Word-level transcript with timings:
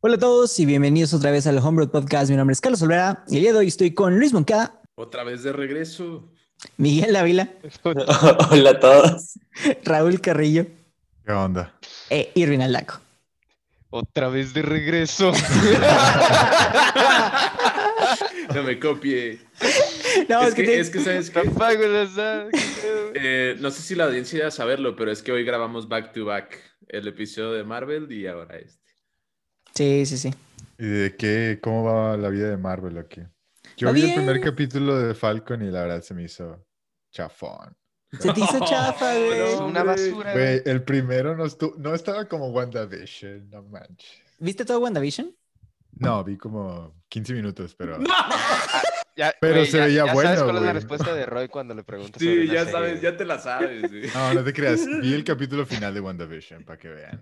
Hola 0.00 0.16
a 0.16 0.18
todos 0.18 0.58
y 0.58 0.66
bienvenidos 0.66 1.12
otra 1.12 1.30
vez 1.30 1.46
al 1.46 1.58
Homebrew 1.58 1.90
Podcast. 1.90 2.30
Mi 2.30 2.36
nombre 2.36 2.52
es 2.54 2.60
Carlos 2.60 2.80
Olvera 2.82 3.24
y 3.28 3.36
el 3.36 3.42
día 3.42 3.52
de 3.52 3.58
hoy 3.58 3.68
estoy 3.68 3.92
con 3.92 4.18
Luis 4.18 4.32
Moncada, 4.32 4.80
Otra 4.94 5.24
vez 5.24 5.42
de 5.42 5.52
regreso. 5.52 6.32
Miguel 6.76 7.16
Ávila, 7.16 7.50
Hola 8.50 8.70
a 8.70 8.80
todos. 8.80 9.38
Raúl 9.84 10.20
Carrillo 10.20 10.66
¿Qué 11.24 11.32
onda? 11.32 11.74
e 12.10 12.30
Irvin 12.34 12.62
Aldaco. 12.62 13.00
Otra 13.90 14.28
vez 14.28 14.54
de 14.54 14.62
regreso. 14.62 15.32
No 18.54 18.64
me 18.64 18.80
copie. 18.80 19.38
No, 20.28 20.42
es, 20.42 20.54
que, 20.54 20.64
te- 20.64 20.80
es 20.80 20.90
que, 20.90 20.98
¿sabes 21.00 21.30
pedo? 21.30 22.50
Eh, 23.14 23.54
no 23.60 23.70
sé 23.70 23.80
si 23.82 23.94
la 23.94 24.04
audiencia 24.06 24.50
saberlo, 24.50 24.96
pero 24.96 25.12
es 25.12 25.22
que 25.22 25.30
hoy 25.30 25.44
grabamos 25.44 25.88
back 25.88 26.12
to 26.12 26.24
back 26.24 26.58
el 26.88 27.06
episodio 27.06 27.52
de 27.52 27.62
Marvel 27.62 28.10
y 28.10 28.26
ahora 28.26 28.56
este. 28.58 28.89
Sí, 29.80 30.04
sí, 30.04 30.18
sí. 30.18 30.34
¿Y 30.78 30.84
de 30.84 31.16
qué? 31.16 31.58
¿Cómo 31.62 31.84
va 31.84 32.14
la 32.18 32.28
vida 32.28 32.50
de 32.50 32.58
Marvel 32.58 32.98
aquí? 32.98 33.22
Yo 33.78 33.86
Va 33.86 33.92
vi 33.94 34.02
bien. 34.02 34.10
el 34.18 34.24
primer 34.26 34.42
capítulo 34.42 34.98
de 34.98 35.14
Falcon 35.14 35.62
y 35.62 35.70
la 35.70 35.80
verdad 35.80 36.02
se 36.02 36.12
me 36.12 36.22
hizo 36.24 36.66
chafón. 37.10 37.74
Se 38.18 38.30
te 38.30 38.40
hizo 38.40 38.58
chafa, 38.66 39.14
güey. 39.16 39.40
Es 39.40 39.58
una 39.58 39.82
basura. 39.82 40.34
güey. 40.34 40.60
El 40.66 40.82
primero 40.82 41.34
no, 41.34 41.46
estu- 41.46 41.74
no 41.78 41.94
estaba 41.94 42.28
como 42.28 42.48
WandaVision, 42.50 43.48
no 43.48 43.62
manches. 43.62 44.20
¿Viste 44.38 44.66
todo 44.66 44.80
WandaVision? 44.80 45.34
No, 45.92 46.22
vi 46.24 46.36
como 46.36 46.94
15 47.08 47.32
minutos, 47.32 47.74
pero... 47.74 47.98
Ya, 49.16 49.34
Pero 49.40 49.54
güey, 49.54 49.66
se 49.66 49.78
ya- 49.78 49.84
veía 49.86 50.06
ya 50.06 50.12
bueno, 50.14 50.28
¿Sabes 50.30 50.44
cuál 50.44 50.56
es 50.56 50.62
la 50.62 50.72
respuesta 50.74 51.14
de 51.14 51.24
Roy 51.26 51.48
cuando 51.48 51.74
le 51.74 51.84
preguntas? 51.84 52.20
Sí, 52.20 52.46
ya 52.46 52.60
serie, 52.64 52.72
sabes, 52.72 53.00
ya 53.00 53.16
te 53.16 53.24
la 53.24 53.38
sabes. 53.38 53.82
güey. 53.90 54.08
No, 54.14 54.34
no 54.34 54.44
te 54.44 54.52
creas. 54.52 54.86
Vi 55.00 55.14
el 55.14 55.24
capítulo 55.24 55.64
final 55.64 55.94
de 55.94 56.00
WandaVision, 56.00 56.64
para 56.64 56.78
que 56.78 56.88
vean. 56.88 57.20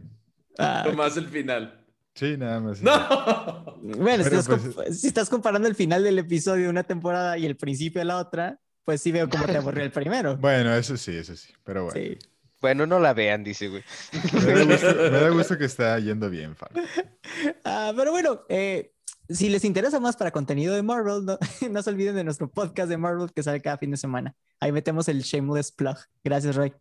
Ah, 0.59 0.83
Nomás 0.87 1.17
el 1.17 1.29
final. 1.29 1.85
Sí, 2.19 2.37
nada 2.37 2.59
más. 2.59 2.83
¡No! 2.83 3.79
bueno, 3.81 4.25
si 4.25 4.35
estás, 4.35 4.61
pues, 4.75 5.01
si 5.01 5.07
estás 5.07 5.31
comparando 5.31 5.69
el 5.69 5.77
final 5.77 6.03
del 6.03 6.19
episodio 6.19 6.65
de 6.65 6.71
una 6.71 6.83
temporada 6.83 7.39
y 7.39 7.47
el 7.47 7.57
principio 7.57 8.01
de 8.01 8.07
la 8.07 8.17
otra, 8.17 8.59
pues 8.85 9.01
sí 9.01 9.13
veo 9.13 9.29
cómo 9.29 9.45
te 9.47 9.57
aburrió 9.57 9.85
el 9.85 9.93
primero. 9.93 10.37
Bueno, 10.41 10.75
eso 10.75 10.97
sí, 10.97 11.17
eso 11.17 11.37
sí. 11.37 11.53
Pero 11.63 11.85
bueno. 11.85 12.01
Sí. 12.01 12.19
Bueno, 12.61 12.87
no 12.87 12.99
la 12.99 13.15
vean, 13.15 13.45
dice, 13.45 13.69
güey. 13.69 13.85
Me, 14.33 14.53
da 14.53 14.65
gusto, 14.65 14.95
me 14.97 15.11
da 15.11 15.31
gusto 15.31 15.57
que 15.57 15.67
está 15.67 15.97
yendo 16.01 16.29
bien, 16.29 16.57
Falcon. 16.57 16.83
Ah, 17.65 17.93
pero 17.95 18.11
bueno, 18.11 18.41
eh, 18.49 18.95
si 19.29 19.49
les 19.49 19.65
interesa 19.65 20.01
más 20.01 20.17
para 20.17 20.33
contenido 20.33 20.75
de 20.75 20.83
Marvel, 20.83 21.25
no, 21.25 21.39
no 21.71 21.83
se 21.85 21.91
olviden 21.91 22.17
de 22.17 22.25
nuestro 22.25 22.51
podcast 22.51 22.89
de 22.89 22.97
Marvel 22.97 23.33
que 23.33 23.45
sale 23.45 23.63
cada 23.63 23.79
fin 23.79 23.93
de 23.93 23.97
semana. 23.97 24.35
Ahí 24.59 24.73
metemos 24.73 25.07
el 25.07 25.23
shameless 25.23 25.71
plug. 25.71 25.99
Gracias, 26.25 26.57
Roy. 26.57 26.75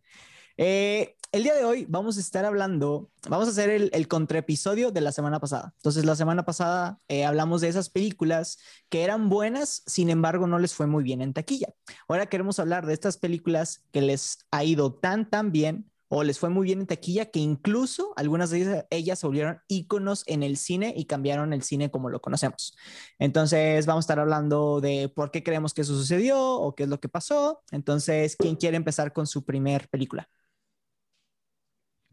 Eh, 0.58 1.16
el 1.32 1.44
día 1.44 1.54
de 1.56 1.66
hoy 1.66 1.86
vamos 1.90 2.18
a 2.18 2.20
estar 2.20 2.46
hablando, 2.46 3.10
vamos 3.30 3.48
a 3.48 3.52
hacer 3.52 3.70
el, 3.70 3.90
el 3.94 4.08
contraepisodio 4.08 4.92
de 4.92 5.02
la 5.02 5.12
semana 5.12 5.40
pasada. 5.40 5.74
Entonces, 5.78 6.06
la 6.06 6.16
semana 6.16 6.46
pasada 6.46 7.00
eh, 7.08 7.26
hablamos 7.26 7.62
de 7.62 7.68
esas 7.68 7.90
películas 7.90 8.58
que 8.90 9.04
eran 9.04 9.30
buenas, 9.30 9.84
sin 9.86 10.10
embargo, 10.10 10.48
no 10.48 10.60
les 10.60 10.74
fue 10.74 10.88
muy 10.88 11.04
bien 11.04 11.22
en 11.22 11.34
taquilla. 11.34 11.74
Ahora 12.08 12.28
queremos 12.28 12.60
hablar 12.60 12.86
de 12.86 12.94
estas 12.94 13.18
películas 13.18 13.84
que 13.92 14.02
les 14.02 14.40
ha 14.52 14.64
ido 14.64 14.94
tan, 14.94 15.30
tan 15.30 15.52
bien 15.52 15.92
o 16.10 16.24
les 16.24 16.40
fue 16.40 16.50
muy 16.50 16.66
bien 16.66 16.80
en 16.80 16.88
taquilla 16.88 17.26
que 17.26 17.40
incluso 17.40 18.14
algunas 18.16 18.50
de 18.50 18.86
ellas, 18.90 19.20
se 19.20 19.28
volvieron 19.28 19.60
íconos 19.68 20.24
en 20.28 20.44
el 20.44 20.58
cine 20.58 20.94
y 20.96 21.06
cambiaron 21.06 21.54
el 21.54 21.64
cine 21.64 21.92
como 21.92 22.10
lo 22.10 22.22
conocemos. 22.22 22.78
Entonces 23.20 23.86
vamos 23.86 24.04
a 24.04 24.06
estar 24.06 24.20
hablando 24.20 24.80
de 24.80 25.12
por 25.14 25.32
qué 25.32 25.44
creemos 25.44 25.74
que 25.74 25.82
eso 25.82 25.96
sucedió 25.96 26.40
o 26.40 26.76
qué 26.76 26.84
es 26.84 26.90
lo 26.90 27.00
que 27.00 27.10
pasó. 27.10 27.62
Entonces, 27.72 28.36
¿quién 28.38 28.56
quiere 28.56 28.78
empezar 28.78 29.12
con 29.14 29.28
su 29.28 29.44
primer 29.44 29.90
película? 29.90 30.30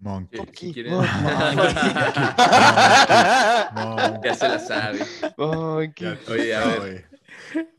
Monkey. 0.05 0.39
Eh, 0.39 0.43
Si 0.43 0.47
Monkey, 0.47 0.73
quieren- 0.73 0.93
Monkey. 3.75 4.21
ya 4.25 4.35
se 4.35 4.49
la 4.49 4.59
sabe. 4.59 4.99
Te 5.97 6.19
Oye, 6.33 6.55
a 6.55 6.65
ver. 6.81 7.05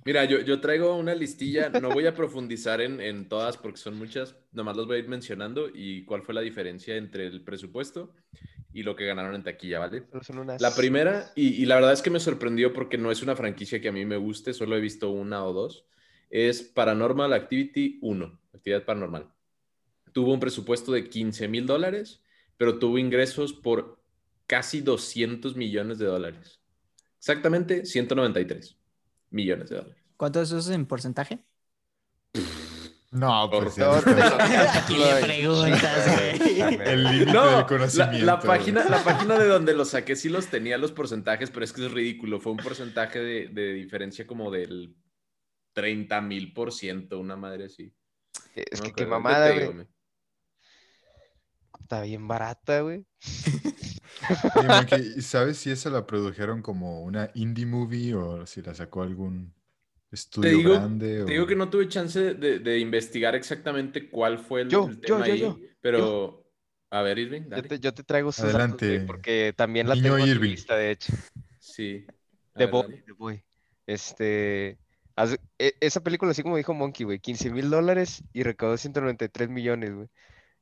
Mira, 0.06 0.26
yo, 0.26 0.40
yo 0.42 0.60
traigo 0.62 0.96
una 0.96 1.14
listilla, 1.16 1.70
no 1.70 1.90
voy 1.90 2.06
a 2.08 2.14
profundizar 2.14 2.82
en, 2.82 3.00
en 3.02 3.28
todas 3.30 3.58
porque 3.58 3.78
son 3.78 3.98
muchas, 3.98 4.36
nomás 4.52 4.76
los 4.76 4.88
voy 4.88 4.98
a 4.98 5.00
ir 5.00 5.08
mencionando 5.08 5.70
y 5.74 6.04
cuál 6.06 6.22
fue 6.24 6.34
la 6.34 6.42
diferencia 6.42 6.96
entre 6.96 7.28
el 7.28 7.42
presupuesto 7.44 8.14
y 8.74 8.84
lo 8.84 8.96
que 8.96 9.06
ganaron 9.06 9.34
en 9.36 9.44
taquilla, 9.44 9.80
¿vale? 9.80 10.04
Unas- 10.30 10.62
La 10.62 10.74
primera, 10.76 11.32
y, 11.36 11.62
y 11.62 11.66
la 11.66 11.76
verdad 11.76 11.94
es 11.94 12.02
que 12.02 12.10
me 12.10 12.20
sorprendió 12.20 12.74
porque 12.74 12.98
no 12.98 13.12
es 13.12 13.22
una 13.24 13.36
franquicia 13.36 13.80
que 13.82 13.90
a 13.90 13.94
mí 13.94 14.06
me 14.06 14.18
guste, 14.18 14.54
solo 14.54 14.76
he 14.78 14.82
visto 14.82 15.10
una 15.12 15.44
o 15.46 15.54
dos, 15.54 15.86
es 16.30 16.62
Paranormal 16.64 17.34
Activity 17.34 18.00
1, 18.02 18.40
Actividad 18.54 18.84
Paranormal. 18.84 19.28
Tuvo 20.16 20.32
un 20.34 20.40
presupuesto 20.40 20.94
de 20.94 21.10
15 21.10 21.50
mil 21.50 21.66
dólares, 21.66 22.22
pero 22.56 22.80
tuvo 22.80 22.98
ingresos 22.98 23.52
por 23.52 24.02
casi 24.48 24.80
200 24.80 25.58
millones 25.58 25.98
de 26.00 26.06
dólares. 26.06 26.62
Exactamente 27.18 27.86
193 27.86 28.78
millones 29.32 29.70
de 29.72 29.76
dólares. 29.76 30.02
¿Cuánto 30.16 30.40
de 30.40 30.46
eso 30.46 30.58
es 30.60 30.70
en 30.70 30.86
porcentaje? 30.86 31.40
No, 33.12 33.50
pues 33.50 33.76
Por- 33.76 33.98
está- 34.10 34.80
Aquí 34.84 34.96
le 34.96 35.22
preguntas, 35.22 36.16
güey. 36.16 36.60
el 36.82 37.04
límite 37.04 37.34
No, 37.34 37.46
del 37.46 37.56
la, 37.58 37.66
conocimiento. 37.68 38.26
la 38.26 38.36
güey. 38.36 38.48
página, 38.48 38.90
la 38.90 39.04
página 39.04 39.38
de 39.38 39.48
donde 39.48 39.74
los 39.74 39.90
saqué 39.90 40.16
sí 40.16 40.30
los 40.30 40.48
tenía 40.48 40.78
los 40.78 40.92
porcentajes, 40.94 41.50
pero 41.52 41.66
es 41.66 41.74
que 41.74 41.86
es 41.86 41.92
ridículo. 41.92 42.40
Fue 42.40 42.54
un 42.54 42.58
porcentaje 42.58 43.20
de, 43.20 43.48
de 43.48 43.74
diferencia 43.74 44.26
como 44.26 44.50
del 44.52 44.96
30 45.74 46.22
mil 46.22 46.54
por 46.54 46.72
ciento, 46.74 47.20
una 47.20 47.36
madre 47.36 47.66
así. 47.66 47.94
Es 48.56 48.80
No 48.82 48.88
que 48.88 48.94
qué 48.94 49.06
mamada, 49.06 49.52
güey. 49.52 49.88
Está 51.86 52.02
bien 52.02 52.28
barata, 52.28 52.82
güey. 52.82 53.06
Oye, 54.56 54.68
Monkey, 54.68 55.14
¿y 55.18 55.22
¿sabes 55.22 55.58
si 55.58 55.70
esa 55.70 55.92
la 55.92 56.08
produjeron 56.08 56.64
como 56.64 57.04
una 57.04 57.30
indie 57.36 57.68
movie 57.68 58.16
o 58.16 58.48
si 58.48 58.64
la 58.64 58.74
sacó 58.74 59.04
algún 59.04 59.54
estudio 60.12 60.50
Te 60.50 60.56
digo, 60.56 60.74
grande? 60.74 61.18
te 61.18 61.22
o- 61.22 61.26
digo 61.28 61.46
que 61.46 61.56
no 61.56 61.70
tuve 61.70 61.88
chance 61.88 62.34
de, 62.34 62.58
de 62.58 62.80
investigar 62.80 63.36
exactamente 63.36 64.10
cuál 64.10 64.40
fue 64.40 64.62
el, 64.62 64.70
Yo, 64.70 64.88
el 64.88 64.96
yo, 64.96 65.02
tema 65.02 65.28
yo, 65.28 65.34
ahí, 65.34 65.40
yo, 65.42 65.60
pero 65.80 66.50
a 66.90 67.04
ver, 67.04 67.20
Irving, 67.20 67.44
Yo 67.56 67.62
te, 67.62 67.80
yo 67.80 67.94
te 67.94 68.04
traigo 68.04 68.32
sus 68.32 68.46
datos, 68.52 68.80
güey, 68.80 68.90
Adelante, 68.94 69.06
porque 69.06 69.54
también 69.56 69.88
la 69.88 69.94
niño 69.94 70.06
tengo 70.06 70.18
en 70.18 70.24
mi 70.24 70.30
Irving. 70.32 70.50
lista, 70.50 70.76
de 70.76 70.90
hecho. 70.90 71.14
Sí. 71.60 72.08
ver, 72.56 72.72
Boy, 72.72 73.04
Boy. 73.16 73.44
Este. 73.86 74.80
e- 75.60 75.76
esa 75.82 76.02
película, 76.02 76.32
así 76.32 76.42
como 76.42 76.58
dijo 76.58 76.74
Monkey, 76.74 77.04
güey, 77.06 77.20
15 77.20 77.52
mil 77.52 77.70
dólares 77.70 78.24
y 78.34 78.42
recaudó 78.42 78.76
193 78.76 79.50
millones, 79.50 79.94
güey. 79.94 80.08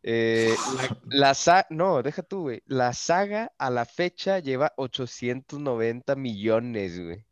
Eh, 0.04 0.54
la, 1.10 1.34
la 1.34 1.66
no, 1.70 2.04
deja 2.04 2.22
tú, 2.24 2.42
güey. 2.44 2.62
La 2.66 2.94
saga 2.94 3.52
a 3.58 3.70
la 3.70 3.86
fecha 3.86 4.40
lleva 4.40 4.74
890 4.78 6.16
millones, 6.16 7.00
güey. 7.02 7.26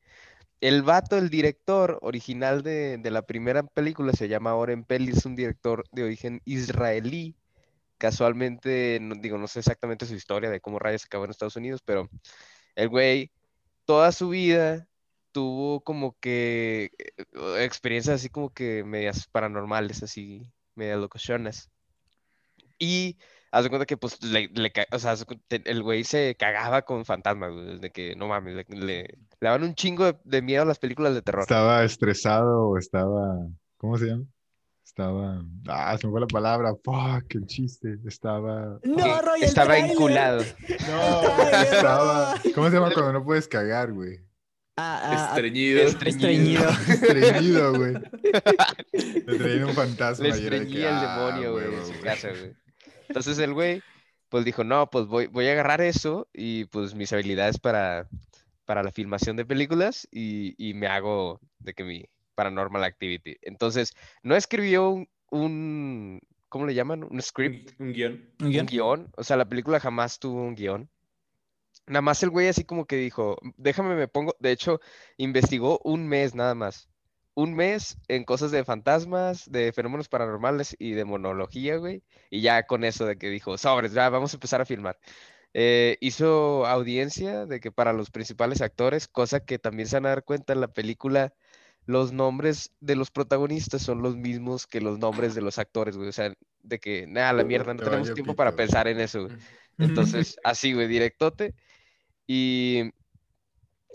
El 0.61 0.83
vato, 0.83 1.17
el 1.17 1.29
director 1.29 1.99
original 2.01 2.63
de, 2.63 2.97
de 2.99 3.11
la 3.11 3.23
primera 3.23 3.63
película, 3.63 4.13
se 4.13 4.27
llama 4.29 4.55
Oren 4.55 4.83
Peli, 4.85 5.11
es 5.11 5.25
un 5.25 5.35
director 5.35 5.83
de 5.91 6.03
origen 6.03 6.41
israelí. 6.45 7.35
Casualmente, 7.97 8.99
no, 9.01 9.15
digo, 9.15 9.37
no 9.37 9.47
sé 9.47 9.59
exactamente 9.59 10.05
su 10.05 10.15
historia 10.15 10.49
de 10.49 10.61
cómo 10.61 10.79
rayos 10.79 11.05
acabó 11.05 11.25
en 11.25 11.31
Estados 11.31 11.55
Unidos, 11.55 11.81
pero 11.85 12.09
el 12.75 12.89
güey 12.89 13.31
toda 13.85 14.11
su 14.11 14.29
vida 14.29 14.87
tuvo 15.31 15.81
como 15.83 16.17
que 16.19 16.91
eh, 16.97 17.65
experiencias 17.65 18.15
así 18.17 18.29
como 18.29 18.51
que 18.51 18.83
medias 18.83 19.27
paranormales, 19.27 20.03
así, 20.03 20.51
medias 20.75 20.99
locochonas. 20.99 21.69
Y 22.81 23.19
haz 23.51 23.63
de 23.63 23.69
cuenta 23.69 23.85
que 23.85 23.95
pues 23.95 24.23
le, 24.23 24.49
le 24.53 24.73
o 24.91 24.97
sea, 24.97 25.13
el 25.49 25.83
güey 25.83 26.03
se 26.03 26.35
cagaba 26.35 26.81
con 26.81 27.05
fantasmas, 27.05 27.51
güey, 27.51 27.79
de 27.79 27.91
que 27.91 28.15
no 28.15 28.27
mames, 28.27 28.55
le, 28.55 28.65
le, 28.69 29.03
le 29.03 29.17
daban 29.39 29.61
un 29.61 29.75
chingo 29.75 30.05
de, 30.05 30.17
de 30.23 30.41
miedo 30.41 30.63
a 30.63 30.65
las 30.65 30.79
películas 30.79 31.13
de 31.13 31.21
terror. 31.21 31.43
¿Estaba 31.43 31.83
estresado 31.83 32.69
o 32.69 32.77
estaba... 32.79 33.37
¿Cómo 33.77 33.99
se 33.99 34.07
llama? 34.07 34.25
Estaba... 34.83 35.45
Ah, 35.67 35.95
se 35.99 36.07
me 36.07 36.11
fue 36.11 36.21
la 36.21 36.27
palabra. 36.27 36.73
Fuck, 36.83 37.35
el 37.35 37.45
chiste. 37.45 37.97
Estaba... 38.07 38.79
No, 38.83 39.21
Roy, 39.21 39.41
el 39.41 39.47
Estaba 39.47 39.67
tráiler. 39.67 39.91
enculado. 39.91 40.43
No, 40.89 41.49
estaba... 41.61 42.33
¿Cómo 42.55 42.67
se 42.69 42.75
llama 42.77 42.91
cuando 42.91 43.13
no 43.13 43.23
puedes 43.23 43.47
cagar, 43.47 43.93
güey? 43.93 44.17
Ah, 44.77 44.99
ah, 45.03 45.11
ah, 45.11 45.35
Estreñido. 45.35 45.81
estreñido. 45.83 46.69
Estreñido, 46.87 47.73
güey. 47.75 47.93
Le 48.93 49.37
traían 49.37 49.65
un 49.65 49.73
fantasma 49.75 50.23
Le 50.23 50.29
estreñía 50.31 50.89
el 50.89 50.95
ah, 50.95 51.29
demonio, 51.29 51.51
güey, 51.51 51.73
en 51.75 51.85
su 51.85 52.01
casa, 52.01 52.29
güey. 52.29 52.55
Entonces 53.11 53.39
el 53.39 53.53
güey, 53.53 53.83
pues 54.29 54.45
dijo, 54.45 54.63
no, 54.63 54.89
pues 54.89 55.07
voy, 55.07 55.27
voy 55.27 55.47
a 55.47 55.51
agarrar 55.53 55.81
eso 55.81 56.29
y 56.33 56.65
pues 56.65 56.95
mis 56.95 57.11
habilidades 57.13 57.59
para, 57.59 58.07
para 58.65 58.83
la 58.83 58.91
filmación 58.91 59.35
de 59.37 59.45
películas 59.45 60.07
y, 60.11 60.55
y 60.57 60.73
me 60.73 60.87
hago 60.87 61.39
de 61.59 61.73
que 61.73 61.83
mi 61.83 62.05
Paranormal 62.35 62.83
Activity. 62.83 63.37
Entonces, 63.41 63.93
no 64.23 64.35
escribió 64.35 64.89
un, 64.89 65.09
un- 65.31 66.21
¿cómo 66.49 66.65
le 66.65 66.73
llaman? 66.75 67.03
Un 67.03 67.21
script, 67.21 67.71
Un, 67.79 67.87
un 67.87 67.93
guion. 67.93 68.13
Un 68.39 68.49
un 68.49 68.51
guion. 68.51 68.67
guion. 68.67 69.11
O 69.17 69.23
sea, 69.23 69.37
la 69.37 69.49
película 69.49 69.79
jamás 69.79 70.19
tuvo 70.19 70.41
un 70.43 70.55
guion. 70.55 70.89
Nada 71.87 72.01
más 72.03 72.23
el 72.23 72.31
güey 72.31 72.47
así 72.49 72.65
como 72.65 72.85
que 72.87 72.97
dijo, 72.97 73.37
déjame 73.57 73.95
me 73.95 74.07
pongo, 74.09 74.35
de 74.39 74.51
hecho, 74.51 74.81
investigó 75.17 75.79
un 75.83 76.07
mes 76.07 76.35
nada 76.35 76.55
más. 76.55 76.89
Un 77.41 77.55
mes 77.55 77.97
en 78.07 78.23
cosas 78.23 78.51
de 78.51 78.63
fantasmas, 78.63 79.49
de 79.51 79.73
fenómenos 79.73 80.09
paranormales 80.09 80.75
y 80.79 80.91
de 80.91 81.05
monología, 81.05 81.77
güey. 81.77 82.03
Y 82.29 82.41
ya 82.41 82.67
con 82.67 82.83
eso 82.83 83.05
de 83.05 83.17
que 83.17 83.29
dijo, 83.29 83.57
sobres, 83.57 83.93
ya 83.93 84.09
vamos 84.09 84.33
a 84.33 84.37
empezar 84.37 84.61
a 84.61 84.65
filmar. 84.65 84.99
eh, 85.53 85.97
hizo 86.01 86.65
audiencia 86.67 87.45
de 87.47 87.59
que 87.59 87.71
para 87.71 87.93
los 87.93 88.11
principales 88.11 88.61
actores, 88.61 89.07
cosa 89.07 89.43
que 89.45 89.59
también 89.59 89.87
se 89.89 89.97
van 89.97 90.05
a 90.07 90.09
dar 90.09 90.23
cuenta 90.23 90.53
en 90.53 90.61
la 90.61 90.69
película, 90.69 91.33
los 91.85 92.13
nombres 92.13 92.71
de 92.79 92.95
los 92.95 93.11
protagonistas 93.11 93.81
son 93.81 94.01
los 94.01 94.15
mismos 94.17 94.67
que 94.67 94.81
los 94.81 94.99
nombres 94.99 95.35
de 95.35 95.41
los 95.41 95.59
actores, 95.59 95.97
güey. 95.97 96.09
O 96.09 96.13
sea, 96.13 96.33
de 96.63 96.79
que, 96.79 97.07
nada, 97.07 97.33
la 97.33 97.43
mierda, 97.43 97.73
no 97.73 97.79
Te 97.79 97.85
tenemos 97.85 98.13
tiempo 98.13 98.35
para 98.35 98.55
pensar 98.55 98.87
en 98.87 98.99
eso, 98.99 99.23
güey. 99.25 99.37
Entonces, 99.79 100.37
así, 100.43 100.73
güey, 100.73 100.87
directote. 100.87 101.55
Y, 102.27 102.91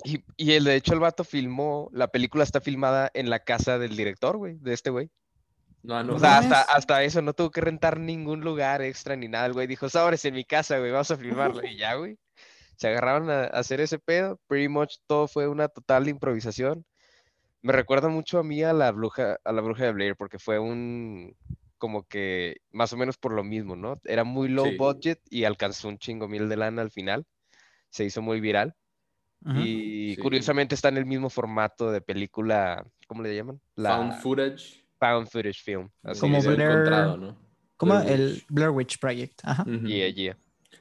y, 0.04 0.22
y 0.36 0.52
el, 0.52 0.64
de 0.64 0.76
hecho 0.76 0.94
el 0.94 1.00
vato 1.00 1.24
filmó, 1.24 1.88
la 1.92 2.08
película 2.08 2.44
está 2.44 2.60
filmada 2.60 3.10
en 3.14 3.30
la 3.30 3.40
casa 3.40 3.78
del 3.78 3.96
director, 3.96 4.36
güey, 4.36 4.56
de 4.58 4.72
este 4.74 4.90
güey. 4.90 5.10
No, 5.82 6.02
no. 6.02 6.16
O 6.16 6.18
sea, 6.18 6.38
hasta, 6.38 6.62
hasta 6.62 7.02
eso, 7.04 7.22
no 7.22 7.32
tuvo 7.32 7.50
que 7.50 7.60
rentar 7.60 8.00
ningún 8.00 8.40
lugar 8.40 8.82
extra 8.82 9.14
ni 9.16 9.28
nada. 9.28 9.46
El 9.46 9.52
güey 9.52 9.66
dijo, 9.66 9.88
sabres 9.88 10.24
en 10.24 10.34
mi 10.34 10.44
casa, 10.44 10.78
güey, 10.78 10.90
vamos 10.90 11.10
a 11.10 11.16
filmarlo. 11.16 11.64
Y 11.64 11.76
ya, 11.76 11.94
güey. 11.94 12.18
Se 12.76 12.88
agarraron 12.88 13.30
a, 13.30 13.42
a 13.44 13.46
hacer 13.46 13.80
ese 13.80 13.98
pedo. 13.98 14.38
Pretty 14.48 14.68
much 14.68 14.96
todo 15.06 15.28
fue 15.28 15.46
una 15.48 15.68
total 15.68 16.08
improvisación. 16.08 16.84
Me 17.62 17.72
recuerda 17.72 18.08
mucho 18.08 18.38
a 18.38 18.42
mí 18.42 18.62
a 18.62 18.72
la 18.72 18.90
bruja, 18.92 19.38
a 19.44 19.52
la 19.52 19.60
bruja 19.60 19.84
de 19.84 19.92
Blair, 19.92 20.16
porque 20.16 20.38
fue 20.38 20.58
un 20.58 21.34
como 21.78 22.04
que 22.04 22.56
más 22.70 22.92
o 22.92 22.96
menos 22.96 23.16
por 23.18 23.32
lo 23.32 23.44
mismo, 23.44 23.76
¿no? 23.76 24.00
Era 24.04 24.24
muy 24.24 24.48
low 24.48 24.66
Sí. 24.66 24.76
budget 24.76 25.20
y 25.30 25.44
alcanzó 25.44 25.88
un 25.88 25.98
chingo 25.98 26.26
mil 26.26 26.48
de 26.48 26.56
lana 26.56 26.82
al 26.82 26.90
final. 26.90 27.26
Se 27.90 28.04
hizo 28.04 28.22
muy 28.22 28.40
viral. 28.40 28.74
Y 29.54 30.14
Sí. 30.14 30.22
curiosamente 30.22 30.74
está 30.74 30.88
en 30.88 30.96
el 30.96 31.06
mismo 31.06 31.30
formato 31.30 31.90
de 31.92 32.00
película, 32.00 32.84
¿cómo 33.06 33.22
le 33.22 33.34
llaman? 33.36 33.60
La 33.76 33.96
Found 33.96 34.20
footage. 34.20 34.84
found 34.98 35.28
footage 35.28 35.62
film. 35.62 35.88
así 36.02 36.20
Como 36.20 36.38
Blair- 36.42 36.60
encontrado, 36.70 37.16
¿no? 37.16 37.36
Como 37.76 37.94
Blair 37.94 38.10
el. 38.20 38.42
Blair 38.48 38.70
Witch 38.70 38.98
Project. 38.98 39.40
Ajá. 39.44 39.64
Yeah, 39.84 40.08
yeah. 40.08 40.36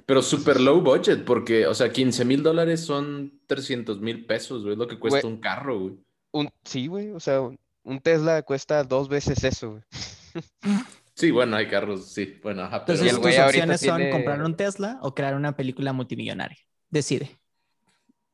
Pero 0.06 0.22
super 0.22 0.60
low 0.62 0.82
budget, 0.82 1.26
porque, 1.26 1.66
o 1.68 1.74
sea, 1.74 1.92
15 1.92 2.26
mil 2.26 2.42
dólares 2.44 2.82
son 2.86 3.40
300 3.48 4.00
mil 4.02 4.26
pesos, 4.26 4.62
güey, 4.62 4.74
es 4.74 4.78
lo 4.80 4.88
que 4.88 4.98
cuesta 5.00 5.22
Güey. 5.22 5.34
un 5.34 5.40
carro, 5.40 5.80
güey. 5.80 5.96
Un, 6.32 6.50
sí, 6.64 6.88
güey, 6.88 7.12
o 7.12 7.20
sea, 7.20 7.42
un, 7.42 8.00
Tesla 8.02 8.42
cuesta 8.44 8.84
dos 8.84 9.10
veces 9.10 9.44
eso, 9.44 9.72
güey. 9.72 9.84
Sí, 11.18 11.32
bueno, 11.32 11.56
hay 11.56 11.68
carros, 11.68 12.12
sí, 12.12 12.40
bueno, 12.44 12.64
ajá, 12.64 12.84
pero... 12.86 13.00
Entonces, 13.00 13.22
tus 13.22 13.40
opciones 13.46 13.80
son 13.80 13.96
tiene- 13.98 14.12
comprar 14.12 14.44
un 14.44 14.54
Tesla 14.58 15.00
o 15.02 15.16
crear 15.16 15.34
una 15.36 15.56
película 15.56 15.94
multimillonaria. 15.94 16.58
Decide. 16.90 17.38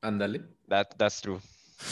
Ándale. 0.02 0.42
That, 0.68 0.88
that's 0.98 1.22
true. 1.22 1.40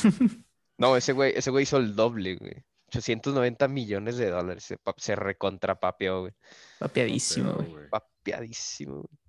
No, 0.78 0.96
ese 0.96 1.12
güey, 1.12 1.34
ese 1.36 1.52
güey 1.52 1.64
hizo 1.64 1.76
el 1.76 1.94
doble, 1.94 2.36
güey. 2.38 2.64
890 2.88 3.68
millones 3.68 4.16
de 4.16 4.30
dólares. 4.30 4.64
Se, 4.64 4.78
se 4.96 5.14
recontrapapeó, 5.14 6.22
güey. 6.22 6.32
Papiadísimo, 6.80 7.58
Pero, 7.58 7.70
güey. 7.70 7.90
Papeadísimo, 7.90 8.94
güey. 9.02 9.20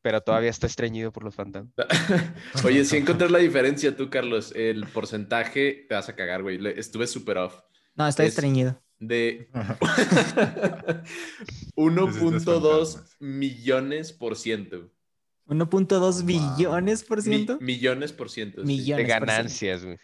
Pero 0.00 0.22
todavía 0.22 0.48
está 0.48 0.66
estreñido 0.66 1.12
por 1.12 1.22
los 1.24 1.34
fantasmas. 1.34 1.74
Oye, 2.64 2.86
si 2.86 2.96
encontrás 2.96 3.30
la 3.30 3.40
diferencia 3.40 3.94
tú, 3.94 4.08
Carlos, 4.08 4.52
el 4.56 4.86
porcentaje, 4.86 5.84
te 5.86 5.94
vas 5.94 6.08
a 6.08 6.16
cagar, 6.16 6.42
güey, 6.42 6.58
estuve 6.78 7.06
super 7.06 7.36
off. 7.36 7.60
No, 7.94 8.08
está 8.08 8.22
Es- 8.24 8.30
estreñido. 8.30 8.80
De 8.98 9.50
Necesitas 9.54 11.04
1.2 11.76 12.44
fantasmas. 12.44 13.16
millones 13.20 14.12
por 14.14 14.36
ciento. 14.36 14.90
1.2 15.50 16.16
Wow. 16.22 16.24
billones 16.56 17.02
por 17.04 17.18
Mi- 17.18 17.22
ciento. 17.24 17.58
millones 17.60 18.12
por 18.12 18.30
ciento. 18.30 18.60
sí. 18.62 18.66
Millones. 18.66 19.06
De 19.06 19.12
por 19.18 19.26
ganancias, 19.26 19.84
güey. 19.84 19.98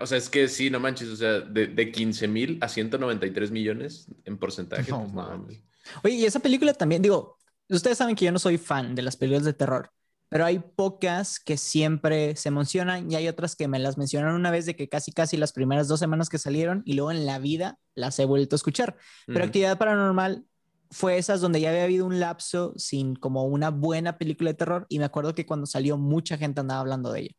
O 0.00 0.06
sea, 0.06 0.18
es 0.18 0.28
que 0.28 0.48
sí, 0.48 0.68
no 0.70 0.80
manches, 0.80 1.08
o 1.08 1.16
sea, 1.16 1.40
de, 1.40 1.66
de 1.68 1.92
15 1.92 2.26
mil 2.28 2.58
a 2.60 2.68
193 2.68 3.50
millones 3.50 4.06
en 4.24 4.36
porcentaje. 4.38 4.90
No 4.90 5.02
pues, 5.02 5.12
mames. 5.12 5.62
Oye, 6.04 6.14
y 6.14 6.24
esa 6.24 6.40
película 6.40 6.74
también, 6.74 7.02
digo, 7.02 7.38
ustedes 7.68 7.98
saben 7.98 8.16
que 8.16 8.24
yo 8.24 8.32
no 8.32 8.38
soy 8.38 8.58
fan 8.58 8.94
de 8.94 9.02
las 9.02 9.16
películas 9.16 9.44
de 9.44 9.52
terror, 9.52 9.90
pero 10.28 10.44
hay 10.44 10.58
pocas 10.58 11.38
que 11.40 11.56
siempre 11.56 12.34
se 12.36 12.50
mencionan 12.50 13.10
y 13.10 13.14
hay 13.14 13.28
otras 13.28 13.54
que 13.56 13.68
me 13.68 13.78
las 13.78 13.96
mencionaron 13.96 14.34
una 14.34 14.50
vez 14.50 14.66
de 14.66 14.74
que 14.76 14.88
casi 14.88 15.12
casi 15.12 15.36
las 15.36 15.52
primeras 15.52 15.86
dos 15.88 16.00
semanas 16.00 16.28
que 16.28 16.38
salieron 16.38 16.82
y 16.84 16.94
luego 16.94 17.10
en 17.12 17.24
la 17.26 17.38
vida 17.38 17.78
las 17.94 18.18
he 18.18 18.24
vuelto 18.24 18.54
a 18.54 18.58
escuchar. 18.58 18.96
Pero 19.26 19.38
Ujú. 19.38 19.46
Actividad 19.46 19.78
Paranormal 19.78 20.44
fue 20.90 21.18
esas 21.18 21.40
donde 21.40 21.60
ya 21.60 21.70
había 21.70 21.84
habido 21.84 22.06
un 22.06 22.20
lapso 22.20 22.72
sin 22.76 23.14
como 23.16 23.44
una 23.44 23.70
buena 23.70 24.18
película 24.18 24.50
de 24.50 24.54
terror 24.54 24.86
y 24.88 24.98
me 24.98 25.04
acuerdo 25.04 25.34
que 25.34 25.46
cuando 25.46 25.66
salió 25.66 25.96
mucha 25.98 26.36
gente 26.38 26.60
andaba 26.60 26.80
hablando 26.80 27.12
de 27.12 27.20
ella. 27.20 27.34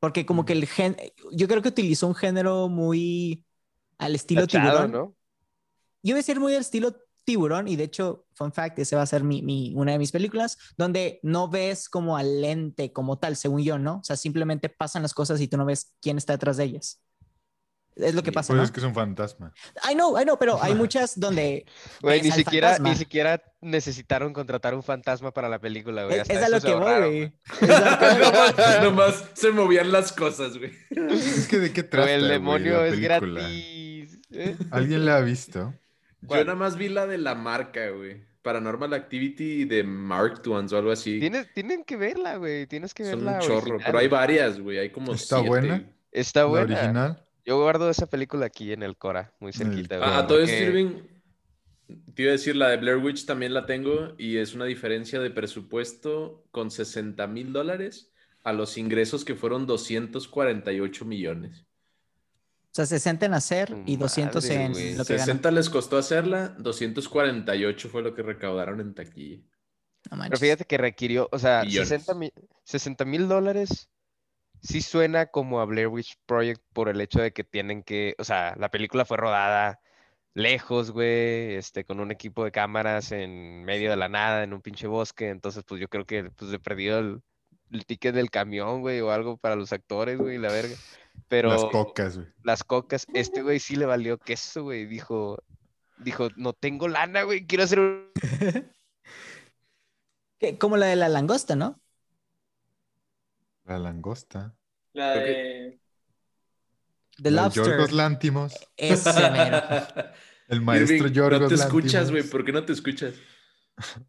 Porque 0.00 0.26
como 0.26 0.44
que 0.44 0.52
el 0.54 0.66
gen, 0.66 0.96
yo 1.32 1.48
creo 1.48 1.62
que 1.62 1.68
utilizó 1.68 2.06
un 2.06 2.14
género 2.14 2.68
muy 2.68 3.44
al 3.98 4.14
estilo 4.14 4.46
Tachado, 4.46 4.80
tiburón. 4.80 4.92
¿no? 4.92 4.98
Yo 6.02 6.12
voy 6.12 6.12
a 6.12 6.16
decir 6.16 6.40
muy 6.40 6.54
al 6.54 6.60
estilo 6.60 6.94
tiburón 7.24 7.68
y 7.68 7.76
de 7.76 7.84
hecho, 7.84 8.26
fun 8.34 8.52
fact, 8.52 8.78
ese 8.78 8.96
va 8.96 9.02
a 9.02 9.06
ser 9.06 9.24
mi, 9.24 9.42
mi- 9.42 9.72
una 9.74 9.92
de 9.92 9.98
mis 9.98 10.12
películas 10.12 10.58
donde 10.76 11.20
no 11.22 11.48
ves 11.48 11.88
como 11.88 12.16
al 12.18 12.44
ente 12.44 12.92
como 12.92 13.18
tal, 13.18 13.36
según 13.36 13.62
yo, 13.62 13.78
¿no? 13.78 13.96
O 13.98 14.04
sea, 14.04 14.16
simplemente 14.16 14.68
pasan 14.68 15.02
las 15.02 15.14
cosas 15.14 15.40
y 15.40 15.48
tú 15.48 15.56
no 15.56 15.64
ves 15.64 15.94
quién 16.02 16.18
está 16.18 16.34
detrás 16.34 16.58
de 16.58 16.64
ellas. 16.64 17.00
Es 17.96 18.14
lo 18.14 18.22
que 18.24 18.32
pasa, 18.32 18.48
Pues 18.48 18.56
¿no? 18.58 18.64
es 18.64 18.72
que 18.72 18.80
es 18.80 18.86
un 18.86 18.94
fantasma. 18.94 19.52
I 19.88 19.94
know, 19.94 20.18
I 20.20 20.24
know, 20.24 20.36
pero 20.38 20.60
hay 20.62 20.74
muchas 20.74 21.18
donde 21.18 21.64
Güey, 22.02 22.22
ni 22.22 22.30
siquiera, 22.32 22.78
ni 22.80 22.94
siquiera 22.96 23.42
necesitaron 23.60 24.32
contratar 24.32 24.74
un 24.74 24.82
fantasma 24.82 25.32
para 25.32 25.48
la 25.48 25.60
película, 25.60 26.04
güey. 26.04 26.16
Es, 26.16 26.22
hasta 26.22 26.34
es 26.40 26.42
a 26.42 26.48
lo 26.48 26.60
que 26.60 26.74
voy, 26.74 27.00
güey. 27.00 27.32
Nomás, 28.82 29.24
se 29.34 29.50
movían 29.52 29.92
las 29.92 30.12
cosas, 30.12 30.58
güey. 30.58 30.72
Es 30.90 31.46
que 31.48 31.58
de 31.58 31.72
qué 31.72 31.82
trata, 31.82 32.06
Güey, 32.06 32.16
el 32.22 32.28
demonio 32.28 32.78
la 32.80 32.86
es 32.88 32.94
película? 32.94 33.40
gratis. 33.42 34.18
¿eh? 34.32 34.56
¿Alguien 34.70 35.06
la 35.06 35.16
ha 35.16 35.20
visto? 35.20 35.72
Yo 36.22 36.36
nada 36.44 36.54
más 36.56 36.76
vi 36.76 36.88
la 36.88 37.06
de 37.06 37.18
la 37.18 37.34
marca, 37.34 37.90
güey. 37.90 38.22
Paranormal 38.42 38.92
Activity 38.92 39.64
de 39.64 39.84
Mark 39.84 40.42
Twans 40.42 40.72
o 40.72 40.78
algo 40.78 40.90
así. 40.90 41.18
Tienes, 41.20 41.52
tienen 41.54 41.84
que 41.84 41.96
verla, 41.96 42.36
güey. 42.36 42.66
Tienes 42.66 42.92
que 42.92 43.04
Son 43.04 43.24
verla. 43.24 43.34
un 43.34 43.40
chorro, 43.40 43.56
original, 43.58 43.82
pero 43.86 43.98
hay 43.98 44.08
varias, 44.08 44.58
güey. 44.60 44.78
Hay 44.78 44.90
como 44.90 45.14
¿Está 45.14 45.36
siete. 45.36 45.48
buena? 45.48 45.84
Está 46.12 46.40
¿La 46.40 46.46
buena. 46.46 46.74
original? 46.76 47.23
Yo 47.44 47.60
guardo 47.60 47.90
esa 47.90 48.06
película 48.06 48.46
aquí 48.46 48.72
en 48.72 48.82
el 48.82 48.96
Cora, 48.96 49.34
muy 49.40 49.52
cerquita, 49.52 49.98
güey. 49.98 50.08
Ah, 50.08 50.18
a 50.20 50.26
todo 50.26 50.38
porque- 50.38 50.62
Irving, 50.64 51.02
te 52.14 52.22
iba 52.22 52.30
a 52.30 52.32
decir, 52.32 52.56
la 52.56 52.70
de 52.70 52.78
Blair 52.78 52.96
Witch 52.98 53.26
también 53.26 53.52
la 53.52 53.66
tengo 53.66 54.14
y 54.18 54.38
es 54.38 54.54
una 54.54 54.64
diferencia 54.64 55.20
de 55.20 55.30
presupuesto 55.30 56.44
con 56.50 56.70
60 56.70 57.26
mil 57.26 57.52
dólares 57.52 58.10
a 58.42 58.52
los 58.52 58.78
ingresos 58.78 59.24
que 59.24 59.34
fueron 59.34 59.66
248 59.66 61.04
millones. 61.04 61.64
O 62.70 62.74
sea, 62.76 62.86
60 62.86 63.26
en 63.26 63.34
hacer 63.34 63.74
y 63.86 63.96
Tu 63.96 64.02
200 64.02 64.44
madre, 64.44 64.64
en 64.64 64.72
güey. 64.72 64.94
lo 64.96 65.04
que 65.04 65.12
gana. 65.14 65.24
60 65.26 65.50
les 65.52 65.70
costó 65.70 65.96
hacerla, 65.96 66.48
248 66.58 67.88
fue 67.88 68.02
lo 68.02 68.14
que 68.14 68.22
recaudaron 68.22 68.80
en 68.80 68.94
taquilla. 68.94 69.42
No 70.10 70.18
Pero 70.22 70.36
fíjate 70.38 70.64
que 70.64 70.76
requirió, 70.76 71.28
o 71.30 71.38
sea, 71.38 71.62
Millones. 71.64 71.88
60 71.88 72.14
mil 72.14 72.32
60 72.64 73.04
mil 73.04 73.28
dólares 73.28 73.88
sí 74.64 74.80
suena 74.80 75.26
como 75.26 75.60
a 75.60 75.66
Blair 75.66 75.88
Witch 75.88 76.16
Project 76.26 76.62
por 76.72 76.88
el 76.88 77.00
hecho 77.00 77.20
de 77.20 77.32
que 77.32 77.44
tienen 77.44 77.82
que, 77.82 78.14
o 78.18 78.24
sea, 78.24 78.56
la 78.58 78.70
película 78.70 79.04
fue 79.04 79.18
rodada 79.18 79.80
lejos, 80.32 80.90
güey, 80.90 81.54
este, 81.54 81.84
con 81.84 82.00
un 82.00 82.10
equipo 82.10 82.44
de 82.44 82.50
cámaras 82.50 83.12
en 83.12 83.62
medio 83.64 83.90
de 83.90 83.96
la 83.96 84.08
nada, 84.08 84.42
en 84.42 84.54
un 84.54 84.62
pinche 84.62 84.86
bosque, 84.86 85.28
entonces 85.28 85.62
pues 85.64 85.80
yo 85.80 85.88
creo 85.88 86.06
que 86.06 86.30
pues 86.30 86.52
he 86.52 86.58
perdido 86.58 86.98
el, 86.98 87.22
el 87.70 87.86
ticket 87.86 88.14
del 88.14 88.30
camión, 88.30 88.80
güey, 88.80 89.00
o 89.00 89.10
algo 89.10 89.36
para 89.36 89.54
los 89.54 89.72
actores, 89.72 90.18
güey, 90.18 90.38
la 90.38 90.50
verga. 90.50 90.74
Pero 91.28 91.50
Las 91.50 91.64
cocas, 91.66 92.16
güey. 92.16 92.28
las 92.42 92.64
cocas, 92.64 93.06
este 93.12 93.42
güey 93.42 93.60
sí 93.60 93.76
le 93.76 93.86
valió 93.86 94.18
queso, 94.18 94.64
güey, 94.64 94.86
dijo, 94.86 95.38
dijo, 95.98 96.28
no 96.36 96.54
tengo 96.54 96.88
lana, 96.88 97.22
güey, 97.22 97.46
quiero 97.46 97.64
hacer 97.64 97.80
un... 97.80 98.10
Como 100.58 100.76
la 100.76 100.86
de 100.86 100.96
la 100.96 101.08
langosta, 101.08 101.54
¿no? 101.54 101.80
La 103.64 103.78
langosta. 103.78 104.56
La 104.92 105.12
Creo 105.12 105.24
de. 105.24 105.80
The 107.22 107.30
La 107.30 107.42
Lobster. 107.44 107.64
Yorgos 107.64 107.92
Lántimos. 107.92 108.54
Ese 108.76 109.30
mero. 109.30 109.62
El 110.48 110.60
maestro 110.60 111.08
Irving, 111.08 111.12
Yorgos 111.12 111.40
no 111.40 111.48
te 111.48 111.54
escuchas, 111.54 111.94
Lántimos. 111.94 112.10
güey. 112.10 112.30
¿Por 112.30 112.44
qué 112.44 112.52
no 112.52 112.64
te 112.64 112.72
escuchas? 112.72 113.14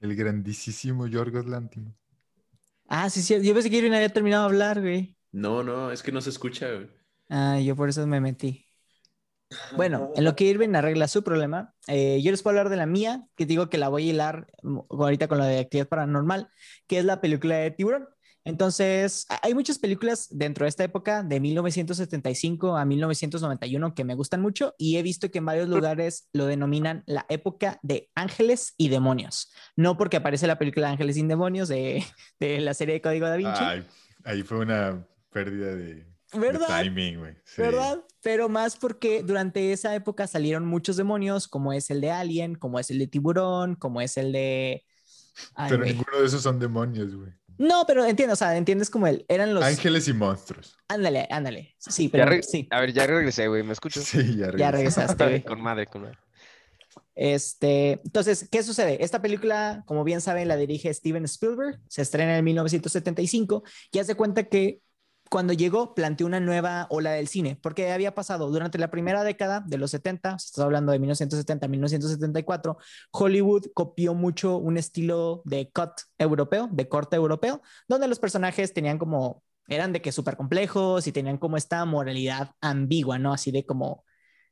El 0.00 0.14
grandísimo 0.14 1.06
Yorgos 1.06 1.46
Lántimos. 1.46 1.94
Ah, 2.86 3.10
sí, 3.10 3.22
sí. 3.22 3.40
Yo 3.42 3.54
pensé 3.54 3.70
que 3.70 3.76
Irving 3.78 3.92
había 3.92 4.12
terminado 4.12 4.44
de 4.44 4.48
hablar, 4.48 4.80
güey. 4.80 5.16
No, 5.32 5.62
no, 5.62 5.90
es 5.92 6.02
que 6.02 6.12
no 6.12 6.20
se 6.20 6.30
escucha, 6.30 6.70
güey. 6.72 6.90
Ah, 7.28 7.58
yo 7.60 7.76
por 7.76 7.88
eso 7.88 8.06
me 8.06 8.20
metí. 8.20 8.64
Bueno, 9.76 10.12
en 10.14 10.24
lo 10.24 10.36
que 10.36 10.44
Irving 10.44 10.74
arregla 10.74 11.08
su 11.08 11.24
problema, 11.24 11.74
eh, 11.86 12.20
yo 12.22 12.30
les 12.30 12.42
puedo 12.42 12.58
hablar 12.58 12.70
de 12.70 12.76
la 12.76 12.84
mía, 12.84 13.26
que 13.34 13.46
digo 13.46 13.70
que 13.70 13.78
la 13.78 13.88
voy 13.88 14.06
a 14.06 14.10
hilar 14.10 14.46
mm, 14.62 14.78
ahorita 14.90 15.26
con 15.26 15.38
la 15.38 15.46
de 15.46 15.58
actividad 15.60 15.88
paranormal, 15.88 16.50
que 16.86 16.98
es 16.98 17.06
la 17.06 17.22
película 17.22 17.56
de 17.56 17.70
tiburón. 17.70 18.08
Entonces, 18.44 19.26
hay 19.42 19.54
muchas 19.54 19.78
películas 19.78 20.28
dentro 20.30 20.64
de 20.64 20.70
esta 20.70 20.84
época, 20.84 21.22
de 21.22 21.38
1975 21.40 22.76
a 22.76 22.84
1991, 22.84 23.94
que 23.94 24.04
me 24.04 24.14
gustan 24.14 24.40
mucho 24.40 24.74
y 24.78 24.96
he 24.96 25.02
visto 25.02 25.30
que 25.30 25.38
en 25.38 25.46
varios 25.46 25.68
lugares 25.68 26.28
lo 26.32 26.46
denominan 26.46 27.02
la 27.06 27.26
época 27.28 27.78
de 27.82 28.10
ángeles 28.14 28.74
y 28.76 28.88
demonios. 28.88 29.52
No 29.76 29.96
porque 29.96 30.16
aparece 30.16 30.46
la 30.46 30.58
película 30.58 30.88
Ángeles 30.90 31.16
y 31.16 31.26
Demonios 31.26 31.68
de, 31.68 32.04
de 32.40 32.60
la 32.60 32.74
serie 32.74 32.94
de 32.94 33.00
Código 33.02 33.26
da 33.26 33.36
Vinci. 33.36 33.62
Ay, 33.62 33.86
ahí 34.24 34.42
fue 34.42 34.58
una 34.58 35.06
pérdida 35.30 35.74
de, 35.74 35.94
de 35.94 36.06
¿Verdad? 36.32 36.82
timing, 36.82 37.18
güey. 37.18 37.34
Sí. 37.44 37.60
¿verdad? 37.60 38.02
Pero 38.22 38.48
más 38.48 38.76
porque 38.76 39.22
durante 39.22 39.72
esa 39.72 39.94
época 39.94 40.26
salieron 40.26 40.66
muchos 40.66 40.96
demonios, 40.96 41.48
como 41.48 41.72
es 41.72 41.90
el 41.90 42.00
de 42.00 42.10
Alien, 42.10 42.54
como 42.54 42.78
es 42.78 42.90
el 42.90 42.98
de 42.98 43.06
Tiburón, 43.06 43.74
como 43.74 44.00
es 44.00 44.16
el 44.16 44.32
de 44.32 44.84
Ay, 45.54 45.70
Pero 45.70 45.82
güey. 45.82 45.94
ninguno 45.94 46.18
de 46.20 46.26
esos 46.26 46.42
son 46.42 46.58
demonios, 46.58 47.14
güey. 47.14 47.32
No, 47.58 47.84
pero 47.86 48.04
entiendo, 48.06 48.32
o 48.34 48.36
sea, 48.36 48.56
entiendes 48.56 48.88
como 48.90 49.06
el, 49.08 49.24
eran 49.28 49.52
los... 49.54 49.64
Ángeles 49.64 50.06
y 50.08 50.12
monstruos. 50.12 50.76
Ándale, 50.88 51.26
ándale. 51.30 51.74
Sí, 51.78 52.06
Ya 52.06 52.10
pero 52.12 52.26
re- 52.26 52.42
sí, 52.42 52.66
A 52.70 52.80
ver, 52.80 52.92
ya 52.92 53.06
regresé, 53.06 53.48
güey. 53.48 53.62
¿Me 53.64 53.72
escucho? 53.72 54.00
Sí, 54.00 54.36
ya 54.36 54.46
ya 54.56 54.70
regresé. 54.70 54.72
regresaste, 54.72 55.24
güey. 55.24 55.42
con 55.44 55.60
madre, 55.60 55.86
con 55.86 56.02
madre. 56.02 56.18
Este, 57.14 58.00
entonces, 58.04 58.48
¿qué 58.50 58.62
sucede? 58.62 59.02
Esta 59.02 59.20
película, 59.20 59.82
como 59.86 60.04
bien 60.04 60.20
saben, 60.20 60.46
la 60.48 60.56
dirige 60.56 60.92
Steven 60.94 61.24
Spielberg, 61.24 61.80
se 61.88 62.02
estrena 62.02 62.38
en 62.38 62.44
1975 62.44 63.64
y 63.90 63.98
hace 63.98 64.14
cuenta 64.14 64.44
que 64.44 64.80
cuando 65.30 65.52
llegó 65.52 65.94
planteó 65.94 66.26
una 66.26 66.40
nueva 66.40 66.86
ola 66.90 67.12
del 67.12 67.28
cine, 67.28 67.58
porque 67.62 67.92
había 67.92 68.14
pasado 68.14 68.48
durante 68.50 68.78
la 68.78 68.90
primera 68.90 69.24
década 69.24 69.62
de 69.66 69.78
los 69.78 69.90
70, 69.90 70.36
estás 70.36 70.64
hablando 70.64 70.92
de 70.92 70.98
1970 70.98 71.66
a 71.66 71.68
1974, 71.68 72.76
Hollywood 73.12 73.66
copió 73.74 74.14
mucho 74.14 74.56
un 74.56 74.76
estilo 74.76 75.42
de 75.44 75.70
cut 75.72 75.92
europeo, 76.18 76.68
de 76.72 76.88
corte 76.88 77.16
europeo, 77.16 77.62
donde 77.88 78.08
los 78.08 78.18
personajes 78.18 78.72
tenían 78.72 78.98
como, 78.98 79.42
eran 79.68 79.92
de 79.92 80.02
que 80.02 80.12
súper 80.12 80.36
complejos 80.36 81.06
y 81.06 81.12
tenían 81.12 81.38
como 81.38 81.56
esta 81.56 81.84
moralidad 81.84 82.52
ambigua, 82.60 83.18
¿no? 83.18 83.32
Así 83.32 83.50
de 83.50 83.66
como 83.66 84.04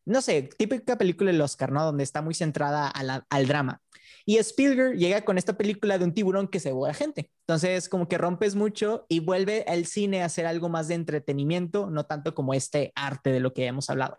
no 0.06 0.22
sé, 0.22 0.48
típica 0.56 0.96
película 0.96 1.32
del 1.32 1.40
Oscar, 1.40 1.72
¿no? 1.72 1.84
Donde 1.84 2.04
está 2.04 2.22
muy 2.22 2.32
centrada 2.32 2.88
al 2.88 3.46
drama. 3.48 3.82
Y 4.28 4.38
Spielberg 4.38 4.98
llega 4.98 5.24
con 5.24 5.38
esta 5.38 5.56
película 5.56 5.98
de 5.98 6.04
un 6.04 6.12
tiburón 6.12 6.48
que 6.48 6.58
se 6.58 6.70
devora 6.70 6.92
gente. 6.92 7.30
Entonces, 7.42 7.88
como 7.88 8.08
que 8.08 8.18
rompes 8.18 8.56
mucho 8.56 9.06
y 9.08 9.20
vuelve 9.20 9.64
el 9.72 9.86
cine 9.86 10.24
a 10.24 10.28
ser 10.28 10.46
algo 10.46 10.68
más 10.68 10.88
de 10.88 10.94
entretenimiento, 10.94 11.88
no 11.90 12.06
tanto 12.06 12.34
como 12.34 12.52
este 12.52 12.92
arte 12.96 13.30
de 13.30 13.38
lo 13.38 13.54
que 13.54 13.66
hemos 13.66 13.88
hablado. 13.88 14.18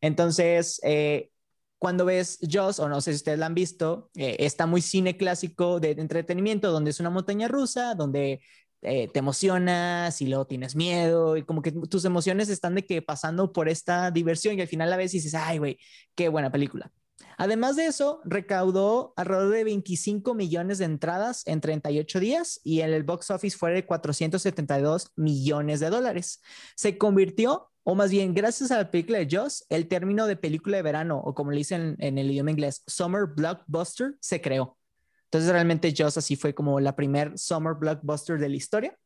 Entonces, 0.00 0.80
eh, 0.84 1.30
cuando 1.78 2.04
ves 2.04 2.38
Jaws, 2.48 2.78
o 2.78 2.88
no 2.88 3.00
sé 3.00 3.12
si 3.12 3.16
ustedes 3.16 3.40
la 3.40 3.46
han 3.46 3.54
visto, 3.54 4.10
eh, 4.14 4.36
está 4.38 4.66
muy 4.66 4.80
cine 4.80 5.16
clásico 5.16 5.80
de 5.80 5.90
entretenimiento, 5.90 6.70
donde 6.70 6.90
es 6.90 7.00
una 7.00 7.10
montaña 7.10 7.48
rusa, 7.48 7.96
donde 7.96 8.40
eh, 8.82 9.08
te 9.08 9.18
emocionas 9.18 10.20
y 10.22 10.28
luego 10.28 10.46
tienes 10.46 10.76
miedo 10.76 11.36
y 11.36 11.42
como 11.42 11.62
que 11.62 11.72
tus 11.72 12.04
emociones 12.04 12.48
están 12.48 12.76
de 12.76 12.86
que 12.86 13.02
pasando 13.02 13.52
por 13.52 13.68
esta 13.68 14.12
diversión 14.12 14.56
y 14.56 14.60
al 14.60 14.68
final 14.68 14.88
la 14.90 14.96
ves 14.96 15.14
y 15.14 15.18
dices, 15.18 15.34
ay, 15.34 15.58
güey, 15.58 15.78
qué 16.14 16.28
buena 16.28 16.52
película. 16.52 16.92
Además 17.40 17.76
de 17.76 17.86
eso, 17.86 18.20
recaudó 18.24 19.14
alrededor 19.16 19.50
de 19.52 19.64
25 19.64 20.34
millones 20.34 20.78
de 20.78 20.86
entradas 20.86 21.46
en 21.46 21.60
38 21.60 22.18
días 22.18 22.60
y 22.64 22.80
en 22.80 22.92
el 22.92 23.04
box 23.04 23.30
office 23.30 23.56
fue 23.56 23.72
de 23.72 23.86
472 23.86 25.12
millones 25.14 25.78
de 25.78 25.88
dólares. 25.88 26.42
Se 26.74 26.98
convirtió, 26.98 27.70
o 27.84 27.94
más 27.94 28.10
bien 28.10 28.34
gracias 28.34 28.72
a 28.72 28.78
la 28.78 28.90
película 28.90 29.18
de 29.18 29.28
Joss, 29.30 29.64
el 29.68 29.86
término 29.86 30.26
de 30.26 30.34
película 30.36 30.78
de 30.78 30.82
verano, 30.82 31.18
o 31.24 31.32
como 31.32 31.52
le 31.52 31.58
dicen 31.58 31.94
en 32.00 32.18
el 32.18 32.28
idioma 32.30 32.50
inglés, 32.50 32.82
Summer 32.88 33.26
Blockbuster, 33.26 34.16
se 34.20 34.40
creó. 34.40 34.76
Entonces 35.26 35.50
realmente 35.52 35.94
Joss 35.96 36.18
así 36.18 36.34
fue 36.34 36.54
como 36.54 36.80
la 36.80 36.96
primer 36.96 37.38
Summer 37.38 37.74
Blockbuster 37.74 38.38
de 38.40 38.48
la 38.48 38.56
historia. 38.56 38.98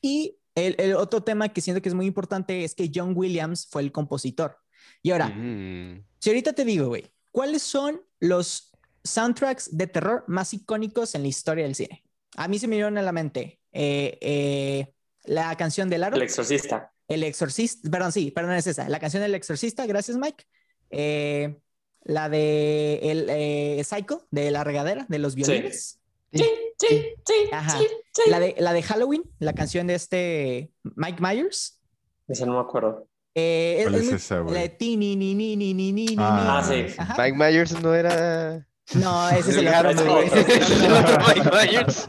Y 0.00 0.38
el, 0.54 0.76
el 0.78 0.94
otro 0.94 1.22
tema 1.22 1.48
que 1.48 1.60
siento 1.60 1.82
que 1.82 1.88
es 1.88 1.94
muy 1.96 2.06
importante 2.06 2.62
es 2.64 2.74
que 2.76 2.90
John 2.94 3.12
Williams 3.16 3.66
fue 3.68 3.82
el 3.82 3.90
compositor. 3.90 4.56
Y 5.02 5.10
ahora, 5.10 5.28
Mm. 5.28 6.04
si 6.20 6.30
ahorita 6.30 6.52
te 6.52 6.64
digo, 6.64 6.88
güey, 6.88 7.10
¿cuáles 7.30 7.62
son 7.62 8.02
los 8.18 8.72
soundtracks 9.04 9.76
de 9.76 9.86
terror 9.86 10.24
más 10.26 10.52
icónicos 10.54 11.14
en 11.14 11.22
la 11.22 11.28
historia 11.28 11.64
del 11.64 11.74
cine? 11.74 12.04
A 12.36 12.48
mí 12.48 12.58
se 12.58 12.66
me 12.66 12.72
vinieron 12.72 12.98
a 12.98 13.02
la 13.02 13.12
mente 13.12 13.60
eh, 13.72 14.18
eh, 14.20 14.94
la 15.24 15.54
canción 15.56 15.88
del 15.88 16.04
aro, 16.04 16.16
El 16.16 16.22
exorcista. 16.22 16.92
El 17.10 17.24
Exorcista, 17.24 17.90
perdón, 17.90 18.12
sí, 18.12 18.30
perdón, 18.30 18.52
es 18.52 18.68
esa, 18.68 18.88
la 18.88 19.00
canción 19.00 19.20
del 19.20 19.34
Exorcista, 19.34 19.84
gracias 19.84 20.16
Mike. 20.16 20.44
Eh, 20.90 21.58
la 22.04 22.28
de 22.28 23.00
el 23.02 23.26
eh, 23.28 23.82
Psycho, 23.84 24.28
de 24.30 24.52
la 24.52 24.62
regadera, 24.62 25.06
de 25.08 25.18
los 25.18 25.34
violines. 25.34 26.00
Sí, 26.32 26.44
sí, 26.78 27.04
sí, 27.26 27.34
Ajá. 27.50 27.78
sí, 27.78 27.86
sí. 28.14 28.30
La, 28.30 28.38
de, 28.38 28.54
la 28.58 28.72
de 28.72 28.82
Halloween, 28.84 29.24
la 29.40 29.54
canción 29.54 29.88
de 29.88 29.96
este 29.96 30.72
Mike 30.84 31.20
Myers. 31.20 31.80
Ese 32.28 32.46
no 32.46 32.54
me 32.54 32.60
acuerdo. 32.60 33.08
Eh, 33.34 33.80
¿Cuál 33.84 33.94
es 33.96 34.04
muy- 34.06 34.14
esa, 34.14 34.38
güey? 34.40 34.54
La 34.54 34.60
de 34.62 34.68
ti, 34.70 34.96
ni, 34.96 35.14
ni, 35.16 35.34
ni, 35.34 35.56
ni, 35.56 35.72
ni, 35.74 35.92
ni, 35.92 36.06
ni, 36.06 36.16
Ah, 36.18 36.62
ni. 36.68 36.88
sí. 36.88 36.94
Ajá. 36.98 37.14
Mike 37.18 37.36
Myers 37.38 37.80
no 37.82 37.94
era. 37.94 38.66
No, 38.94 39.28
ese 39.30 39.50
es 39.52 39.56
el 39.58 39.68
otro. 39.68 40.20
Es 40.20 40.32
Mike 40.34 41.50
Myers. 41.52 42.08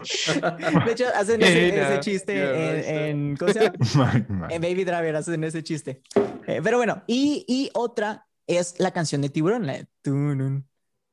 De 0.85 0.91
hecho, 0.93 1.05
hacen 1.15 1.41
ese, 1.43 1.79
ese 1.79 1.99
chiste 1.99 2.33
qué 2.33 2.41
en, 2.69 2.75
risa. 2.75 2.91
en- 3.07 3.35
¿cómo 3.37 3.53
se 3.53 3.59
llama? 3.59 3.75
Mike, 4.13 4.25
Mike. 4.33 4.55
En 4.55 4.61
Baby 4.63 4.83
Driver 4.83 5.15
hacen 5.15 5.43
ese 5.43 5.63
chiste. 5.63 6.01
Eh, 6.47 6.59
pero 6.63 6.77
bueno, 6.77 7.03
y, 7.05 7.45
y 7.47 7.69
otra 7.75 8.25
es 8.47 8.75
la 8.79 8.89
canción 8.91 9.21
de 9.21 9.29
Tiburón. 9.29 9.67
la 9.67 9.73
de 9.73 9.87
turun, 10.01 10.67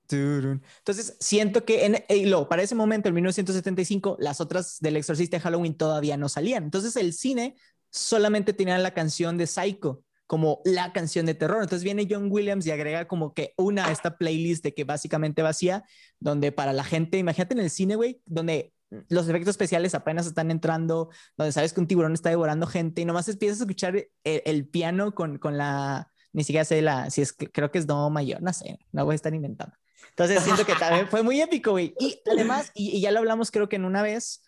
turun. 0.07 0.63
Entonces, 0.79 1.19
siento 1.21 1.67
que 1.67 1.85
en, 1.85 2.03
y 2.09 2.25
luego, 2.25 2.49
para 2.49 2.63
ese 2.63 2.75
momento, 2.75 3.09
en 3.11 3.15
1975, 3.17 4.17
las 4.21 4.41
otras 4.41 4.79
del 4.81 4.97
Exorcista 4.97 5.37
de 5.37 5.43
Halloween 5.43 5.77
todavía 5.77 6.17
no 6.17 6.31
salían. 6.31 6.65
Entonces, 6.65 6.97
el 6.97 7.13
cine 7.13 7.57
solamente 7.91 8.53
tenía 8.53 8.79
la 8.79 8.95
canción 8.95 9.37
de 9.37 9.47
Psycho 9.47 10.03
como 10.29 10.61
la 10.65 10.93
canción 10.93 11.25
de 11.25 11.35
terror. 11.35 11.63
Entonces 11.63 11.85
viene 11.85 12.07
John 12.09 12.29
Williams 12.31 12.67
y 12.67 12.71
agrega 12.71 13.09
como 13.09 13.33
que 13.33 13.55
una 13.57 13.87
a 13.87 13.93
esta 13.93 14.19
playlist 14.19 14.63
de 14.63 14.75
que 14.75 14.85
básicamente 14.85 15.41
vacía, 15.43 15.85
donde 16.21 16.53
para 16.53 16.75
la 16.75 16.85
gente, 16.85 17.17
imagínate 17.17 17.55
en 17.55 17.61
el 17.61 17.71
cine, 17.71 17.97
güey, 17.97 18.21
donde 18.27 18.75
los 19.09 19.27
efectos 19.29 19.53
especiales 19.53 19.95
apenas 19.95 20.27
están 20.27 20.51
entrando, 20.51 21.11
donde 21.37 21.53
sabes 21.53 21.73
que 21.73 21.81
un 21.81 21.87
tiburón 21.87 22.13
está 22.13 22.29
devorando 22.29 22.67
gente 22.67 23.01
y 23.01 23.05
nomás 23.07 23.29
empiezas 23.29 23.61
a 23.61 23.63
escuchar 23.65 23.97
el, 23.97 24.09
el 24.45 24.69
piano 24.69 25.15
con, 25.15 25.39
con 25.39 25.57
la, 25.57 26.13
ni 26.33 26.45
siquiera 26.45 26.65
sé 26.65 26.83
la, 26.83 27.09
si 27.11 27.23
es, 27.23 27.33
creo 27.33 27.71
que 27.71 27.79
es 27.79 27.87
do 27.87 28.11
mayor, 28.11 28.43
no 28.43 28.53
sé, 28.53 28.79
no 28.93 29.07
voy 29.07 29.15
a 29.15 29.17
estar 29.17 29.35
inventando. 29.35 29.75
Entonces 30.11 30.43
siento 30.43 30.67
que 30.67 30.75
también 30.75 31.09
fue 31.09 31.23
muy 31.23 31.41
épico, 31.41 31.73
güey. 31.73 31.95
Y 31.99 32.21
además, 32.31 32.71
y, 32.75 32.97
y 32.97 33.01
ya 33.01 33.13
lo 33.13 33.19
hablamos 33.19 33.51
creo 33.51 33.69
que 33.69 33.77
en 33.77 33.85
una 33.85 34.03
vez, 34.03 34.43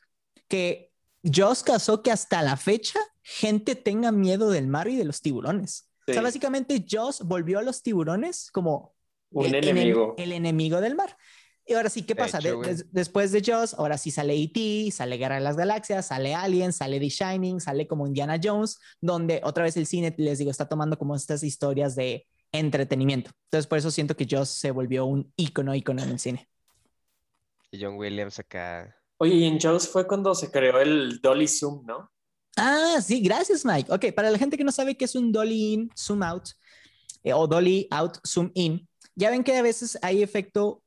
que 0.48 0.89
Joss 1.24 1.62
casó 1.62 2.02
que 2.02 2.10
hasta 2.10 2.42
la 2.42 2.56
fecha 2.56 2.98
gente 3.22 3.74
tenga 3.74 4.10
miedo 4.12 4.50
del 4.50 4.66
mar 4.66 4.88
y 4.88 4.96
de 4.96 5.04
los 5.04 5.20
tiburones. 5.20 5.88
O 6.06 6.12
sea, 6.12 6.22
Sí. 6.22 6.24
básicamente 6.24 6.84
Joss 6.90 7.22
volvió 7.22 7.58
a 7.58 7.62
los 7.62 7.82
tiburones 7.82 8.50
como 8.50 8.94
Un 9.30 9.46
el, 9.46 9.54
enemigo. 9.56 10.14
el 10.18 10.32
enemigo 10.32 10.80
del 10.80 10.94
mar. 10.94 11.16
Y 11.66 11.74
ahora 11.74 11.88
sí, 11.90 12.02
¿qué 12.02 12.14
De 12.14 12.16
pasa? 12.16 12.38
hecho, 12.38 12.48
De- 12.48 12.54
güey. 12.54 12.68
des- 12.70 12.92
después 12.92 13.30
de 13.30 13.42
Jaws, 13.44 13.74
ahora 13.74 13.96
sí 13.98 14.10
sale 14.10 14.34
E.T., 14.34 14.90
sale 14.90 15.18
Guerra 15.18 15.36
de 15.36 15.42
las 15.42 15.56
Galaxias, 15.56 16.06
sale 16.06 16.34
Alien, 16.34 16.72
sale 16.72 16.98
The 16.98 17.08
Shining, 17.10 17.60
sale 17.60 17.86
como 17.86 18.06
Indiana 18.08 18.40
Jones, 18.42 18.78
donde 19.00 19.40
otra 19.44 19.62
vez 19.64 19.76
el 19.76 19.86
cine, 19.86 20.12
les 20.18 20.38
digo, 20.38 20.50
está 20.50 20.66
tomando 20.68 20.98
como 20.98 21.14
estas 21.14 21.44
historias 21.44 21.94
de 21.94 22.26
entretenimiento. 22.50 23.30
Entonces, 23.44 23.68
por 23.68 23.78
eso 23.78 23.92
siento 23.92 24.16
que 24.16 24.26
Jaws 24.28 24.48
se 24.48 24.72
volvió 24.72 25.04
un 25.04 25.32
ícono, 25.36 25.74
ícono 25.76 26.02
en 26.02 26.08
el 26.10 26.18
cine. 26.18 26.48
Y 27.70 27.80
John 27.84 27.94
Williams 27.98 28.40
acá. 28.40 28.96
Oye, 29.22 29.34
y 29.34 29.44
en 29.44 29.58
Jaws 29.58 29.86
fue 29.86 30.06
cuando 30.06 30.34
se 30.34 30.50
creó 30.50 30.80
el 30.80 31.20
Dolly 31.20 31.46
Zoom, 31.46 31.84
¿no? 31.84 32.10
Ah, 32.56 32.98
sí, 33.02 33.20
gracias, 33.20 33.66
Mike. 33.66 33.92
Ok, 33.92 34.14
para 34.14 34.30
la 34.30 34.38
gente 34.38 34.56
que 34.56 34.64
no 34.64 34.72
sabe 34.72 34.96
qué 34.96 35.04
es 35.04 35.14
un 35.14 35.30
dolly 35.30 35.74
in, 35.74 35.90
zoom 35.94 36.22
out, 36.22 36.48
eh, 37.22 37.34
o 37.34 37.46
dolly 37.46 37.86
out, 37.90 38.16
zoom 38.26 38.50
in, 38.54 38.88
ya 39.14 39.28
ven 39.28 39.44
que 39.44 39.54
a 39.54 39.62
veces 39.62 39.98
hay 40.00 40.22
efecto 40.22 40.82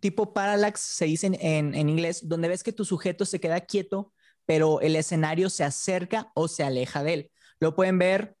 tipo 0.00 0.32
parallax, 0.32 0.80
se 0.80 1.04
dice 1.04 1.26
en, 1.26 1.34
en, 1.34 1.74
en 1.74 1.90
inglés, 1.90 2.26
donde 2.26 2.48
ves 2.48 2.62
que 2.62 2.72
tu 2.72 2.86
sujeto 2.86 3.26
se 3.26 3.38
queda 3.38 3.60
quieto, 3.60 4.14
pero 4.46 4.80
el 4.80 4.96
escenario 4.96 5.50
se 5.50 5.62
acerca 5.62 6.32
o 6.34 6.48
se 6.48 6.64
aleja 6.64 7.02
de 7.02 7.12
él. 7.12 7.30
Lo 7.60 7.74
pueden 7.76 7.98
ver 7.98 8.34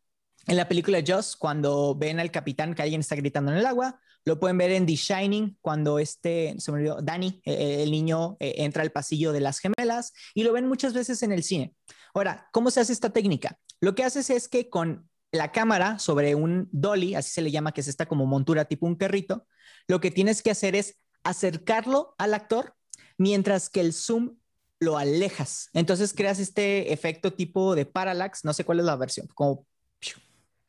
en 0.48 0.56
la 0.56 0.66
película 0.66 1.02
Joss, 1.06 1.36
cuando 1.36 1.94
ven 1.94 2.18
al 2.18 2.30
capitán 2.30 2.74
que 2.74 2.82
alguien 2.82 3.02
está 3.02 3.14
gritando 3.14 3.52
en 3.52 3.58
el 3.58 3.66
agua. 3.66 4.00
Lo 4.24 4.40
pueden 4.40 4.56
ver 4.56 4.72
en 4.72 4.86
The 4.86 4.96
Shining, 4.96 5.58
cuando 5.60 5.98
este, 5.98 6.54
se 6.58 6.72
me 6.72 6.78
olvidó, 6.78 7.00
Danny, 7.02 7.40
eh, 7.44 7.82
el 7.82 7.90
niño, 7.90 8.36
eh, 8.40 8.54
entra 8.58 8.82
al 8.82 8.90
pasillo 8.90 9.32
de 9.32 9.40
las 9.40 9.60
gemelas. 9.60 10.14
Y 10.34 10.44
lo 10.44 10.52
ven 10.52 10.66
muchas 10.66 10.94
veces 10.94 11.22
en 11.22 11.32
el 11.32 11.42
cine. 11.42 11.74
Ahora, 12.14 12.48
¿cómo 12.50 12.70
se 12.70 12.80
hace 12.80 12.94
esta 12.94 13.10
técnica? 13.10 13.58
Lo 13.80 13.94
que 13.94 14.04
haces 14.04 14.30
es 14.30 14.48
que 14.48 14.70
con 14.70 15.08
la 15.32 15.52
cámara 15.52 15.98
sobre 15.98 16.34
un 16.34 16.68
dolly, 16.72 17.14
así 17.14 17.30
se 17.30 17.42
le 17.42 17.50
llama, 17.50 17.72
que 17.72 17.82
es 17.82 17.88
esta 17.88 18.06
como 18.06 18.24
montura 18.24 18.64
tipo 18.64 18.86
un 18.86 18.96
carrito, 18.96 19.46
lo 19.86 20.00
que 20.00 20.10
tienes 20.10 20.42
que 20.42 20.50
hacer 20.50 20.74
es 20.74 20.96
acercarlo 21.24 22.14
al 22.16 22.32
actor 22.32 22.74
mientras 23.18 23.68
que 23.68 23.80
el 23.80 23.92
zoom 23.92 24.38
lo 24.80 24.96
alejas. 24.96 25.68
Entonces 25.74 26.14
creas 26.14 26.38
este 26.38 26.92
efecto 26.92 27.34
tipo 27.34 27.74
de 27.74 27.84
parallax, 27.84 28.44
no 28.44 28.54
sé 28.54 28.64
cuál 28.64 28.80
es 28.80 28.86
la 28.86 28.96
versión, 28.96 29.26
como 29.34 29.66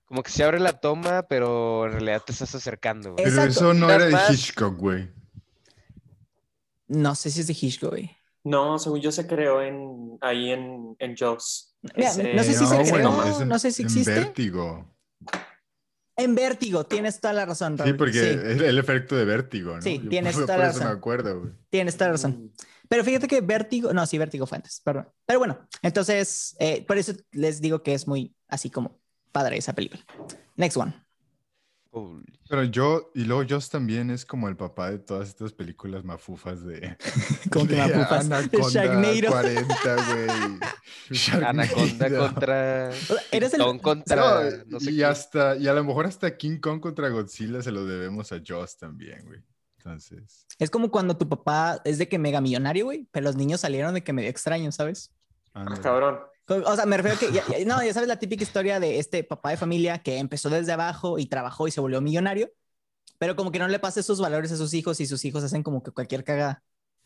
Como 0.10 0.24
que 0.24 0.32
se 0.32 0.44
abre 0.44 0.60
la 0.60 0.74
toma, 0.74 1.24
pero 1.30 1.86
en 1.86 1.92
realidad 1.94 2.24
te 2.26 2.32
estás 2.34 2.54
acercando. 2.56 3.14
güey. 3.14 3.24
Pero 3.24 3.44
eso 3.44 3.74
no 3.74 3.90
era 3.90 4.06
de 4.06 4.12
más. 4.12 4.32
Hitchcock, 4.32 4.76
güey. 4.78 5.10
no 6.88 7.16
sé 7.16 7.30
si 7.30 7.42
es 7.42 7.48
de 7.48 7.54
Hitchcock. 7.60 7.92
güey. 7.92 8.12
No, 8.44 8.80
según 8.80 9.02
yo 9.02 9.12
se 9.12 9.28
creó 9.28 9.62
en, 9.62 10.18
ahí 10.22 10.50
en, 10.52 10.96
en 11.00 11.16
Jaws. 11.16 11.76
Mira, 11.96 12.10
Ese- 12.10 12.34
no 12.34 12.44
sé 12.44 12.54
si 12.54 12.66
se 12.66 12.76
creó, 12.92 13.42
en- 13.42 13.48
no 13.48 13.60
sé 13.60 13.72
si 13.72 13.84
en 13.84 13.88
existe. 13.88 14.12
Vértigo. 14.14 14.96
En 16.16 16.36
Vértigo, 16.36 16.86
tienes 16.86 17.22
toda 17.22 17.34
la 17.34 17.46
razón. 17.46 17.78
Sí, 17.78 17.84
Raúl. 17.84 17.98
porque 17.98 18.14
Sí, 18.14 18.20
es 18.28 18.62
el 18.62 18.78
efecto 18.78 19.16
de 19.16 19.24
vértigo, 19.26 19.76
¿no? 19.76 19.82
Sí, 19.82 20.02
Yo 20.04 20.10
tienes 20.10 20.36
por, 20.36 20.46
toda 20.46 20.56
por 20.58 20.66
la 20.66 20.70
eso 20.72 20.80
me 20.80 20.86
razón. 20.86 20.98
acuerdo, 20.98 21.40
güey. 21.42 21.54
tienes 21.70 21.96
toda 21.96 22.08
la 22.08 22.12
razón. 22.14 22.32
Mm. 22.32 22.50
Pero 22.90 23.04
fíjate 23.04 23.28
que 23.28 23.42
Vértigo, 23.42 23.94
no, 23.94 24.06
sí, 24.06 24.18
Vértigo 24.18 24.46
Fuentes, 24.48 24.82
perdón. 24.84 25.08
Pero 25.26 25.40
bueno, 25.40 25.60
entonces, 25.84 26.56
eh, 26.60 26.84
por 26.86 26.98
eso 26.98 27.14
les 27.32 27.62
digo 27.62 27.84
que 27.84 27.94
es 27.94 28.08
muy 28.08 28.36
así 28.48 28.70
como 28.72 29.00
padre 29.32 29.58
esa 29.58 29.74
película. 29.74 30.04
Next 30.56 30.78
one. 30.78 30.94
Pero 32.48 32.64
yo, 32.66 33.12
y 33.16 33.24
luego 33.24 33.44
Joss 33.50 33.70
también 33.70 34.12
es 34.12 34.24
como 34.24 34.48
el 34.48 34.56
papá 34.56 34.92
de 34.92 35.00
todas 35.00 35.28
estas 35.28 35.54
películas 35.54 36.04
mafufas 36.04 36.64
de. 36.64 36.96
Como 37.52 37.68
que 37.68 37.76
mafufas. 37.78 38.30
De 38.30 38.36
Anaconda 38.36 38.70
Sharknado. 38.70 39.32
40, 39.32 39.96
güey. 39.96 40.30
Anaconda 41.44 42.08
Sharknado. 42.08 42.24
O 42.24 42.28
contra. 42.28 42.92
sea, 42.94 43.18
eres 43.32 43.54
el- 43.56 43.62
Kong 43.62 43.82
contra. 43.82 44.16
No, 44.16 44.52
no 44.68 44.80
sé 44.80 44.92
y 44.92 44.98
qué. 44.98 45.06
hasta, 45.06 45.56
y 45.58 45.68
a 45.68 45.74
lo 45.74 45.84
mejor 45.84 46.06
hasta 46.06 46.38
King 46.38 46.60
Kong 46.60 46.80
contra 46.80 47.10
Godzilla 47.10 47.62
se 47.64 47.72
lo 47.72 47.84
debemos 47.86 48.32
a 48.32 48.42
Joss 48.48 48.78
también, 48.78 49.26
güey. 49.26 49.42
Entonces, 49.78 50.46
Es 50.60 50.70
como 50.70 50.92
cuando 50.92 51.18
tu 51.18 51.28
papá 51.28 51.82
es 51.86 51.98
de 51.98 52.08
que 52.08 52.20
mega 52.20 52.40
millonario, 52.40 52.86
güey, 52.86 53.08
pero 53.12 53.24
los 53.24 53.36
niños 53.36 53.62
salieron 53.62 53.94
de 53.96 54.04
que 54.04 54.14
medio 54.14 54.30
extraños, 54.30 54.76
¿sabes? 54.76 55.12
Ah, 55.56 55.66
cabrón. 55.82 56.20
O 56.50 56.76
sea, 56.76 56.86
me 56.86 56.98
refiero 56.98 57.16
a 57.16 57.20
que, 57.20 57.32
ya- 57.32 57.44
ya- 57.48 57.66
no, 57.66 57.84
ya 57.84 57.94
sabes 57.94 58.08
la 58.08 58.18
típica 58.20 58.44
historia 58.44 58.80
de 58.80 59.00
este 59.00 59.24
papá 59.24 59.52
de 59.52 59.58
familia 59.58 60.00
que 60.00 60.18
empezó 60.18 60.50
desde 60.50 60.72
abajo 60.72 61.20
y 61.20 61.26
trabajó 61.28 61.68
y 61.68 61.72
se 61.72 61.80
volvió 61.82 62.02
millonario, 62.02 62.52
pero 63.18 63.36
como 63.36 63.52
que 63.52 63.60
no 63.60 63.68
le 63.68 63.80
pasa 63.80 64.00
esos 64.00 64.20
valores 64.20 64.52
a 64.52 64.58
sus 64.58 64.74
hijos 64.74 65.00
y 65.00 65.06
sus 65.06 65.24
hijos 65.26 65.44
hacen 65.44 65.62
como 65.64 65.84
que 65.84 65.92
cualquier 65.92 66.24
cagada. 66.24 66.64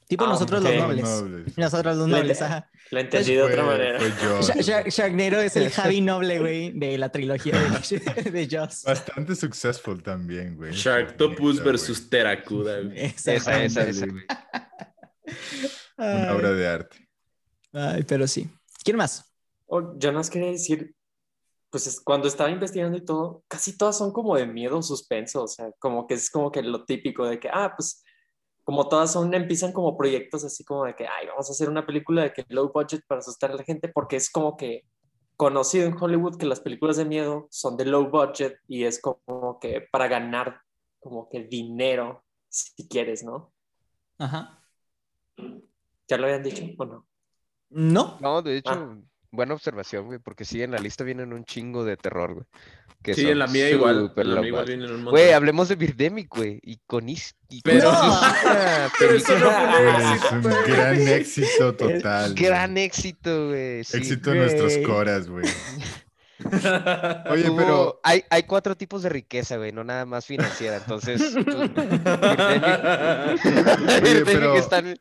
Tipo 0.08 0.26
Ah, 0.26 0.30
nosotros 0.30 0.62
los 0.62 0.76
nobles. 0.76 1.04
nobles. 1.10 1.58
Nosotros 1.58 1.96
los 1.98 2.10
Le- 2.10 2.18
nobles, 2.18 2.42
ajá. 2.42 2.70
La 2.92 3.00
entendí 3.00 3.36
de 3.36 3.42
otra 3.42 3.64
Fue- 3.64 3.74
manera. 3.74 4.00
fue 4.00 4.12
Joss. 4.12 4.48
Sha- 4.48 4.62
Sha- 4.62 4.90
Sharknado 4.90 5.40
es 5.42 5.56
el 5.56 5.70
Javi 5.72 6.02
noble, 6.02 6.40
güey, 6.40 6.72
de 6.78 6.98
la 6.98 7.10
trilogía 7.10 7.54
de, 7.58 8.00
de 8.32 8.48
Joss. 8.52 8.84
Bastante 8.84 9.34
successful 9.36 10.04
también, 10.04 10.58
güey. 10.58 10.74
Sharktopus 10.74 11.64
versus 11.64 12.10
Teracuda, 12.10 12.82
güey. 12.82 13.00
Esa, 13.06 13.34
Esa, 13.34 13.64
esa, 13.64 13.84
esa, 13.88 14.06
güey. 14.08 14.24
Una 15.98 16.34
obra 16.36 16.52
de 16.52 16.68
arte. 16.68 17.10
Ay, 17.72 18.04
pero 18.04 18.28
sí. 18.28 18.50
¿Quién 18.84 18.98
más? 18.98 19.33
Oh, 19.76 19.98
yo 19.98 20.14
más 20.14 20.30
quería 20.30 20.52
decir, 20.52 20.94
pues 21.72 21.88
es- 21.88 22.00
cuando 22.00 22.28
estaba 22.28 22.52
investigando 22.52 22.96
y 22.96 23.04
todo, 23.04 23.44
casi 23.48 23.76
todas 23.76 23.98
son 23.98 24.12
como 24.14 24.36
de 24.36 24.46
miedo 24.46 24.78
o 24.78 24.84
suspenso, 24.84 25.42
o 25.44 25.48
sea, 25.48 25.72
como 25.80 26.06
que 26.06 26.14
es 26.14 26.30
como 26.30 26.52
que 26.52 26.62
lo 26.62 26.86
típico 26.86 27.26
de 27.26 27.40
que, 27.40 27.50
ah, 27.52 27.74
pues 27.76 28.04
como 28.64 28.88
todas 28.88 29.12
son, 29.12 29.34
empiezan 29.34 29.74
como 29.74 29.98
proyectos 29.98 30.44
así 30.44 30.64
como 30.64 30.86
de 30.86 30.96
que, 30.96 31.08
ay, 31.08 31.26
vamos 31.26 31.50
a 31.50 31.54
hacer 31.54 31.70
una 31.70 31.88
película 31.88 32.22
de 32.22 32.34
que 32.34 32.46
low 32.50 32.72
budget 32.72 33.02
para 33.08 33.18
asustar 33.20 33.50
a 33.52 33.56
la 33.56 33.64
gente, 33.64 33.88
porque 33.90 34.16
es 34.16 34.30
como 34.30 34.56
que 34.58 34.84
conocido 35.38 35.88
en 35.88 35.98
Hollywood 36.00 36.38
que 36.38 36.46
las 36.46 36.60
películas 36.62 36.98
de 36.98 37.06
miedo 37.06 37.48
son 37.50 37.76
de 37.76 37.86
low 37.86 38.12
budget 38.12 38.60
y 38.68 38.84
es 38.84 39.02
como 39.02 39.58
que 39.60 39.82
para 39.92 40.08
ganar 40.08 40.62
como 41.00 41.28
que 41.30 41.44
dinero, 41.46 42.24
si 42.48 42.88
quieres, 42.88 43.24
¿no? 43.24 43.52
Ajá. 44.20 44.64
¿Ya 46.08 46.18
lo 46.18 46.26
habían 46.26 46.44
dicho 46.44 46.64
o 46.78 46.86
no? 46.86 47.08
No. 47.72 48.20
No, 48.22 48.42
de 48.44 48.58
hecho, 48.58 48.70
Ah. 48.72 49.00
Buena 49.34 49.54
observación, 49.56 50.06
güey, 50.06 50.20
porque 50.20 50.46
sí, 50.46 50.62
en 50.64 50.72
la 50.72 50.78
lista 50.78 51.04
vienen 51.04 51.34
un 51.34 51.44
chingo 51.44 51.84
de 51.84 51.98
terror, 51.98 52.34
güey. 52.36 52.46
que 53.04 53.14
Sí, 53.16 53.28
en 53.30 53.40
la 53.40 53.48
mía 53.48 53.70
igual. 53.70 54.14
En 54.16 54.34
la 54.36 54.40
mía 54.40 54.48
igual 54.50 54.66
vienen 54.66 54.86
un 54.90 54.96
montón. 55.04 55.12
Güey, 55.14 55.34
hablemos 55.34 55.68
de 55.68 55.76
Birdemic, 55.76 56.30
güey, 56.34 56.60
y 56.64 56.78
con 56.88 57.10
is 57.10 57.36
y 57.50 57.62
con 57.62 57.74
Pero- 57.74 57.90
una 57.90 58.92
Pero 59.00 59.14
eso 59.16 59.38
no 59.40 59.52
fue 59.52 59.66
un 59.66 59.94
Güey, 59.94 60.14
éxito, 60.14 60.26
es 60.26 60.32
un 60.34 60.42
güey. 60.42 60.64
gran 60.72 61.08
éxito 61.10 61.76
total. 61.76 62.32
güey. 62.32 62.44
gran 62.46 62.78
éxito, 62.78 63.48
güey. 63.50 63.84
sí. 63.84 63.98
Éxito 63.98 64.32
en 64.32 64.38
nuestros 64.38 64.74
Güey. 64.76 64.84
coras, 64.86 65.28
güey. 65.28 65.46
Oye, 67.30 67.50
pero 67.56 68.00
hay, 68.04 68.24
hay 68.30 68.44
cuatro 68.44 68.76
tipos 68.76 69.02
de 69.04 69.10
riqueza, 69.10 69.58
güey, 69.58 69.72
no 69.72 69.84
nada 69.84 70.06
más 70.06 70.26
financiera. 70.26 70.78
Entonces, 70.78 71.22
pues, 71.34 71.46
Birdemic- 71.46 73.44
Birdemic 74.04 74.26
pero- 74.26 74.56
está 74.56 74.80
en- 74.80 75.00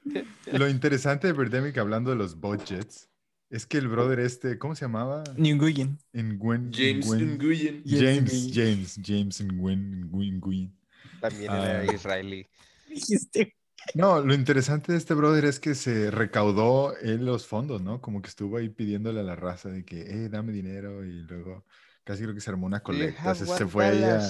lo 0.53 0.69
interesante 0.69 1.27
de 1.27 1.33
Birdemic, 1.33 1.77
hablando 1.79 2.11
de 2.11 2.17
los 2.17 2.37
budgets, 2.39 3.09
es 3.53 3.67
que 3.67 3.77
el 3.79 3.87
brother 3.89 4.19
este, 4.21 4.59
¿cómo 4.59 4.75
se 4.75 4.87
llamaba? 4.87 5.23
Nguyen. 5.37 5.99
Nguyen. 6.15 6.73
James 6.73 7.07
Nguyen-. 7.07 7.83
James, 7.85 8.33
Nguyen. 8.33 8.53
James, 8.55 8.99
James 9.05 9.43
Nguyen, 9.43 10.09
Nguyen, 10.11 10.39
Nguyen. 10.39 10.77
también 11.21 11.51
Ah. 11.53 11.83
era 11.83 11.93
israelí. 11.95 12.47
Dijiste. 12.89 13.55
No, 13.95 14.21
lo 14.21 14.33
interesante 14.33 14.93
de 14.93 14.99
este 14.99 15.13
brother 15.15 15.45
es 15.45 15.61
que 15.61 15.75
se 15.75 16.11
recaudó 16.11 16.97
él 16.99 17.27
los 17.27 17.47
fondos, 17.47 17.83
¿no? 17.83 18.01
Como 18.01 18.23
que 18.23 18.29
estuvo 18.29 18.57
ahí 18.57 18.69
pidiéndole 18.69 19.21
a 19.21 19.25
la 19.25 19.37
raza 19.37 19.69
de 19.69 19.85
que, 19.85 20.01
eh, 20.03 20.29
dame 20.29 20.53
dinero 20.53 21.05
y 21.05 21.23
luego 21.25 21.67
casi 22.05 22.23
creo 22.23 22.35
que 22.35 22.41
se 22.41 22.51
armó 22.51 22.67
una 22.67 22.81
colecta. 22.81 23.35
Se, 23.35 23.45
se 23.45 23.67
fue 23.67 23.87
ahí 23.87 24.03
a... 24.05 24.21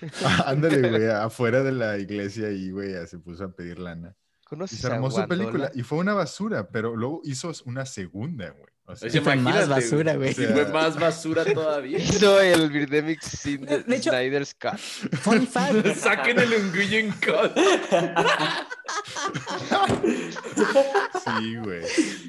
Ándale, 0.46 0.88
güey, 0.90 1.06
afuera 1.10 1.62
de 1.62 1.72
la 1.72 1.98
iglesia 1.98 2.50
y, 2.50 2.70
güey, 2.70 2.94
se 3.06 3.18
puso 3.18 3.44
a 3.44 3.52
pedir 3.54 3.78
lana. 3.78 4.16
Y 4.48 4.56
¿Conoces 4.56 4.80
se 4.80 4.86
a 4.86 4.94
armó 4.94 5.10
su 5.10 5.26
película 5.28 5.70
y 5.74 5.82
fue 5.82 5.98
una 5.98 6.14
basura, 6.14 6.68
pero 6.70 6.96
luego 6.96 7.20
hizo 7.24 7.52
una 7.66 7.84
segunda, 7.84 8.50
güey. 8.50 8.77
O 8.90 8.96
sea, 8.96 9.20
fue 9.22 9.36
más 9.36 9.68
basura, 9.68 10.14
güey. 10.16 10.30
Y 10.30 10.34
fue 10.34 10.66
más 10.72 10.98
basura 10.98 11.44
todavía. 11.44 11.98
Hizo 11.98 12.40
el 12.40 12.70
Birdemic 12.70 13.20
sin 13.20 13.66
De 13.66 13.84
hecho- 13.96 14.10
Snyder's 14.10 14.54
Cut. 14.54 14.78
Fun 14.78 15.46
fact. 15.46 15.86
Saquen 15.94 16.38
el 16.38 16.48
Nguyen 16.72 17.12
Cut. 17.12 17.52
sí, 21.24 21.56
güey. 21.56 21.82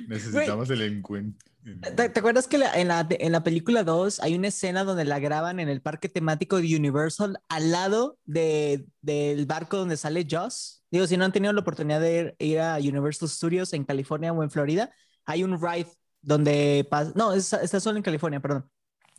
Necesitamos 0.07 0.69
el 0.69 0.81
encuentro. 0.81 1.47
¿Te, 1.95 2.09
te 2.09 2.19
acuerdas 2.19 2.47
que 2.47 2.57
la- 2.57 2.73
en, 2.79 2.87
la, 2.87 3.05
en 3.09 3.31
la 3.31 3.43
película 3.43 3.83
2 3.83 4.21
hay 4.21 4.35
una 4.35 4.47
escena 4.47 4.83
donde 4.83 5.05
la 5.05 5.19
graban 5.19 5.59
en 5.59 5.69
el 5.69 5.81
parque 5.81 6.09
temático 6.09 6.57
de 6.59 6.75
Universal 6.75 7.39
al 7.47 7.71
lado 7.71 8.17
de, 8.25 8.85
del 9.01 9.45
barco 9.45 9.77
donde 9.77 9.97
sale 9.97 10.25
Joss? 10.29 10.83
Digo, 10.91 11.05
si 11.05 11.17
no 11.17 11.25
han 11.25 11.31
tenido 11.31 11.53
la 11.53 11.61
oportunidad 11.61 11.99
de 12.01 12.19
ir, 12.19 12.35
ir 12.39 12.59
a 12.59 12.77
Universal 12.77 13.29
Studios 13.29 13.73
en 13.73 13.83
California 13.83 14.33
o 14.33 14.41
en 14.41 14.49
Florida, 14.49 14.91
hay 15.25 15.43
un 15.43 15.61
ride 15.61 15.87
donde 16.21 16.87
pas- 16.89 17.13
no, 17.15 17.33
es- 17.33 17.53
está 17.53 17.79
solo 17.79 17.97
en 17.97 18.03
California, 18.03 18.39
perdón. 18.39 18.69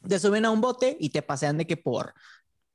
Te 0.09 0.19
suben 0.19 0.45
a 0.45 0.51
un 0.51 0.61
bote 0.61 0.97
y 1.01 1.11
te 1.11 1.23
pasean 1.23 1.59
de 1.59 1.67
que 1.67 1.77
por, 1.77 2.15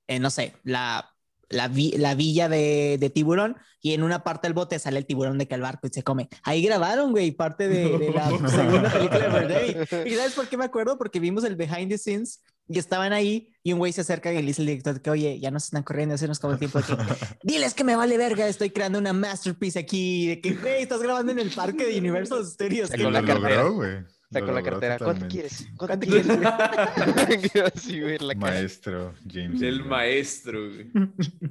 eh, 0.07 0.19
no 0.19 0.29
sé, 0.29 0.53
la, 0.63 1.11
la, 1.49 1.67
vi- 1.67 1.97
la 1.97 2.13
villa 2.15 2.49
de, 2.49 2.97
de 2.99 3.09
tiburón 3.09 3.57
y 3.81 3.93
en 3.93 4.03
una 4.03 4.23
parte 4.23 4.47
del 4.47 4.53
bote 4.53 4.77
sale 4.79 4.97
el 4.99 5.05
tiburón 5.05 5.37
de 5.37 5.47
que 5.47 5.55
al 5.55 5.61
barco 5.61 5.87
y 5.87 5.91
se 5.91 6.03
come. 6.03 6.29
Ahí 6.43 6.63
grabaron, 6.63 7.11
güey, 7.11 7.31
parte 7.31 7.67
de, 7.67 7.85
de 7.99 8.11
la 8.11 8.27
segunda 8.49 8.91
película 8.91 9.27
de 9.29 9.39
Birdemic. 9.47 10.07
¿Y 10.07 10.15
sabes 10.15 10.33
por 10.33 10.47
qué 10.47 10.57
me 10.57 10.65
acuerdo? 10.65 10.97
Porque 10.97 11.19
vimos 11.19 11.43
el 11.43 11.55
behind 11.55 11.89
the 11.89 11.97
scenes 11.97 12.41
y 12.67 12.79
estaban 12.79 13.13
ahí 13.13 13.51
y 13.61 13.73
un 13.73 13.79
güey 13.79 13.91
se 13.93 14.01
acerca 14.01 14.31
y 14.33 14.35
le 14.37 14.41
dice 14.41 14.61
al 14.63 14.67
director 14.67 14.99
que, 15.01 15.09
oye, 15.11 15.39
ya 15.39 15.51
nos 15.51 15.65
están 15.65 15.83
corriendo, 15.83 16.17
se 16.17 16.27
nos 16.27 16.39
acabó 16.39 16.53
el 16.53 16.59
tiempo 16.59 16.79
aquí. 16.79 16.93
Diles 17.43 17.73
que 17.75 17.83
me 17.83 17.95
vale 17.95 18.17
verga, 18.17 18.47
estoy 18.47 18.71
creando 18.71 18.97
una 18.97 19.13
masterpiece 19.13 19.77
aquí, 19.79 20.27
de 20.27 20.41
que, 20.41 20.53
güey, 20.55 20.81
estás 20.81 21.01
grabando 21.01 21.31
en 21.31 21.37
el 21.39 21.51
parque 21.51 21.85
de 21.85 21.99
Universal 21.99 22.43
Studios. 22.45 22.89
Sacó 22.89 23.03
Y 23.03 23.05
¿qué 23.05 23.11
la 23.11 23.21
lo 23.21 23.25
pedo?" 23.27 23.39
cartera. 23.41 23.63
logró, 23.63 23.75
güey. 23.75 24.14
Sacó 24.39 24.51
la 24.51 24.63
cartera. 24.63 24.97
¿Cuánto 24.99 25.27
quieres? 25.27 25.67
¿Cuánto 25.77 26.07
¿Cuánto 26.07 26.07
quieres? 26.07 26.27
La. 28.21 28.35
Maestro 28.35 29.13
James. 29.31 29.61
El 29.61 29.85
maestro, 29.85 30.59
güey. 30.69 30.91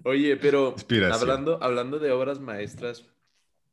Oye, 0.05 0.37
pero 0.37 0.75
hablando, 1.13 1.63
hablando 1.63 1.99
de 1.99 2.13
obras 2.13 2.41
maestras, 2.41 3.07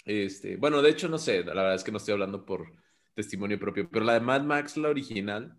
este, 0.05 0.55
bueno, 0.57 0.81
de 0.81 0.89
hecho, 0.89 1.07
no 1.09 1.17
sé, 1.17 1.43
la 1.43 1.53
verdad 1.53 1.75
es 1.75 1.83
que 1.83 1.91
no 1.91 1.97
estoy 1.97 2.13
hablando 2.13 2.45
por 2.45 2.73
testimonio 3.13 3.59
propio, 3.59 3.89
pero 3.91 4.05
la 4.05 4.13
de 4.13 4.21
Mad 4.21 4.43
Max, 4.43 4.77
la 4.77 4.89
original, 4.89 5.57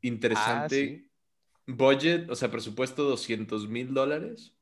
interesante. 0.00 1.08
Budget, 1.66 2.28
o 2.28 2.34
sea, 2.34 2.50
presupuesto 2.50 3.04
200 3.04 3.68
mil 3.68 3.94
dólares, 3.94 4.52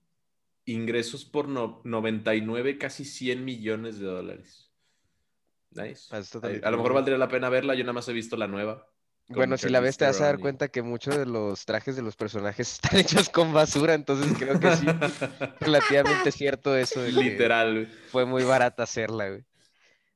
ingresos 0.67 1.25
por 1.25 1.49
no- 1.49 1.81
99, 1.85 2.79
casi 2.79 3.05
100 3.05 3.45
millones 3.45 3.99
de 3.99 4.07
dólares. 4.07 4.70
Nice. 5.73 6.15
A 6.15 6.71
lo 6.71 6.77
mejor 6.77 6.95
valdría 6.95 7.19
la 7.19 7.29
pena 7.29 7.49
verla, 7.49 7.75
yo 7.75 7.85
nada 7.85 7.93
más 7.93 8.09
he 8.09 8.13
visto 8.13 8.37
la 8.37 8.49
nueva. 8.49 8.87
Bueno, 9.29 9.57
si 9.57 9.69
la 9.69 9.79
ves 9.79 9.97
te 9.97 10.07
vas 10.07 10.21
a 10.21 10.25
dar 10.25 10.41
cuenta 10.41 10.69
que 10.69 10.83
muchos 10.83 11.17
de 11.17 11.25
los 11.25 11.65
trajes 11.65 11.95
de 11.95 12.03
los 12.03 12.17
personajes 12.17 12.73
están 12.83 12.99
hechos 12.99 13.29
con 13.29 13.53
basura, 13.53 13.95
entonces 13.95 14.33
creo 14.37 14.59
que 14.59 14.77
sí, 14.77 14.87
relativamente 15.61 16.33
cierto 16.33 16.77
eso 16.77 17.01
de 17.01 17.13
Literal, 17.13 17.89
fue 18.11 18.25
muy 18.25 18.43
barata 18.43 18.83
hacerla, 18.83 19.29
güey. 19.29 19.45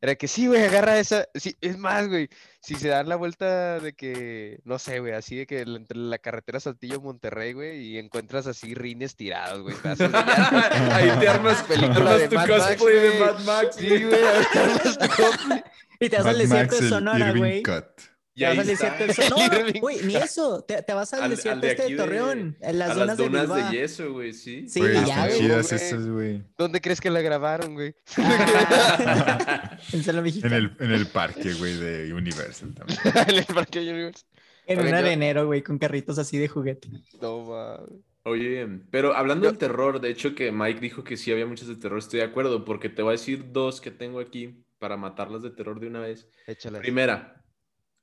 Era 0.04 0.16
que 0.16 0.28
sí, 0.28 0.48
güey, 0.48 0.62
agarra 0.62 0.98
esa, 0.98 1.28
sí, 1.34 1.56
es 1.62 1.78
más, 1.78 2.08
güey, 2.08 2.28
si 2.60 2.74
se 2.74 2.88
dan 2.88 3.08
la 3.08 3.16
vuelta 3.16 3.80
de 3.80 3.94
que, 3.94 4.60
no 4.64 4.78
sé, 4.78 5.00
güey, 5.00 5.14
así 5.14 5.34
de 5.34 5.46
que 5.46 5.60
entre 5.60 5.96
la 5.96 6.18
carretera 6.18 6.60
Saltillo-Monterrey, 6.60 7.54
güey, 7.54 7.80
y 7.80 7.98
encuentras 7.98 8.46
así 8.46 8.74
rines 8.74 9.16
tirados, 9.16 9.62
güey. 9.62 9.74
Ahí 10.92 11.10
te 11.18 11.26
armas, 11.26 11.62
Película 11.68 11.96
armas 11.96 12.18
de 12.18 12.28
tu 12.28 12.34
Mad 12.34 12.48
Max, 12.48 12.66
cosplay 12.66 12.94
de 12.96 13.08
güey. 13.08 13.20
Mad 13.20 13.40
Max. 13.46 13.76
Sí, 13.76 14.04
güey, 14.04 14.24
armas 14.24 14.98
tu 14.98 15.08
cosplay. 15.08 15.64
Y 15.98 16.08
te 16.10 16.16
vas 16.18 16.26
al 16.26 16.38
desierto 16.38 16.74
de 16.74 16.80
el 16.82 16.88
Sonora, 16.90 17.32
güey. 17.32 17.62
Cut. 17.62 18.13
Y 18.36 18.42
ahí 18.44 18.58
al 18.58 18.68
está. 18.68 18.96
de. 18.96 19.04
Irving. 19.04 19.72
No, 19.74 19.80
güey, 19.80 20.02
ni 20.02 20.16
eso. 20.16 20.64
Te, 20.64 20.82
te 20.82 20.92
vas 20.92 21.12
al, 21.14 21.22
Al- 21.24 21.30
desierto 21.30 21.54
al 21.56 21.60
de 21.60 21.68
este 21.70 21.82
de 21.84 21.90
de- 21.90 21.96
Torreón, 21.96 22.56
en 22.60 22.78
las 22.78 22.90
a 22.90 22.94
zonas 22.94 23.18
las 23.18 23.48
de 23.56 23.62
de 23.62 23.70
yeso, 23.78 24.12
güey, 24.12 24.32
sí. 24.32 24.68
Sí, 24.68 24.80
Güey, 24.80 25.04
ya, 25.06 25.26
güey. 25.26 25.38
chidas 25.38 25.68
güey. 25.70 25.80
esas, 25.82 26.08
güey. 26.08 26.42
¿Dónde 26.58 26.80
crees 26.80 27.00
que 27.00 27.10
la 27.10 27.20
grabaron, 27.20 27.74
güey? 27.74 27.94
Ah, 28.16 29.78
en 29.92 30.00
En 30.44 30.52
el, 30.52 30.76
en 30.80 30.90
el 30.92 31.06
parque, 31.06 31.52
güey, 31.54 31.74
de 31.76 32.12
Universal 32.12 32.74
también. 32.74 32.98
en 33.28 33.34
el 33.36 33.44
Parque 33.46 33.80
Universe. 33.80 34.24
En 34.66 34.78
Oigan, 34.78 34.92
un 34.92 34.98
arenero, 34.98 35.46
güey, 35.46 35.62
con 35.62 35.78
carritos 35.78 36.18
así 36.18 36.38
de 36.38 36.48
juguete. 36.48 36.88
No, 37.20 37.44
mames. 37.44 38.00
Oye, 38.26 38.66
pero 38.90 39.14
hablando 39.14 39.44
Yo- 39.44 39.50
del 39.50 39.58
terror, 39.58 40.00
de 40.00 40.08
hecho 40.08 40.34
que 40.34 40.50
Mike 40.50 40.80
dijo 40.80 41.04
que 41.04 41.16
sí 41.18 41.30
había 41.30 41.44
muchas 41.46 41.68
de 41.68 41.76
terror, 41.76 41.98
estoy 41.98 42.20
de 42.20 42.26
acuerdo, 42.26 42.64
porque 42.64 42.88
te 42.88 43.02
voy 43.02 43.10
a 43.10 43.18
decir 43.18 43.52
dos 43.52 43.82
que 43.82 43.90
tengo 43.90 44.18
aquí 44.18 44.64
para 44.78 44.96
matarlas 44.96 45.42
de 45.42 45.50
terror 45.50 45.78
de 45.78 45.88
una 45.88 46.00
vez. 46.00 46.26
Échala. 46.46 46.78
Primera, 46.80 47.43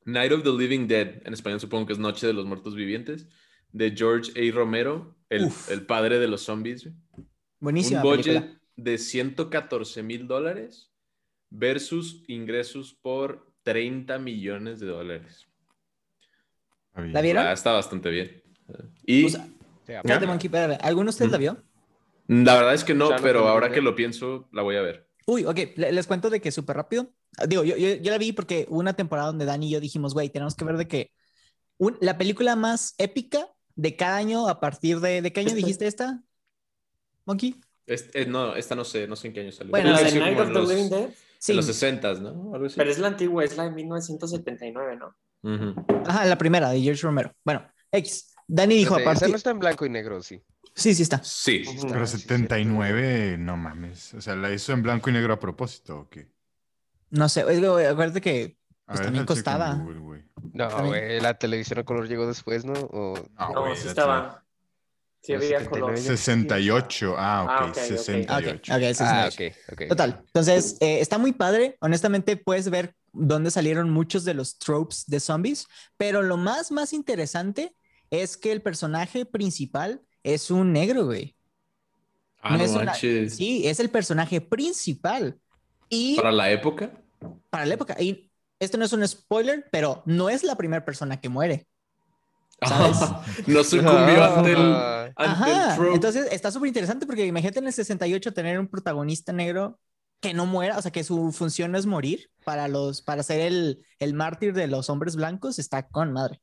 Night 0.05 0.31
of 0.31 0.43
the 0.43 0.51
Living 0.51 0.87
Dead, 0.87 1.21
en 1.25 1.33
español 1.33 1.59
supongo 1.59 1.85
que 1.85 1.93
es 1.93 1.99
Noche 1.99 2.27
de 2.27 2.33
los 2.33 2.45
Muertos 2.45 2.75
Vivientes, 2.75 3.27
de 3.71 3.91
George 3.95 4.31
A. 4.35 4.53
Romero, 4.53 5.15
el, 5.29 5.49
el 5.69 5.85
padre 5.85 6.19
de 6.19 6.27
los 6.27 6.41
zombies. 6.41 6.89
Buenísima 7.59 8.01
Un 8.01 8.09
budget 8.09 8.25
película. 8.41 8.61
de 8.75 8.97
114 8.97 10.03
mil 10.03 10.27
dólares 10.27 10.91
versus 11.49 12.23
ingresos 12.27 12.93
por 13.01 13.51
30 13.63 14.17
millones 14.19 14.79
de 14.79 14.87
dólares. 14.87 15.47
¿La 16.95 17.21
vieron? 17.21 17.45
Ah, 17.45 17.53
está 17.53 17.71
bastante 17.71 18.09
bien. 18.09 18.43
Y 19.05 19.25
O 19.25 19.29
sea, 19.29 19.47
Sí, 19.85 19.93
Espérate, 19.93 20.27
Monkey, 20.27 20.47
espérate. 20.47 20.83
¿Alguno 20.85 21.05
de 21.05 21.09
ustedes 21.09 21.31
la 21.31 21.37
Mm. 21.37 21.41
vio? 21.41 21.63
la 22.27 22.55
verdad 22.55 22.73
es 22.73 22.83
que 22.83 22.93
no, 22.93 23.09
pero 23.21 23.47
ahora 23.47 23.71
que 23.71 23.81
lo 23.81 23.95
pienso, 23.95 24.47
la 24.53 24.61
voy 24.61 24.75
a 24.77 24.81
ver. 24.81 25.09
Uy, 25.25 25.43
ok, 25.45 25.57
le- 25.75 25.91
les 25.91 26.07
cuento 26.07 26.29
de 26.29 26.39
que 26.39 26.51
súper 26.51 26.77
rápido. 26.77 27.11
Ah, 27.37 27.45
Digo, 27.47 27.63
yo, 27.63 27.77
yo, 27.77 27.95
yo 27.95 28.11
la 28.11 28.17
vi 28.17 28.31
porque 28.33 28.65
hubo 28.69 28.79
una 28.79 28.93
temporada 28.93 29.27
donde 29.27 29.45
Dani 29.45 29.67
y 29.67 29.71
yo 29.71 29.79
dijimos, 29.79 30.13
güey, 30.13 30.29
tenemos 30.29 30.55
que 30.55 30.65
ver 30.65 30.77
de 30.77 30.87
que 30.87 31.11
un- 31.77 31.97
la 32.01 32.17
película 32.17 32.55
más 32.55 32.93
épica 32.97 33.47
de 33.75 33.95
cada 33.95 34.17
año 34.17 34.47
a 34.47 34.59
partir 34.59 34.99
de... 34.99 35.21
¿De 35.21 35.31
qué 35.33 35.39
año 35.39 35.47
Este- 35.49 35.57
dijiste 35.61 35.87
esta? 35.87 36.21
Monkey. 37.25 37.59
Este- 37.87 38.21
eh, 38.21 38.25
no, 38.25 38.55
esta 38.55 38.75
no 38.75 38.83
sé, 38.83 39.07
no 39.07 39.15
sé 39.15 39.27
en 39.27 39.33
qué 39.33 39.41
año 39.41 39.51
salió. 39.51 39.71
Bueno, 39.71 39.91
la 39.91 40.01
de 40.03 40.19
Night 40.19 40.39
of 40.39 40.47
the 40.47 40.53
los, 40.53 40.69
Living 40.69 40.89
Dead. 40.89 41.09
en 41.47 41.55
los 41.55 41.65
60 41.65 42.13
¿no? 42.15 42.53
Algo 42.53 42.65
así. 42.67 42.75
Pero 42.77 42.91
es 42.91 42.99
la 42.99 43.07
antigua, 43.07 43.43
es 43.43 43.57
la 43.57 43.63
de 43.65 43.71
1979, 43.71 44.97
¿no? 44.97 45.15
Ujú. 45.43 45.85
Ajá, 46.05 46.25
la 46.25 46.37
primera 46.37 46.69
de 46.69 46.81
George 46.81 47.01
Romero. 47.01 47.33
Bueno, 47.43 47.65
X. 47.91 48.33
Dani 48.47 48.75
dijo, 48.75 48.95
Esa 48.97 49.09
aparte... 49.09 49.29
no 49.29 49.35
está 49.35 49.51
en 49.51 49.59
blanco 49.59 49.85
y 49.85 49.89
negro, 49.89 50.21
sí. 50.21 50.41
Sí, 50.75 50.93
sí 50.93 51.03
está. 51.03 51.23
Sí, 51.23 51.63
sí 51.65 51.75
está. 51.75 51.87
Pero 51.87 52.03
Ah, 52.03 52.07
sí, 52.07 52.17
79, 52.19 53.37
no 53.39 53.57
mames. 53.57 54.13
O 54.13 54.21
sea, 54.21 54.35
¿la 54.35 54.53
hizo 54.53 54.71
en 54.73 54.83
blanco 54.83 55.09
y 55.09 55.13
negro 55.13 55.33
a 55.33 55.39
propósito 55.39 55.99
o 56.01 56.09
qué? 56.09 56.29
No 57.11 57.29
sé, 57.29 57.43
güey, 57.43 57.85
acuérdate 57.85 58.21
que 58.21 58.57
Pues 58.85 58.99
ver, 58.99 59.05
también 59.07 59.25
costaba. 59.25 59.75
Google, 59.75 59.99
güey. 59.99 60.21
No, 60.53 60.85
güey, 60.87 61.19
la 61.21 61.35
televisión 61.37 61.79
a 61.79 61.83
color 61.83 62.07
llegó 62.07 62.25
después, 62.27 62.65
¿no? 62.65 62.73
O... 62.73 63.13
No, 63.39 63.49
No, 63.53 63.61
güey, 63.61 63.75
sí 63.77 63.87
estaba. 63.87 64.43
Sí 65.23 65.33
había 65.33 65.59
79 65.59 65.69
color. 65.69 65.95
ya. 65.97 66.01
68. 66.03 67.15
Ah, 67.17 67.43
ok, 67.43 67.49
Ah, 67.51 67.65
ok, 67.65 67.69
ok. 67.69 67.77
Ok, 67.77 67.83
68. 67.83 68.73
ok, 68.73 68.79
sí, 68.81 68.93
sí, 68.95 69.03
Ah, 69.05 69.29
sí. 69.31 69.45
ok, 69.45 69.53
ok. 69.73 69.87
Total. 69.89 70.23
Entonces, 70.25 70.77
eh, 70.81 70.99
está 70.99 71.17
muy 71.19 71.31
padre. 71.31 71.77
Honestamente, 71.79 72.37
puedes 72.37 72.69
ver 72.71 72.95
dónde 73.13 73.51
salieron 73.51 73.91
muchos 73.91 74.23
de 74.25 74.33
los 74.33 74.57
tropes 74.57 75.05
de 75.05 75.19
zombies, 75.19 75.67
pero 75.97 76.23
lo 76.23 76.37
más, 76.37 76.71
más 76.71 76.91
interesante 76.91 77.75
es 78.09 78.35
que 78.35 78.51
el 78.51 78.61
personaje 78.63 79.25
principal 79.25 80.01
es 80.23 80.49
un 80.49 80.73
negro, 80.73 81.05
güey. 81.05 81.35
Ah, 82.41 82.51
No 82.53 82.57
no 82.57 82.63
es 82.63 82.71
una- 82.71 82.85
manches. 82.85 83.35
Sí, 83.35 83.67
es 83.67 83.79
el 83.79 83.89
personaje 83.91 84.41
principal. 84.41 85.37
Y 85.87 86.15
Para 86.15 86.31
la 86.31 86.49
época. 86.49 86.91
Para 87.49 87.65
la 87.65 87.73
época, 87.73 87.95
y 87.99 88.31
esto 88.59 88.77
no 88.77 88.85
es 88.85 88.93
un 88.93 89.07
spoiler, 89.07 89.67
pero 89.71 90.03
no 90.05 90.29
es 90.29 90.43
la 90.43 90.55
primera 90.55 90.85
persona 90.85 91.19
que 91.19 91.29
muere. 91.29 91.67
¿Sabes? 92.67 92.97
no 93.47 93.63
sucumbió 93.63 94.23
ante 94.23 94.51
el, 94.51 94.59
Ah, 94.59 95.05
ante 95.15 95.51
Ajá. 95.51 95.69
el 95.71 95.75
trope. 95.77 95.95
Entonces 95.95 96.27
está 96.31 96.51
súper 96.51 96.67
interesante 96.67 97.05
porque 97.07 97.25
imagínate 97.25 97.59
en 97.59 97.67
el 97.67 97.73
68 97.73 98.33
tener 98.33 98.59
un 98.59 98.67
protagonista 98.67 99.33
negro 99.33 99.79
que 100.19 100.35
no 100.35 100.45
muera, 100.45 100.77
o 100.77 100.81
sea, 100.83 100.91
que 100.91 101.03
su 101.03 101.31
función 101.31 101.71
no 101.71 101.79
es 101.79 101.87
morir 101.87 102.29
para 102.45 102.67
los, 102.67 103.01
para 103.01 103.23
ser 103.23 103.39
el, 103.41 103.83
el 103.97 104.13
mártir 104.13 104.53
de 104.53 104.67
los 104.67 104.91
hombres 104.91 105.15
blancos, 105.15 105.57
está 105.57 105.87
con 105.87 106.13
madre. 106.13 106.39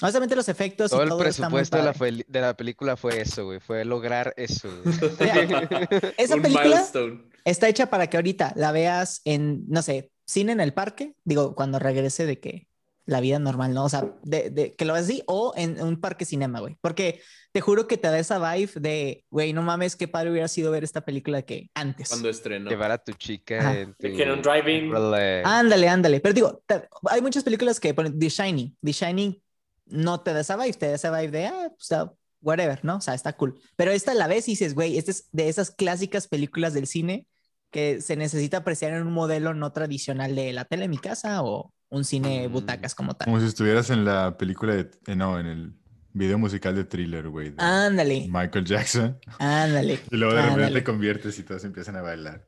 Honestamente, 0.00 0.36
los 0.36 0.48
efectos 0.48 0.92
Todo 0.92 1.00
y 1.00 1.02
el 1.02 1.08
todo 1.08 1.24
está 1.24 1.50
muy 1.50 1.58
presupuesto 1.62 1.76
de 2.04 2.12
la, 2.12 2.24
de 2.28 2.40
la 2.40 2.56
película 2.56 2.96
fue 2.96 3.20
eso, 3.20 3.46
güey. 3.46 3.58
Fue 3.58 3.84
lograr 3.84 4.32
eso. 4.36 4.68
güey. 4.84 4.96
Esa 6.16 6.34
Un 6.36 6.42
película 6.42 6.64
milestone. 6.64 7.24
Está 7.50 7.68
hecha 7.68 7.90
para 7.90 8.08
que 8.08 8.16
ahorita 8.16 8.52
la 8.56 8.72
veas 8.72 9.20
en, 9.24 9.64
no 9.68 9.82
sé, 9.82 10.10
cine 10.26 10.52
en 10.52 10.60
el 10.60 10.74
parque, 10.74 11.14
digo, 11.24 11.54
cuando 11.54 11.78
regrese 11.78 12.26
de 12.26 12.38
que 12.40 12.66
la 13.06 13.20
vida 13.20 13.38
normal, 13.38 13.72
¿no? 13.72 13.84
O 13.84 13.88
sea, 13.88 14.12
de, 14.22 14.50
de- 14.50 14.74
que 14.74 14.84
lo 14.84 14.92
veas 14.92 15.06
así 15.06 15.22
o 15.26 15.54
en 15.56 15.80
un 15.82 15.98
parque 15.98 16.26
cinema, 16.26 16.60
güey. 16.60 16.76
Porque 16.82 17.22
te 17.52 17.62
juro 17.62 17.86
que 17.88 17.96
te 17.96 18.08
da 18.08 18.18
esa 18.18 18.38
vibe 18.38 18.72
de, 18.80 19.24
güey, 19.30 19.54
no 19.54 19.62
mames, 19.62 19.96
qué 19.96 20.06
padre 20.08 20.30
hubiera 20.30 20.46
sido 20.48 20.70
ver 20.70 20.84
esta 20.84 21.00
película 21.00 21.40
que 21.40 21.70
antes. 21.74 22.10
Cuando 22.10 22.28
estrenó. 22.28 22.68
Llevar 22.68 22.90
a 22.90 22.98
tu 22.98 23.12
chica 23.12 23.60
Ajá. 23.60 23.78
en 23.80 23.94
tu... 23.94 24.08
que 24.14 24.22
en 24.22 24.30
un. 24.32 24.42
Chevrolet. 24.42 25.42
Ándale, 25.46 25.88
ándale. 25.88 26.20
Pero 26.20 26.34
digo, 26.34 26.62
te- 26.66 26.86
hay 27.08 27.22
muchas 27.22 27.44
películas 27.44 27.80
que 27.80 27.94
ponen 27.94 28.18
The 28.18 28.28
Shining. 28.28 28.76
The 28.84 28.92
Shining 28.92 29.42
no 29.86 30.20
te 30.20 30.34
da 30.34 30.40
esa 30.40 30.56
vibe, 30.58 30.74
te 30.74 30.88
da 30.88 30.94
esa 30.96 31.10
vibe 31.18 31.30
de, 31.30 31.46
ah, 31.46 31.72
pues, 31.74 31.92
ah, 31.92 32.12
whatever, 32.42 32.84
¿no? 32.84 32.96
O 32.96 33.00
sea, 33.00 33.14
está 33.14 33.32
cool. 33.32 33.58
Pero 33.76 33.90
esta 33.90 34.12
la 34.12 34.26
ves 34.26 34.46
y 34.48 34.52
dices, 34.52 34.74
güey, 34.74 34.98
esta 34.98 35.12
es 35.12 35.28
de 35.32 35.48
esas 35.48 35.70
clásicas 35.70 36.28
películas 36.28 36.74
del 36.74 36.86
cine 36.86 37.26
que 37.70 38.00
se 38.00 38.16
necesita 38.16 38.58
apreciar 38.58 38.92
en 38.92 39.06
un 39.06 39.12
modelo 39.12 39.54
no 39.54 39.72
tradicional 39.72 40.34
de 40.34 40.52
la 40.52 40.64
tele 40.64 40.84
en 40.84 40.90
mi 40.90 40.98
casa 40.98 41.42
o 41.42 41.72
un 41.90 42.04
cine 42.04 42.48
Mm. 42.48 42.52
butacas 42.52 42.94
como 42.94 43.14
tal. 43.14 43.26
Como 43.26 43.40
si 43.40 43.46
estuvieras 43.46 43.90
en 43.90 44.04
la 44.04 44.36
película 44.38 44.74
de. 44.74 44.90
eh, 45.06 45.16
no, 45.16 45.38
en 45.38 45.46
el 45.46 45.72
video 46.12 46.38
musical 46.38 46.74
de 46.74 46.84
thriller, 46.84 47.28
güey. 47.28 47.54
Ándale, 47.58 48.26
Michael 48.30 48.64
Jackson. 48.64 49.18
ándale. 49.38 50.00
Y 50.10 50.16
luego 50.16 50.34
de 50.34 50.42
repente 50.42 50.72
te 50.72 50.84
conviertes 50.84 51.38
y 51.38 51.42
todos 51.44 51.64
empiezan 51.64 51.96
a 51.96 52.02
bailar. 52.02 52.46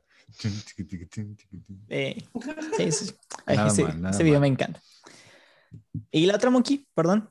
Eh, 1.89 2.23
sí, 2.77 2.91
sí. 2.91 3.11
Ay, 3.45 3.57
Nada 3.57 3.67
ese, 3.69 3.83
mal, 3.83 4.01
nada 4.01 4.13
ese 4.15 4.23
video 4.23 4.39
me 4.39 4.47
encanta. 4.47 4.81
Y 6.11 6.25
la 6.25 6.35
otra 6.35 6.49
monkey, 6.49 6.87
perdón. 6.93 7.29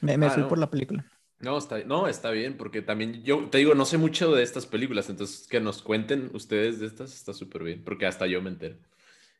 Me, 0.00 0.16
me 0.16 0.26
Ah, 0.26 0.30
fui 0.30 0.42
no. 0.42 0.48
por 0.48 0.58
la 0.58 0.70
película. 0.70 1.04
No 1.40 1.56
está, 1.56 1.82
no, 1.84 2.06
está 2.06 2.30
bien, 2.30 2.56
porque 2.56 2.82
también 2.82 3.22
yo 3.22 3.48
te 3.48 3.58
digo, 3.58 3.74
no 3.74 3.86
sé 3.86 3.96
mucho 3.96 4.32
de 4.34 4.42
estas 4.42 4.66
películas, 4.66 5.08
entonces 5.08 5.46
que 5.48 5.58
nos 5.60 5.80
cuenten 5.82 6.30
ustedes 6.34 6.80
de 6.80 6.86
estas 6.86 7.14
está 7.14 7.32
súper 7.32 7.62
bien, 7.64 7.82
porque 7.82 8.06
hasta 8.06 8.26
yo 8.26 8.42
me 8.42 8.50
entero. 8.50 8.76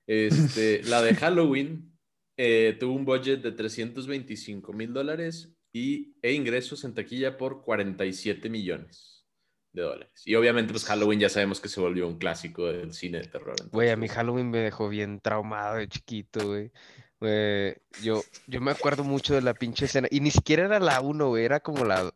Este, 0.07 0.83
la 0.85 1.03
de 1.03 1.15
Halloween 1.17 1.93
eh, 2.39 2.77
tuvo 2.81 2.95
un 2.95 3.05
budget 3.05 3.43
de 3.43 3.53
325 3.53 4.73
mil 4.73 4.93
dólares 4.95 5.55
y, 5.73 6.15
e 6.23 6.33
ingresos 6.33 6.85
en 6.85 6.95
taquilla 6.95 7.37
por 7.37 7.63
47 7.63 8.49
millones 8.49 9.27
de 9.73 9.83
dólares. 9.83 10.23
Y 10.25 10.35
obviamente, 10.35 10.73
pues 10.73 10.85
Halloween 10.87 11.21
ya 11.21 11.29
sabemos 11.29 11.61
que 11.61 11.69
se 11.69 11.81
volvió 11.81 12.09
un 12.09 12.19
clásico 12.19 12.67
del 12.67 12.93
cine 12.93 13.19
de 13.19 13.29
terror. 13.29 13.55
Güey, 13.71 13.91
a 13.91 13.97
mi 13.97 14.07
entonces- 14.07 14.17
Halloween 14.17 14.51
me 14.51 14.59
dejó 14.59 14.89
bien 14.89 15.21
traumado 15.21 15.77
de 15.77 15.87
chiquito, 15.87 16.49
güey. 16.49 16.73
Güey, 17.21 17.77
yo, 18.03 18.23
yo 18.47 18.61
me 18.61 18.71
acuerdo 18.71 19.05
mucho 19.05 19.35
de 19.35 19.43
la 19.43 19.53
pinche 19.55 19.85
escena. 19.85 20.09
Y 20.11 20.21
ni 20.21 20.31
siquiera 20.31 20.65
era 20.65 20.81
la 20.81 21.01
1, 21.01 21.29
güey. 21.29 21.45
Era 21.45 21.61
como 21.61 21.85
la, 21.85 22.11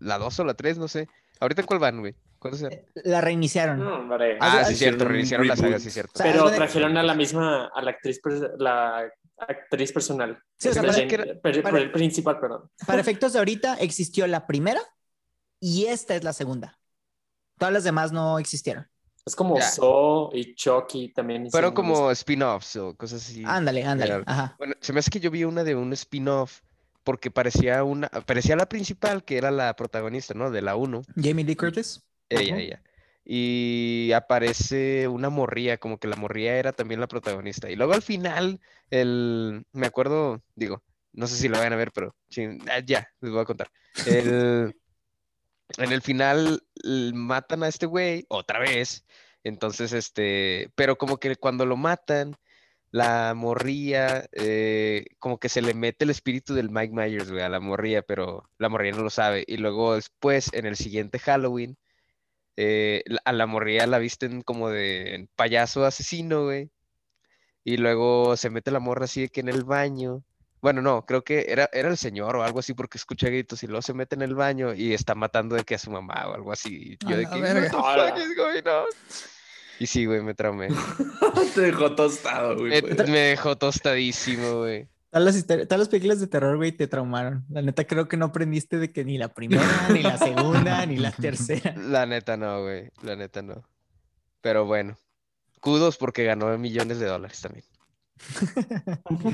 la 0.00 0.18
2 0.18 0.40
o 0.40 0.44
la 0.44 0.54
3, 0.54 0.78
no 0.78 0.86
sé. 0.88 1.08
¿Ahorita 1.40 1.62
cuál 1.62 1.78
van, 1.80 2.00
güey? 2.00 2.14
¿Cuál 2.38 2.54
es? 2.54 2.62
Eh, 2.62 2.84
La 3.04 3.20
reiniciaron. 3.22 3.78
No, 3.78 3.96
hombre. 4.00 4.36
Ah, 4.40 4.64
sí, 4.66 4.74
hicieron 4.74 4.98
cierto. 4.98 5.04
Reiniciaron 5.12 5.48
la 5.48 5.56
saga, 5.56 5.78
sí, 5.78 5.90
cierto. 5.90 6.12
O 6.14 6.18
sea, 6.18 6.26
haz 6.30 6.32
Pero 6.36 6.50
trajeron 6.50 6.96
a 6.98 7.02
la 7.02 7.14
misma, 7.14 7.66
a 7.74 7.82
la 7.82 7.90
actriz, 7.92 8.20
la 8.58 9.10
actriz 9.38 9.92
personal. 9.92 10.38
Sí, 10.58 10.68
o 10.68 10.72
sea, 10.74 10.82
para- 10.82 11.06
que 11.08 11.14
era- 11.14 11.24
per- 11.40 11.62
para- 11.62 11.78
el 11.78 11.90
principal, 11.92 12.38
perdón. 12.38 12.70
Para 12.86 13.00
efectos 13.00 13.32
de 13.32 13.38
ahorita 13.38 13.74
existió 13.80 14.26
la 14.26 14.46
primera 14.46 14.80
y 15.58 15.86
esta 15.86 16.14
es 16.14 16.24
la 16.24 16.34
segunda. 16.34 16.78
Todas 17.58 17.72
las 17.72 17.84
demás 17.84 18.12
no 18.12 18.38
existieron. 18.38 18.86
Es 19.26 19.36
como 19.36 19.56
Ya. 19.58 19.62
Saw 19.62 20.30
y 20.32 20.54
Chucky 20.54 21.12
también. 21.12 21.50
Fueron 21.50 21.72
como 21.72 22.10
spin-offs 22.10 22.76
o 22.76 22.96
cosas 22.96 23.22
así. 23.26 23.42
Ándale, 23.46 23.84
ándale. 23.84 24.22
Ajá. 24.26 24.56
Bueno, 24.58 24.74
se 24.80 24.92
me 24.92 25.00
hace 25.00 25.10
que 25.10 25.20
yo 25.20 25.30
vi 25.30 25.44
una 25.44 25.64
de 25.64 25.74
un 25.74 25.92
spin-off 25.92 26.60
porque 27.04 27.30
parecía 27.30 27.82
una, 27.84 28.08
parecía 28.08 28.56
la 28.56 28.68
principal, 28.68 29.24
que 29.24 29.38
era 29.38 29.50
la 29.50 29.74
protagonista, 29.74 30.34
¿no? 30.34 30.50
De 30.50 30.62
la 30.62 30.76
1. 30.76 31.02
Jamie 31.16 31.44
Lee 31.44 31.56
Curtis. 31.56 32.02
Ella, 32.28 32.52
Ujú. 32.52 32.60
ella. 32.60 32.82
Y 33.24 34.12
aparece 34.14 35.06
una 35.06 35.30
morría, 35.30 35.78
como 35.78 35.98
que 35.98 36.08
la 36.08 36.16
morría 36.16 36.56
era 36.56 36.72
también 36.72 37.00
la 37.00 37.06
protagonista. 37.06 37.70
Y 37.70 37.76
luego 37.76 37.92
al 37.92 38.02
final, 38.02 38.60
el, 38.90 39.64
me 39.72 39.86
acuerdo, 39.86 40.42
digo, 40.54 40.82
no 41.12 41.26
sé 41.26 41.36
si 41.36 41.48
lo 41.48 41.58
van 41.58 41.72
a 41.72 41.76
ver, 41.76 41.92
pero 41.92 42.14
ah, 42.70 42.80
ya, 42.84 43.08
les 43.20 43.30
voy 43.30 43.40
a 43.40 43.44
contar. 43.44 43.70
El, 44.06 44.74
en 45.78 45.92
el 45.92 46.02
final 46.02 46.62
matan 47.14 47.62
a 47.62 47.68
este 47.68 47.86
güey 47.86 48.26
otra 48.28 48.58
vez. 48.60 49.04
Entonces, 49.44 49.92
este, 49.92 50.70
pero 50.74 50.98
como 50.98 51.18
que 51.18 51.36
cuando 51.36 51.66
lo 51.66 51.76
matan, 51.76 52.36
la 52.92 53.34
morría, 53.34 54.28
eh, 54.32 55.06
como 55.18 55.38
que 55.38 55.48
se 55.48 55.62
le 55.62 55.74
mete 55.74 56.04
el 56.04 56.10
espíritu 56.10 56.54
del 56.54 56.70
Mike 56.70 56.92
Myers, 56.94 57.30
güey, 57.30 57.42
a 57.42 57.48
la 57.48 57.60
morría, 57.60 58.02
pero 58.02 58.50
la 58.58 58.68
morría 58.68 58.92
no 58.92 59.02
lo 59.02 59.10
sabe. 59.10 59.44
Y 59.46 59.58
luego 59.58 59.94
después, 59.94 60.52
en 60.52 60.66
el 60.66 60.76
siguiente 60.76 61.18
Halloween, 61.18 61.78
eh, 62.56 63.04
a 63.24 63.32
la 63.32 63.46
morría 63.46 63.86
la 63.86 63.98
visten 63.98 64.42
como 64.42 64.68
de 64.70 65.28
payaso 65.36 65.84
asesino, 65.84 66.44
güey. 66.44 66.70
Y 67.64 67.76
luego 67.78 68.36
se 68.36 68.50
mete 68.50 68.70
la 68.70 68.80
morra 68.80 69.04
así 69.04 69.22
de 69.22 69.28
que 69.30 69.40
en 69.40 69.48
el 69.48 69.64
baño. 69.64 70.24
Bueno, 70.62 70.82
no, 70.82 71.06
creo 71.06 71.22
que 71.24 71.46
era, 71.48 71.70
era 71.72 71.88
el 71.88 71.96
señor 71.96 72.36
o 72.36 72.42
algo 72.42 72.58
así 72.58 72.74
porque 72.74 72.98
escucha 72.98 73.28
gritos 73.28 73.62
y 73.62 73.66
luego 73.66 73.80
se 73.82 73.94
mete 73.94 74.14
en 74.14 74.22
el 74.22 74.34
baño 74.34 74.74
y 74.74 74.92
está 74.92 75.14
matando 75.14 75.56
de 75.56 75.64
que 75.64 75.74
a 75.74 75.78
su 75.78 75.90
mamá 75.90 76.26
o 76.28 76.34
algo 76.34 76.52
así. 76.52 76.98
Y 77.00 77.06
Yo 77.08 77.16
de 77.16 77.26
que. 77.26 77.70
Y 79.80 79.86
sí, 79.86 80.04
güey, 80.04 80.20
me 80.22 80.34
traumé. 80.34 80.68
Te 81.54 81.60
dejó 81.62 81.94
tostado, 81.94 82.54
güey. 82.54 82.70
Me, 82.70 82.82
pues. 82.82 83.08
me 83.08 83.18
dejó 83.18 83.56
tostadísimo, 83.56 84.58
güey. 84.58 84.86
Todas 85.08 85.24
las, 85.24 85.36
histori- 85.36 85.64
todas 85.66 85.78
las 85.78 85.88
películas 85.88 86.20
de 86.20 86.26
terror, 86.26 86.56
güey, 86.58 86.70
te 86.70 86.86
traumaron. 86.86 87.46
La 87.48 87.62
neta, 87.62 87.84
creo 87.86 88.06
que 88.06 88.18
no 88.18 88.26
aprendiste 88.26 88.76
de 88.76 88.92
que 88.92 89.04
ni 89.06 89.16
la 89.16 89.28
primera, 89.32 89.64
ni 89.90 90.02
la 90.02 90.18
segunda, 90.18 90.84
ni 90.84 90.98
la 90.98 91.10
tercera. 91.12 91.74
La 91.76 92.04
neta 92.04 92.36
no, 92.36 92.62
güey. 92.62 92.90
La 93.02 93.16
neta 93.16 93.40
no. 93.40 93.64
Pero 94.42 94.66
bueno. 94.66 94.98
Kudos 95.60 95.96
porque 95.96 96.24
ganó 96.24 96.56
millones 96.58 96.98
de 96.98 97.06
dólares 97.06 97.40
también. 97.40 97.64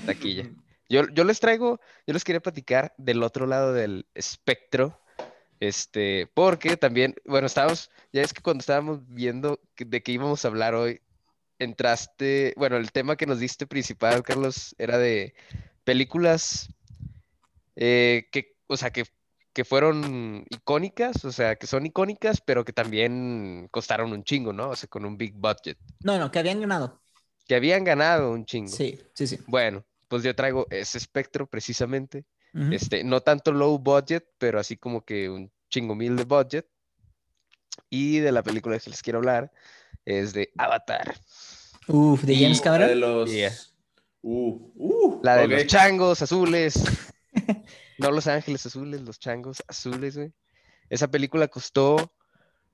Taquilla. 0.06 0.48
Yo, 0.88 1.08
yo 1.08 1.24
les 1.24 1.40
traigo, 1.40 1.80
yo 2.06 2.12
les 2.14 2.24
quería 2.24 2.40
platicar 2.40 2.94
del 2.96 3.22
otro 3.22 3.46
lado 3.46 3.72
del 3.72 4.06
espectro, 4.14 5.00
este, 5.58 6.28
porque 6.34 6.76
también, 6.76 7.14
bueno, 7.24 7.46
estábamos, 7.46 7.90
ya 8.12 8.22
es 8.22 8.32
que 8.32 8.42
cuando 8.42 8.60
estábamos 8.60 9.00
viendo 9.08 9.60
de 9.76 10.02
qué 10.02 10.12
íbamos 10.12 10.44
a 10.44 10.48
hablar 10.48 10.74
hoy, 10.74 11.00
entraste, 11.58 12.52
bueno, 12.56 12.76
el 12.76 12.92
tema 12.92 13.16
que 13.16 13.26
nos 13.26 13.40
diste 13.40 13.66
principal, 13.66 14.22
Carlos, 14.22 14.74
era 14.78 14.98
de 14.98 15.34
películas 15.84 16.68
eh, 17.76 18.28
que, 18.30 18.56
o 18.66 18.76
sea, 18.76 18.90
que, 18.90 19.04
que 19.52 19.64
fueron 19.64 20.44
icónicas, 20.50 21.24
o 21.24 21.32
sea, 21.32 21.56
que 21.56 21.66
son 21.66 21.86
icónicas, 21.86 22.40
pero 22.40 22.64
que 22.64 22.72
también 22.72 23.68
costaron 23.70 24.12
un 24.12 24.22
chingo, 24.22 24.52
¿no? 24.52 24.70
O 24.70 24.76
sea, 24.76 24.88
con 24.88 25.04
un 25.04 25.16
big 25.16 25.34
budget, 25.34 25.78
No, 26.00 26.18
no, 26.18 26.30
que 26.30 26.38
habían 26.38 26.60
ganado. 26.60 27.00
que 27.46 27.54
habían 27.54 27.84
ganado 27.84 28.32
un 28.32 28.44
chingo. 28.44 28.68
Sí, 28.68 29.00
sí, 29.14 29.26
sí. 29.26 29.38
Bueno, 29.46 29.84
pues 30.08 30.22
yo 30.22 30.34
traigo 30.34 30.66
ese 30.70 30.98
espectro 30.98 31.46
precisamente. 31.46 32.24
Este, 32.72 33.04
no 33.04 33.20
tanto 33.20 33.52
low 33.52 33.78
budget, 33.78 34.24
pero 34.38 34.58
así 34.58 34.78
como 34.78 35.04
que 35.04 35.28
un 35.28 35.52
chingo 35.68 35.94
mil 35.94 36.16
de 36.16 36.24
budget. 36.24 36.66
Y 37.90 38.20
de 38.20 38.32
la 38.32 38.42
película 38.42 38.78
que 38.78 38.88
les 38.88 39.02
quiero 39.02 39.18
hablar 39.18 39.52
es 40.06 40.32
de 40.32 40.50
Avatar, 40.56 41.14
Uf, 41.88 42.22
de 42.22 42.34
James 42.34 42.58
La 42.58 42.64
Cameron. 42.64 42.88
de 42.88 42.94
los... 42.96 43.30
Yeah. 43.30 43.52
Uh, 44.22 44.72
uh, 44.74 45.20
la 45.22 45.36
de 45.36 45.48
los 45.48 45.66
changos 45.66 46.22
azules. 46.22 46.82
No 47.98 48.10
los 48.10 48.26
ángeles 48.26 48.66
azules, 48.66 49.00
los 49.00 49.18
changos 49.18 49.62
azules, 49.68 50.16
güey. 50.16 50.32
Esa 50.90 51.08
película 51.08 51.48
costó 51.48 52.12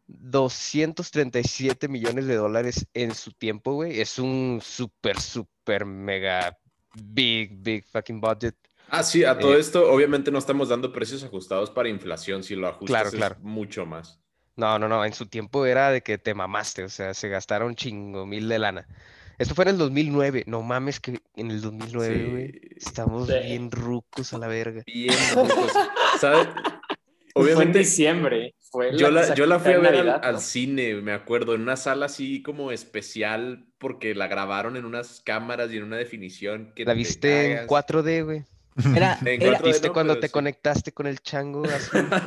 237 0.09 1.89
millones 1.89 2.27
de 2.27 2.35
dólares 2.35 2.87
en 2.93 3.15
su 3.15 3.33
tiempo, 3.33 3.75
güey. 3.75 4.01
Es 4.01 4.19
un 4.19 4.61
súper, 4.63 5.21
súper, 5.21 5.85
mega, 5.85 6.59
big, 6.95 7.63
big 7.63 7.85
fucking 7.87 8.21
budget. 8.21 8.55
Ah, 8.89 9.03
sí, 9.03 9.25
a 9.25 9.39
todo 9.39 9.55
Eh, 9.55 9.61
esto 9.61 9.91
obviamente 9.91 10.31
no 10.31 10.39
estamos 10.39 10.69
dando 10.69 10.93
precios 10.93 11.25
ajustados 11.25 11.71
para 11.71 11.89
inflación. 11.89 12.43
Si 12.43 12.55
lo 12.55 12.69
ajustas 12.69 12.89
Claro, 12.89 13.09
es 13.09 13.15
claro. 13.15 13.37
mucho 13.41 13.87
más. 13.87 14.21
No, 14.57 14.79
no, 14.79 14.87
no, 14.89 15.03
en 15.05 15.15
su 15.15 15.27
tiempo 15.27 15.65
era 15.65 15.91
de 15.91 16.03
que 16.03 16.19
te 16.19 16.35
mamaste, 16.35 16.85
o 16.85 16.89
sea, 16.91 17.15
se 17.15 17.29
gastaron 17.31 17.75
chingo 17.75 18.27
mil 18.27 18.49
de 18.51 18.59
lana. 18.59 18.87
Esto 19.39 19.55
fue 19.55 19.65
en 19.65 19.71
el 19.71 19.79
2009, 19.79 20.45
no 20.47 20.61
mames 20.63 21.01
que 21.01 21.19
en 21.37 21.51
el 21.51 21.63
2009, 21.63 22.29
güey, 22.31 22.53
Sí. 22.53 22.61
estamos 22.77 23.29
Sí. 23.29 23.35
bien 23.45 23.71
rucos 23.71 24.35
a 24.35 24.39
la 24.39 24.47
verga. 24.47 24.83
Bien, 24.87 25.15
rucos. 25.35 25.73
¿Sabes? 26.21 26.49
Fue 27.35 27.65
en 27.65 27.75
Obviamente, 27.75 27.79
diciembre. 27.79 28.55
Fue 28.71 28.97
yo 28.97 29.11
que 29.11 29.13
la, 29.13 29.35
yo 29.35 29.47
la 29.47 29.59
fui 29.61 29.73
a 29.75 29.79
ver 29.79 29.95
al, 29.97 30.07
Navidad, 30.07 30.21
al 30.23 30.35
¿no? 30.35 30.41
cine, 30.41 30.95
me 30.97 31.13
acuerdo, 31.13 31.55
en 31.55 31.63
una 31.63 31.77
sala 31.77 32.07
así 32.07 32.43
como 32.43 32.73
especial, 32.73 33.67
porque 33.79 34.15
la 34.15 34.29
grabaron 34.29 34.77
en 34.77 34.85
unas 34.85 35.21
cámaras 35.21 35.71
y 35.73 35.77
en 35.79 35.85
una 35.85 35.97
definición 35.97 36.73
que 36.75 36.85
La 36.85 36.95
te 36.95 36.95
viste 36.95 37.45
en 37.45 37.59
cagas. 37.59 37.67
4D, 37.67 38.23
güey. 38.23 38.45
Era, 38.93 39.19
era- 39.39 39.61
4D 39.61 39.63
¿Viste 39.63 39.89
no, 39.89 39.93
cuando 39.93 40.19
te 40.19 40.29
sí. 40.29 40.33
conectaste 40.33 40.93
con 40.93 41.07
el 41.07 41.21
chango? 41.23 41.79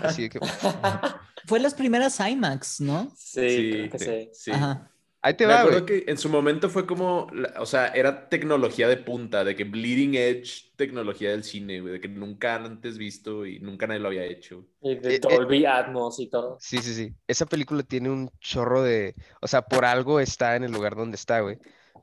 Así 0.04 0.24
de 0.24 0.30
que, 0.30 0.40
fue 1.46 1.60
las 1.60 1.74
primeras 1.74 2.20
IMAX, 2.20 2.82
¿no? 2.82 3.12
Sí, 3.16 3.70
creo 3.72 3.90
que 3.90 4.00
sí. 4.00 4.30
sí. 4.34 4.52
Ajá. 4.52 4.92
Ahí 5.26 5.34
te 5.36 5.46
Me 5.46 5.54
va, 5.54 5.62
acuerdo 5.62 5.82
güey. 5.82 5.86
que 5.86 6.12
en 6.12 6.18
su 6.18 6.30
momento 6.30 6.70
fue 6.70 6.86
como, 6.86 7.28
o 7.60 7.66
sea, 7.66 7.88
era 7.88 8.30
tecnología 8.30 8.88
de 8.88 8.98
punta, 8.98 9.44
de 9.44 9.56
que 9.56 9.64
bleeding 9.64 10.16
edge 10.16 10.72
tecnología 10.76 11.32
del 11.32 11.44
cine, 11.44 11.82
güey, 11.82 11.94
de 11.94 12.02
que 12.02 12.08
nunca 12.10 12.56
antes 12.56 12.98
visto 12.98 13.46
y 13.46 13.60
nunca 13.60 13.88
nadie 13.88 14.00
lo 14.02 14.08
había 14.10 14.24
hecho. 14.26 14.68
Y 14.82 14.92
Eh, 14.92 14.96
de 15.02 15.16
eh. 15.16 15.20
Dolby 15.20 15.66
Atmos 15.66 16.20
y 16.20 16.28
todo. 16.30 16.58
Sí, 16.60 16.82
sí, 16.82 16.94
sí. 16.94 17.16
Esa 17.28 17.46
película 17.46 17.84
tiene 17.84 18.10
un 18.10 18.30
chorro 18.40 18.84
de, 18.84 19.16
o 19.42 19.48
sea, 19.48 19.62
por 19.64 19.86
algo 19.86 20.20
está 20.20 20.56
en 20.56 20.64
el 20.64 20.72
lugar 20.72 20.96
donde 20.96 21.16
está, 21.16 21.40
güey. 21.42 21.60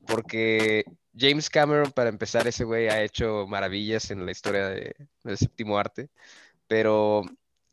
Porque 0.06 0.84
James 1.16 1.48
Cameron, 1.50 1.92
para 1.92 2.08
empezar, 2.10 2.46
ese 2.46 2.64
güey 2.64 2.88
ha 2.88 3.02
hecho 3.02 3.46
maravillas 3.46 4.10
en 4.10 4.24
la 4.26 4.32
historia 4.32 4.68
de- 4.68 4.94
del 5.24 5.38
séptimo 5.38 5.78
arte, 5.78 6.10
pero 6.68 7.22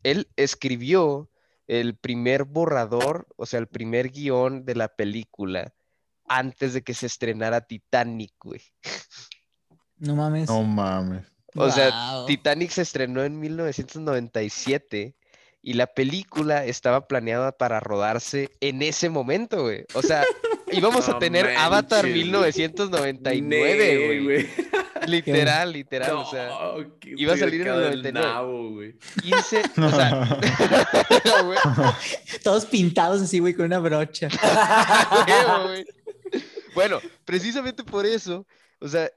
él 0.02 0.28
escribió 0.36 1.30
el 1.70 1.94
primer 1.94 2.44
borrador, 2.44 3.28
o 3.36 3.46
sea, 3.46 3.60
el 3.60 3.68
primer 3.68 4.10
guion 4.10 4.64
de 4.64 4.74
la 4.74 4.88
película 4.88 5.72
antes 6.28 6.74
de 6.74 6.82
que 6.82 6.94
se 6.94 7.06
estrenara 7.06 7.60
Titanic, 7.60 8.32
güey. 8.42 8.60
No 9.96 10.16
mames. 10.16 10.48
No 10.48 10.64
mames. 10.64 11.22
O 11.54 11.70
sea. 11.70 12.24
Titanic 12.26 12.70
se 12.70 12.82
estrenó 12.82 13.22
en 13.22 13.38
1997 13.38 15.14
y 15.62 15.74
la 15.74 15.86
película 15.86 16.64
estaba 16.64 17.06
planeada 17.06 17.52
para 17.52 17.78
rodarse 17.78 18.50
en 18.60 18.82
ese 18.82 19.08
momento, 19.08 19.62
güey. 19.62 19.84
O 19.94 20.02
sea, 20.02 20.24
íbamos 20.72 21.08
a 21.08 21.12
No 21.12 21.18
tener 21.20 21.56
Avatar 21.56 22.02
manches, 22.04 22.12
güey. 22.12 22.24
1999, 22.24 24.22
güey. 24.24 24.48
Literal, 25.06 25.72
literal, 25.72 26.12
o 26.16 26.26
sea, 26.30 26.48
No, 26.48 26.76
iba 27.04 27.34
a 27.34 27.36
salir 27.36 27.62
en 27.62 27.66
el 27.68 27.72
acá 27.72 27.80
del 27.90 28.02
99. 28.02 28.28
nabo, 28.28 28.70
güey. 28.70 28.98
15, 29.22 29.62
o 29.80 29.90
sea, 29.90 30.38
güey, 31.44 31.58
Todos 32.44 32.66
pintados 32.66 33.22
así, 33.22 33.38
güey, 33.38 33.54
con 33.54 33.66
una 33.66 33.78
brocha. 33.78 34.28
güey. 35.64 35.86
Bueno, 36.74 37.00
precisamente 37.24 37.82
por 37.84 38.06
eso, 38.06 38.46
o 38.78 38.88
sea, 38.88 39.10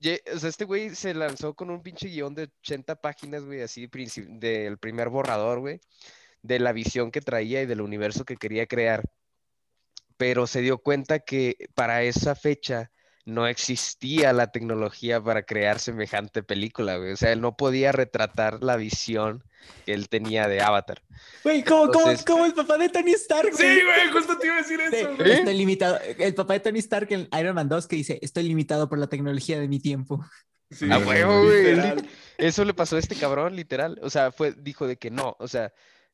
ye- 0.00 0.22
o 0.34 0.38
sea, 0.38 0.48
este 0.48 0.64
güey 0.64 0.94
se 0.94 1.12
lanzó 1.14 1.54
con 1.54 1.70
un 1.70 1.82
pinche 1.82 2.08
guion 2.08 2.34
de 2.34 2.44
80 2.62 2.96
páginas, 2.96 3.44
güey, 3.44 3.60
así 3.62 3.88
del 4.28 4.78
primer 4.78 5.08
borrador, 5.10 5.60
güey, 5.60 5.80
de 6.42 6.58
la 6.58 6.72
visión 6.72 7.10
que 7.10 7.20
traía 7.20 7.62
y 7.62 7.66
del 7.66 7.80
universo 7.82 8.24
que 8.24 8.36
quería 8.36 8.66
crear. 8.66 9.02
Pero 10.16 10.46
se 10.46 10.62
dio 10.62 10.78
cuenta 10.78 11.18
que 11.18 11.56
para 11.74 12.02
esa 12.02 12.34
fecha 12.34 12.90
no 13.26 13.46
existía 13.46 14.32
la 14.32 14.52
tecnología 14.52 15.20
para 15.20 15.42
crear 15.42 15.78
semejante 15.80 16.42
película, 16.42 16.96
güey. 16.96 17.12
O 17.12 17.16
sea, 17.16 17.32
él 17.32 17.40
no 17.42 17.56
podía 17.56 17.92
retratar 17.92 18.62
la 18.62 18.76
visión 18.76 19.44
que 19.84 19.94
él 19.94 20.08
tenía 20.08 20.46
de 20.46 20.62
Avatar. 20.62 21.02
Güey, 21.42 21.64
como, 21.64 21.86
Entonces- 21.86 22.24
como 22.24 22.46
el 22.46 22.54
papá 22.54 22.78
de 22.78 22.88
Tony 22.88 23.12
Stark, 23.12 23.50
Sí, 23.52 23.62
güey. 23.64 23.84
güey, 23.84 24.10
justo 24.12 24.38
te 24.38 24.46
iba 24.46 24.54
a 24.56 24.58
decir 24.62 24.80
Sí, 24.90 24.96
eso, 24.96 25.16
güey. 25.16 25.32
Estoy 25.32 25.54
limitado. 25.58 25.98
El 26.18 26.34
papá 26.34 26.54
de 26.54 26.60
Tony 26.60 26.78
Stark 26.78 27.08
en 27.10 27.28
Iron 27.38 27.54
Man 27.56 27.68
2 27.68 27.86
que 27.88 27.96
dice, 27.96 28.18
estoy 28.22 28.44
limitado 28.44 28.88
por 28.88 28.98
la 28.98 29.08
tecnología 29.08 29.58
de 29.58 29.68
mi 29.68 29.80
tiempo. 29.80 30.24
Sí, 30.70 30.90
A 30.90 30.98
huevo, 30.98 31.42
güey. 31.44 31.76
Eso 32.38 32.64
le 32.64 32.74
pasó 32.74 32.96
a 32.96 33.00
este 33.00 33.16
cabrón, 33.16 33.56
literal. 33.56 33.98
O 34.02 34.10
sea, 34.10 34.30
fue, 34.32 34.52
dijo 34.52 34.86
de 34.86 34.96
que 34.96 35.10
no. 35.10 35.36
O 35.40 35.48
sea, 35.48 35.72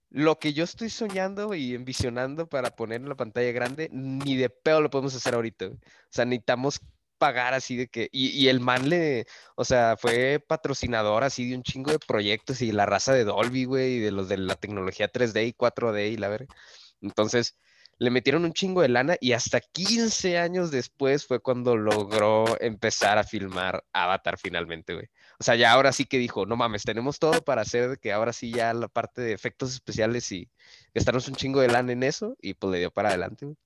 lo 0.09 0.39
que 0.39 0.53
yo 0.55 0.65
estoy 0.65 0.89
soñando 0.91 1.55
y 1.55 1.75
envisionando 1.75 2.47
para 2.49 2.71
poner 2.71 3.01
en 3.03 3.09
la 3.09 3.15
pantalla 3.17 3.51
grande, 3.53 3.89
ni 3.93 4.37
de 4.37 4.49
pedo 4.51 4.81
lo 4.81 4.91
podemos 4.91 5.15
hacer 5.15 5.35
ahorita. 5.35 5.67
güey. 5.67 5.79
O 5.79 6.09
sea, 6.11 6.25
necesitamos 6.27 6.81
pagar 7.23 7.55
así 7.55 7.77
de 7.77 7.87
que. 7.87 8.09
Y, 8.13 8.49
el 8.49 8.59
man 8.61 8.89
le. 8.89 9.27
O 9.55 9.65
sea, 9.65 9.97
fue 9.97 10.45
patrocinador 10.45 11.23
así 11.23 11.49
de 11.49 11.57
un 11.57 11.63
chingo 11.63 11.93
de 11.93 12.01
proyectos 12.01 12.63
y 12.63 12.73
la 12.73 12.85
raza 12.85 13.13
de 13.15 13.25
Dolby, 13.25 13.65
güey, 13.65 13.95
y 13.97 14.01
de 14.01 14.11
los 14.11 14.29
de 14.29 14.39
la 14.39 14.57
tecnología 14.57 15.11
3D 15.13 15.47
y 15.47 15.53
4D 15.53 16.13
y 16.13 16.17
la 16.17 16.29
verga. 16.29 16.55
Entonces. 17.01 17.57
Le 17.99 18.11
metieron 18.11 18.45
un 18.45 18.53
chingo 18.53 18.81
de 18.83 18.89
lana 18.89 19.17
y 19.21 19.33
hasta 19.33 19.61
15 19.61 20.37
años 20.39 20.73
después 20.73 21.25
fue 21.25 21.39
cuando 21.41 21.77
logró 21.77 22.61
empezar 22.61 23.17
a 23.19 23.23
filmar 23.23 23.85
Avatar 23.93 24.39
finalmente, 24.39 24.95
güey. 24.95 25.07
O 25.39 25.45
sea, 25.45 25.55
ya 25.55 25.71
ahora 25.73 25.93
sí 25.93 26.07
que 26.07 26.19
dijo, 26.19 26.45
no 26.45 26.57
mames, 26.57 26.83
tenemos 26.83 27.21
todo 27.21 27.45
para 27.45 27.63
hacer 27.63 28.01
que 28.01 28.13
ahora 28.13 28.33
sí 28.33 28.51
ya 28.51 28.75
la 28.75 28.89
parte 28.89 29.23
de 29.23 29.33
efectos 29.33 29.73
especiales 29.73 30.33
y 30.33 30.51
gastarnos 30.95 31.29
un 31.29 31.37
chingo 31.37 31.61
de 31.61 31.69
lana 31.69 31.93
en 31.93 32.03
eso 32.03 32.37
y 32.41 32.55
pues 32.55 32.73
le 32.73 32.79
dio 32.81 32.91
para 32.91 33.11
adelante, 33.11 33.47
güey. 33.47 33.57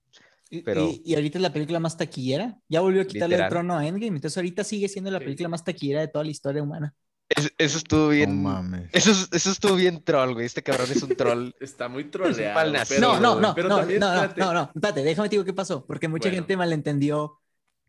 Y, 0.51 0.63
Pero- 0.63 0.89
y- 0.89 1.03
y 1.05 1.15
ahorita 1.15 1.39
es 1.39 1.43
la 1.43 1.53
película 1.53 1.81
más 1.81 1.97
taquillera. 1.97 2.57
Ya 2.69 2.81
volvió 2.81 3.03
a 3.03 3.05
quitarle 3.05 3.35
el 3.35 3.41
Literal. 3.43 3.51
trono 3.51 3.77
a 3.79 3.87
Endgame. 3.87 4.17
Entonces 4.17 4.37
ahorita 4.37 4.63
sigue 4.65 4.89
siendo 4.89 5.11
la 5.11 5.19
película 5.19 5.49
más 5.49 5.65
taquillera 5.65 6.01
de 6.01 6.09
toda 6.09 6.25
la 6.25 6.31
historia 6.31 6.63
humana. 6.63 6.95
Es- 7.29 7.53
eso 7.59 7.79
estuvo 7.79 8.03
No 8.03 8.09
bien. 8.11 8.41
mames. 8.43 8.89
eso, 8.93 9.11
es- 9.11 9.29
eso 9.33 9.51
estuvo 9.51 9.75
bien 9.75 10.03
troll, 10.05 10.35
güey. 10.35 10.47
Este 10.47 10.63
cabrón 10.63 10.87
es 10.93 11.03
un 11.03 11.17
troll. 11.17 11.51
Está 11.61 11.89
muy 11.89 12.05
troleado. 12.05 12.71
nacido, 12.73 13.01
pero- 13.01 13.21
no, 13.21 13.35
no, 13.35 13.41
no, 13.41 13.55
pero 13.55 13.69
no, 13.69 13.79
también, 13.79 13.99
no, 14.01 14.15
no, 14.15 14.29
no, 14.37 14.53
no, 14.55 14.71
espérate, 14.75 15.03
déjame 15.03 15.29
te 15.29 15.35
digo 15.35 15.45
qué 15.45 15.53
pasó, 15.53 15.85
porque 15.85 16.07
mucha 16.07 16.29
Bueno. 16.29 16.37
gente 16.43 16.57
malentendió 16.57 17.41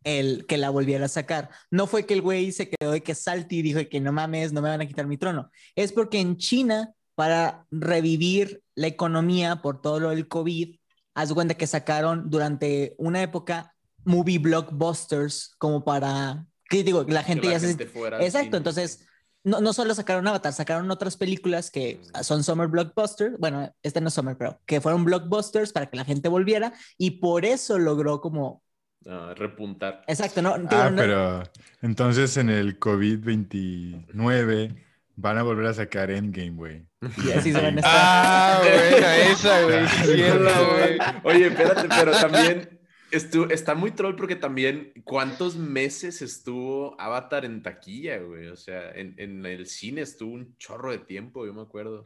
el 0.03 0.45
que 0.47 0.57
la 0.57 0.71
volviera 0.71 1.05
a 1.05 1.09
sacar. 1.09 1.49
No 1.69 1.85
fue 1.85 2.05
que 2.07 2.15
el 2.15 2.21
güey 2.23 2.51
se 2.51 2.69
quedó 2.69 2.91
de 2.93 3.03
que 3.03 3.13
salti 3.13 3.57
y 3.59 3.61
dijo 3.61 3.79
que 3.89 3.99
no 3.99 4.11
mames, 4.11 4.53
no 4.53 4.61
me 4.63 4.69
van 4.69 4.81
a 4.81 4.85
quitar 4.87 5.05
mi 5.05 5.17
trono. 5.17 5.51
Es 5.75 5.91
porque 5.91 6.19
en 6.19 6.37
China, 6.37 6.93
para 7.13 7.65
revivir 7.69 8.61
la 8.75 8.87
economía 8.87 9.57
por 9.61 9.81
todo 9.81 9.99
lo 9.99 10.09
del 10.11 10.27
COVID, 10.27 10.77
haz 11.17 11.33
cuenta 11.33 11.55
que 11.55 11.65
sacaron 11.67 12.29
durante 12.29 12.95
una 12.99 13.21
época 13.23 13.73
movie 14.05 14.37
blockbusters 14.39 15.55
como 15.57 15.83
para, 15.83 16.45
¿qué 16.69 16.83
digo? 16.83 17.03
La 17.07 17.21
Que 17.21 17.27
gente 17.33 17.47
la 17.47 17.53
ya 17.53 17.59
se... 17.59 17.67
gente 17.69 17.87
fuera 17.87 18.17
al 18.17 18.23
Exacto, 18.23 18.45
cine. 18.45 18.57
entonces 18.57 19.05
no, 19.43 19.61
no 19.61 19.73
solo 19.73 19.95
sacaron 19.95 20.27
Avatar, 20.27 20.53
sacaron 20.53 20.91
otras 20.91 21.17
películas 21.17 21.71
que 21.71 21.99
son 22.21 22.43
summer 22.43 22.67
blockbusters, 22.67 23.37
bueno, 23.39 23.73
este 23.81 23.99
no 23.99 24.09
es 24.09 24.13
summer, 24.13 24.37
pero 24.37 24.59
que 24.65 24.79
fueron 24.79 25.05
blockbusters 25.05 25.73
para 25.73 25.87
que 25.89 25.97
la 25.97 26.05
gente 26.05 26.29
volviera 26.29 26.73
y 26.97 27.11
por 27.19 27.45
eso 27.45 27.79
logró 27.79 28.21
como, 28.21 28.61
Ah, 29.07 29.33
repuntar. 29.35 30.03
exacto, 30.07 30.41
no, 30.41 30.55
Ah, 30.69 30.89
no- 30.91 30.97
pero 30.97 31.43
entonces 31.81 32.35
en 32.37 32.49
el 32.49 32.77
COVID-29 32.79 34.75
van 35.19 35.37
a 35.37 35.43
volver 35.43 35.65
a 35.65 35.73
sacar 35.73 36.09
Endgame, 36.11 36.51
güey. 36.51 36.85
y 37.25 37.31
así 37.31 37.51
se 37.51 37.59
van 37.59 37.77
a 37.77 37.81
estar. 37.81 37.83
Ah, 37.85 38.59
bueno, 38.61 39.07
esa, 39.33 39.63
güey. 39.63 39.87
cierto, 40.15 40.69
güey. 40.71 40.97
Oye, 41.23 41.47
espérate, 41.47 41.87
pero 41.89 42.11
también 42.11 42.79
estu- 43.11 43.51
está 43.51 43.75
muy 43.75 43.91
troll 43.91 44.15
porque 44.15 44.35
también, 44.35 44.93
¿cuántos 45.03 45.55
meses 45.55 46.21
estuvo 46.21 46.95
Avatar 47.01 47.45
en 47.45 47.61
taquilla, 47.63 48.17
güey? 48.19 48.47
O 48.47 48.55
sea, 48.55 48.91
en, 48.91 49.15
en 49.17 49.45
el 49.45 49.65
cine 49.65 50.01
estuvo 50.01 50.33
un 50.33 50.55
chorro 50.57 50.91
de 50.91 50.99
tiempo, 50.99 51.45
yo 51.45 51.53
me 51.53 51.63
acuerdo. 51.63 52.05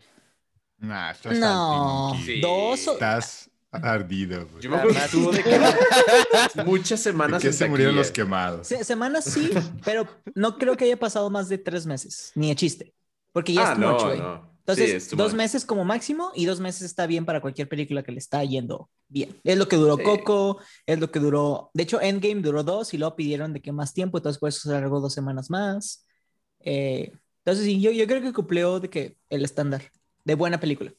Nah, 0.80 1.12
estás 1.12 1.38
No. 1.38 2.14
Sí. 2.26 2.42
dos 2.42 2.88
o- 2.88 2.94
Estás 2.94 3.52
ardido, 3.74 4.48
güey. 4.48 4.64
Yo 4.64 4.70
me 4.70 4.78
acuerdo 4.78 4.98
que 5.00 5.06
estuvo 5.06 5.32
de 5.32 5.44
que 5.44 5.60
muchas 6.66 7.04
¿De 7.04 7.12
semanas 7.12 7.42
qué 7.42 7.48
en 7.50 7.54
se 7.54 7.70
murieron 7.70 7.96
los 7.96 8.10
quemados? 8.12 8.68
se- 8.68 8.84
semanas 8.84 9.26
sí, 9.26 9.50
pero 9.86 10.08
no 10.34 10.58
creo 10.58 10.76
que 10.76 10.86
haya 10.86 10.98
pasado 10.98 11.30
más 11.30 11.50
de 11.50 11.58
tres 11.58 11.86
meses, 11.86 12.32
ni 12.36 12.50
de 12.50 12.56
chiste. 12.56 12.94
Porque 13.32 13.54
ya 13.54 13.70
Ah, 13.70 13.74
es 13.74 13.80
too 13.80 13.82
no, 13.82 13.94
much, 13.94 14.04
güey. 14.04 14.20
no. 14.20 14.52
Entonces, 14.60 14.90
Sí, 14.90 14.96
es 14.96 15.08
too 15.10 15.16
dos 15.18 15.32
much. 15.32 15.38
meses 15.38 15.66
como 15.66 15.84
máximo 15.86 16.32
y 16.36 16.46
dos 16.46 16.60
meses 16.60 16.84
está 16.84 17.08
bien 17.08 17.26
para 17.26 17.42
cualquier 17.42 17.68
película 17.68 18.04
que 18.04 18.12
le 18.12 18.20
está 18.20 18.44
yendo 18.44 18.90
bien. 19.08 19.40
Es 19.44 19.58
lo 19.58 19.68
que 19.68 19.76
duró 19.76 19.98
Sí. 19.98 20.04
Coco, 20.04 20.60
es 20.86 21.00
lo 21.00 21.12
que 21.12 21.20
duró. 21.20 21.72
De 21.74 21.84
hecho, 21.84 22.00
Endgame 22.02 22.42
duró 22.42 22.64
dos 22.64 22.94
y 22.94 22.98
luego 22.98 23.16
pidieron 23.16 23.54
de 23.54 23.62
que 23.62 23.72
más 23.72 23.94
tiempo, 23.94 24.18
entonces 24.18 24.40
por 24.40 24.50
eso 24.50 24.70
se 24.70 24.76
alargó 24.76 25.00
dos 25.00 25.14
semanas 25.14 25.50
más. 25.50 26.06
Eh, 26.60 27.12
entonces, 27.44 27.66
sí, 27.66 27.82
yo, 27.82 27.92
yo 27.92 28.06
creo 28.08 28.22
que 28.22 28.34
cumplió 28.34 28.80
de 28.80 28.90
que 28.90 29.18
el 29.30 29.44
estándar 29.44 29.82
de 30.24 30.36
buena 30.36 30.60
película. 30.60 30.94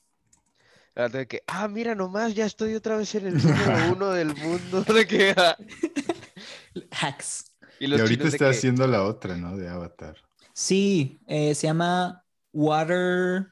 Ah, 0.96 1.08
de 1.08 1.26
que, 1.26 1.42
ah, 1.46 1.68
mira 1.68 1.94
nomás, 1.94 2.34
ya 2.34 2.44
estoy 2.44 2.74
otra 2.74 2.96
vez 2.96 3.14
en 3.14 3.26
el 3.28 3.34
número 3.38 3.92
uno 3.96 4.10
del 4.10 4.34
mundo. 4.34 4.82
De 4.92 5.06
que, 5.06 5.32
ah. 5.36 5.56
Hacks. 6.90 7.44
Y 7.78 7.92
ahorita 7.98 8.28
está 8.28 8.38
que, 8.50 8.50
haciendo 8.56 8.86
la 8.86 9.04
otra, 9.04 9.36
¿no? 9.36 9.56
De 9.56 9.68
Avatar. 9.68 10.16
Sí, 10.52 11.18
eh, 11.26 11.54
se 11.54 11.66
llama 11.66 12.21
Water. 12.52 13.48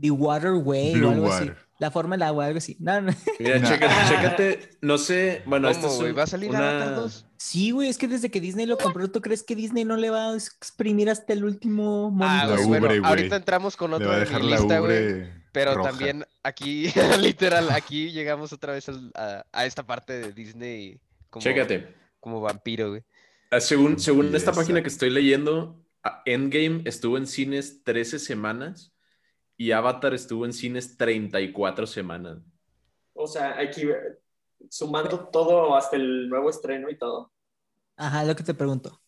The 0.00 0.10
Water 0.10 0.52
Way 0.54 0.94
Blue 0.94 1.08
o 1.08 1.10
algo 1.12 1.32
así. 1.32 1.44
Water. 1.48 1.58
La 1.78 1.90
forma 1.90 2.14
del 2.16 2.22
agua, 2.22 2.46
algo 2.46 2.58
así. 2.58 2.76
No, 2.80 3.00
no. 3.00 3.12
Mira, 3.38 3.62
chécate, 3.62 3.94
chécate, 4.08 4.70
no 4.80 4.98
sé, 4.98 5.42
bueno, 5.46 5.68
esto 5.68 5.88
¿Va 6.14 6.22
a 6.22 6.26
salir 6.26 6.50
una- 6.50 6.70
Avatar 6.80 6.94
2? 6.96 7.26
Sí, 7.36 7.72
güey, 7.72 7.88
es 7.88 7.98
que 7.98 8.06
desde 8.08 8.30
que 8.30 8.40
Disney 8.40 8.66
lo 8.66 8.78
compró, 8.78 9.10
¿tú 9.10 9.20
crees 9.20 9.42
que 9.42 9.56
Disney 9.56 9.84
no 9.84 9.96
le 9.96 10.10
va 10.10 10.30
a 10.30 10.34
exprimir 10.34 11.10
hasta 11.10 11.32
el 11.32 11.44
último 11.44 12.06
Ah, 12.20 12.46
momento? 12.46 12.56
La 12.56 12.64
güey, 12.66 12.80
bueno, 12.80 13.08
ahorita 13.08 13.36
entramos 13.36 13.76
con 13.76 13.90
Le 13.90 13.96
otro 13.96 14.08
va 14.10 14.14
a 14.14 14.18
de 14.20 14.24
dejar 14.24 14.42
mi 14.42 14.50
la 14.50 14.56
lista, 14.58 14.78
güey. 14.78 14.92
ubre 14.92 15.44
Pero 15.52 15.74
roja. 15.74 15.90
también 15.90 16.24
aquí, 16.44 16.86
literal, 17.20 17.70
aquí 17.72 18.12
llegamos 18.12 18.52
otra 18.52 18.72
vez 18.74 18.88
a, 19.14 19.44
a 19.52 19.66
esta 19.66 19.84
parte 19.84 20.12
de 20.20 20.32
Disney 20.32 21.00
como, 21.30 21.42
Chécate. 21.42 21.94
como 22.20 22.40
vampiro, 22.40 22.90
güey. 22.90 23.02
Ah, 23.50 23.60
Según, 23.60 23.98
según 23.98 24.34
esta 24.36 24.52
página 24.52 24.80
que 24.82 24.88
estoy 24.88 25.10
leyendo, 25.10 25.76
ah, 25.80 25.81
Endgame 26.24 26.82
estuvo 26.84 27.16
en 27.16 27.26
cines 27.26 27.82
13 27.84 28.18
semanas 28.18 28.94
y 29.56 29.72
Avatar 29.72 30.14
estuvo 30.14 30.44
en 30.44 30.52
cines 30.52 30.96
34 30.96 31.86
semanas. 31.86 32.38
O 33.14 33.26
sea, 33.26 33.58
aquí 33.58 33.82
sumando 34.68 35.28
todo 35.28 35.76
hasta 35.76 35.96
el 35.96 36.28
nuevo 36.28 36.50
estreno 36.50 36.90
y 36.90 36.98
todo. 36.98 37.32
Ajá, 37.96 38.24
lo 38.24 38.34
que 38.34 38.42
te 38.42 38.54
pregunto. 38.54 39.00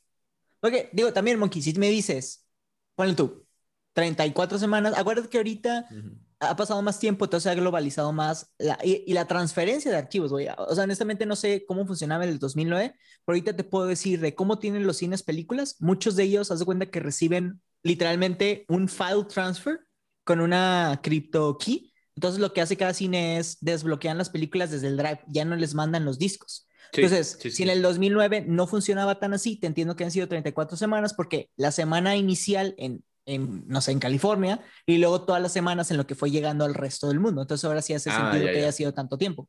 Porque, 0.60 0.90
digo, 0.92 1.12
también, 1.12 1.38
Monkey, 1.38 1.62
si 1.62 1.78
me 1.78 1.88
dices, 1.88 2.46
ponle 2.94 3.14
tú, 3.14 3.46
34 3.92 4.58
semanas, 4.58 4.96
acuérdate 4.96 5.28
que 5.28 5.38
ahorita 5.38 5.86
Ujú. 5.90 6.23
Ha 6.50 6.56
pasado 6.56 6.80
más 6.82 6.98
tiempo, 6.98 7.24
entonces 7.24 7.44
se 7.44 7.50
ha 7.50 7.54
globalizado 7.60 8.12
más 8.12 8.52
la- 8.58 8.78
y, 8.84 9.04
y 9.06 9.12
la 9.14 9.26
transferencia 9.26 9.90
de 9.90 9.96
archivos, 9.98 10.30
güey. 10.30 10.48
O 10.58 10.74
sea, 10.74 10.84
honestamente 10.84 11.26
no 11.26 11.36
sé 11.36 11.64
cómo 11.66 11.86
funcionaba 11.86 12.24
en 12.24 12.30
el 12.30 12.38
2009, 12.38 12.94
pero 13.24 13.34
ahorita 13.34 13.56
te 13.56 13.64
puedo 13.64 13.86
decir 13.86 14.20
de 14.20 14.34
cómo 14.34 14.58
tienen 14.58 14.86
los 14.86 14.98
cines 14.98 15.22
películas. 15.22 15.76
Muchos 15.80 16.16
de 16.16 16.24
ellos, 16.24 16.50
haz 16.50 16.58
de 16.60 16.64
cuenta 16.64 16.86
que 16.86 17.00
reciben 17.00 17.60
literalmente 17.82 18.64
un 18.68 18.88
file 18.88 19.24
transfer 19.28 19.80
con 20.24 20.40
una 20.40 21.00
crypto 21.02 21.56
key. 21.58 21.92
Entonces 22.16 22.40
lo 22.40 22.52
que 22.52 22.60
hace 22.60 22.76
cada 22.76 22.94
cine 22.94 23.38
es 23.38 23.58
desbloquean 23.60 24.18
las 24.18 24.30
películas 24.30 24.70
desde 24.70 24.86
el 24.88 24.96
drive, 24.96 25.20
ya 25.28 25.44
no 25.44 25.56
les 25.56 25.74
mandan 25.74 26.04
los 26.04 26.18
discos. 26.18 26.66
Sí, 26.92 27.02
Entonces, 27.02 27.38
sí, 27.40 27.50
si 27.50 27.56
sí. 27.56 27.62
en 27.64 27.70
el 27.70 27.82
2009 27.82 28.44
no 28.46 28.66
funcionaba 28.68 29.18
tan 29.18 29.34
así, 29.34 29.56
te 29.58 29.66
entiendo 29.66 29.96
que 29.96 30.04
han 30.04 30.10
sido 30.12 30.28
34 30.28 30.76
semanas 30.76 31.12
porque 31.14 31.50
la 31.56 31.72
semana 31.72 32.16
inicial 32.16 32.74
en, 32.78 33.04
en, 33.26 33.66
no 33.68 33.80
sé, 33.80 33.92
en 33.92 33.98
California 34.00 34.60
y 34.86 34.98
luego 34.98 35.22
todas 35.22 35.40
las 35.42 35.52
semanas 35.52 35.90
en 35.90 35.96
lo 35.96 36.06
que 36.06 36.14
fue 36.14 36.30
llegando 36.30 36.64
al 36.64 36.74
resto 36.74 37.08
del 37.08 37.20
mundo. 37.20 37.42
Entonces 37.42 37.64
ahora 37.64 37.82
sí 37.82 37.94
hace 37.94 38.10
Ah, 38.10 38.30
sentido 38.32 38.46
ya, 38.46 38.52
que 38.52 38.58
ya. 38.58 38.62
haya 38.64 38.72
sido 38.72 38.92
tanto 38.94 39.16
tiempo. 39.18 39.48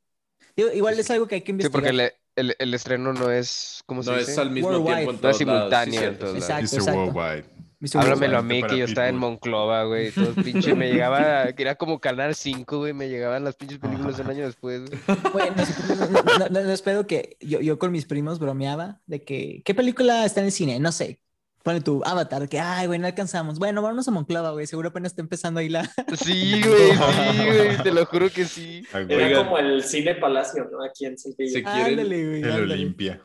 Digo, 0.55 0.69
igual 0.73 0.97
es 0.99 1.09
algo 1.11 1.27
que 1.27 1.35
hay 1.35 1.41
que 1.41 1.47
Sí, 1.47 1.51
investigar. 1.51 1.71
porque 1.83 1.89
el, 1.89 2.11
el- 2.49 2.55
el 2.59 2.73
estreno 2.73 3.11
no 3.13 3.29
es, 3.31 3.81
¿cómo 3.85 4.03
se 4.03 4.11
No 4.11 4.17
dice? 4.17 4.31
es 4.31 4.37
al 4.37 4.51
mismo 4.51 4.69
Worldwide. 4.69 4.95
tiempo 4.95 5.11
en 5.11 5.15
No 5.17 5.21
todos 5.21 5.31
es 5.35 5.37
simultáneo 5.37 5.71
lados, 5.71 5.91
sí, 5.99 6.03
en 6.05 6.19
todos 6.19 6.33
sí. 6.43 6.49
lados. 6.49 6.73
Exacto, 6.73 6.91
exacto. 6.91 7.99
Háblamelo 7.99 8.37
a 8.37 8.39
Worldwide. 8.39 8.61
mí 8.63 8.67
que 8.69 8.77
yo 8.79 8.85
estaba 8.85 9.09
en. 9.09 9.17
Monclova, 9.17 9.83
güey. 9.83 10.11
Todo 10.11 10.33
pinche 10.43 10.73
me 10.75 10.89
llegaba, 10.91 11.51
que 11.53 11.61
era 11.61 11.75
como 11.75 11.99
Canal 11.99 12.33
5, 12.33 12.77
güey. 12.79 12.93
Me 12.93 13.09
llegaban 13.09 13.43
las 13.43 13.55
pinches 13.55 13.79
películas 13.79 14.17
un 14.19 14.29
año 14.29 14.45
después. 14.45 14.89
güey. 14.89 15.01
Bueno, 15.33 15.55
no, 15.89 15.95
no, 15.95 16.23
no, 16.39 16.49
no, 16.49 16.63
no, 16.63 16.71
espero 16.71 17.05
que 17.05 17.37
yo, 17.41 17.59
yo 17.61 17.77
con 17.77 17.91
mis 17.91 18.05
primos 18.05 18.39
bromeaba 18.39 19.01
de 19.05 19.23
que, 19.23 19.61
¿qué 19.65 19.75
película 19.75 20.25
está 20.25 20.39
en 20.39 20.45
el 20.47 20.51
cine? 20.51 20.79
No 20.79 20.91
sé. 20.91 21.19
Pone 21.65 21.81
tu 21.81 22.03
avatar, 22.05 22.47
que, 22.47 22.59
ay, 22.59 22.85
güey, 22.85 22.99
no 22.99 23.07
alcanzamos. 23.07 23.57
Bueno, 23.57 23.81
vámonos 23.81 24.07
a 24.07 24.11
Monclova, 24.11 24.51
güey. 24.51 24.67
Seguro 24.67 24.89
apenas 24.89 25.13
está 25.13 25.23
empezando 25.23 25.59
ahí 25.59 25.67
la. 25.67 25.81
Sí, 26.23 26.61
güey, 26.63 26.91
sí, 26.91 27.45
güey. 27.47 27.77
Te 27.81 27.91
lo 27.91 28.05
juro 28.05 28.29
que 28.29 28.45
sí. 28.45 28.83
Era 28.93 29.25
Oigan. 29.25 29.43
como 29.45 29.57
el 29.57 29.83
cine 29.83 30.13
Palacio, 30.13 30.69
¿no? 30.71 30.83
Aquí 30.85 31.05
en 31.07 31.17
Saltillo. 31.17 31.59
Quieren- 31.61 31.99
Ándale, 31.99 32.27
güey. 32.27 32.41
El 32.43 32.51
ándale. 32.51 32.73
Olimpia. 32.75 33.21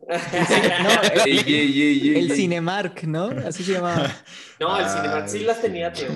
No, 0.00 0.08
Ey, 1.24 1.38
ey, 1.46 1.54
ey, 1.54 2.08
ey, 2.10 2.18
el. 2.18 2.32
Cinemark, 2.32 3.04
¿no? 3.04 3.26
Así 3.46 3.62
se 3.62 3.74
llamaba. 3.74 4.10
No, 4.58 4.76
el 4.76 4.84
Ay, 4.84 4.90
Cinemark 4.92 5.28
sí 5.28 5.38
las 5.44 5.62
tenía, 5.62 5.92
tío. 5.92 6.08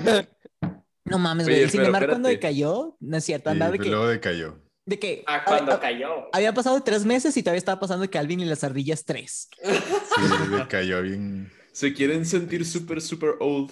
No 1.05 1.17
mames, 1.17 1.47
güey. 1.47 1.61
El 1.63 1.69
Cinemark 1.71 2.09
cuando 2.09 2.27
decayó, 2.29 2.97
no 2.99 3.15
es 3.17 3.23
cierto, 3.23 3.49
andaba 3.51 3.71
de 3.71 3.79
que, 3.79 3.89
luego 3.89 4.07
decayó. 4.07 4.59
de 4.85 4.99
que 4.99 5.23
Ah, 5.25 5.43
cuando 5.45 5.71
había, 5.71 5.79
cayó. 5.81 6.09
había 6.33 6.53
pasado 6.53 6.83
tres 6.83 7.05
meses 7.05 7.35
y 7.37 7.41
todavía 7.41 7.57
estaba 7.59 7.79
pasando 7.79 8.07
Calvin 8.09 8.41
y 8.41 8.45
las 8.45 8.63
ardillas 8.65 9.05
tres. 9.05 9.49
Sí, 9.63 10.55
decayó 10.57 11.01
bien. 11.01 11.51
Se 11.79 11.93
quieren 11.93 12.25
sentir 12.25 12.65
súper, 12.65 13.01
súper 13.01 13.35
old. 13.39 13.71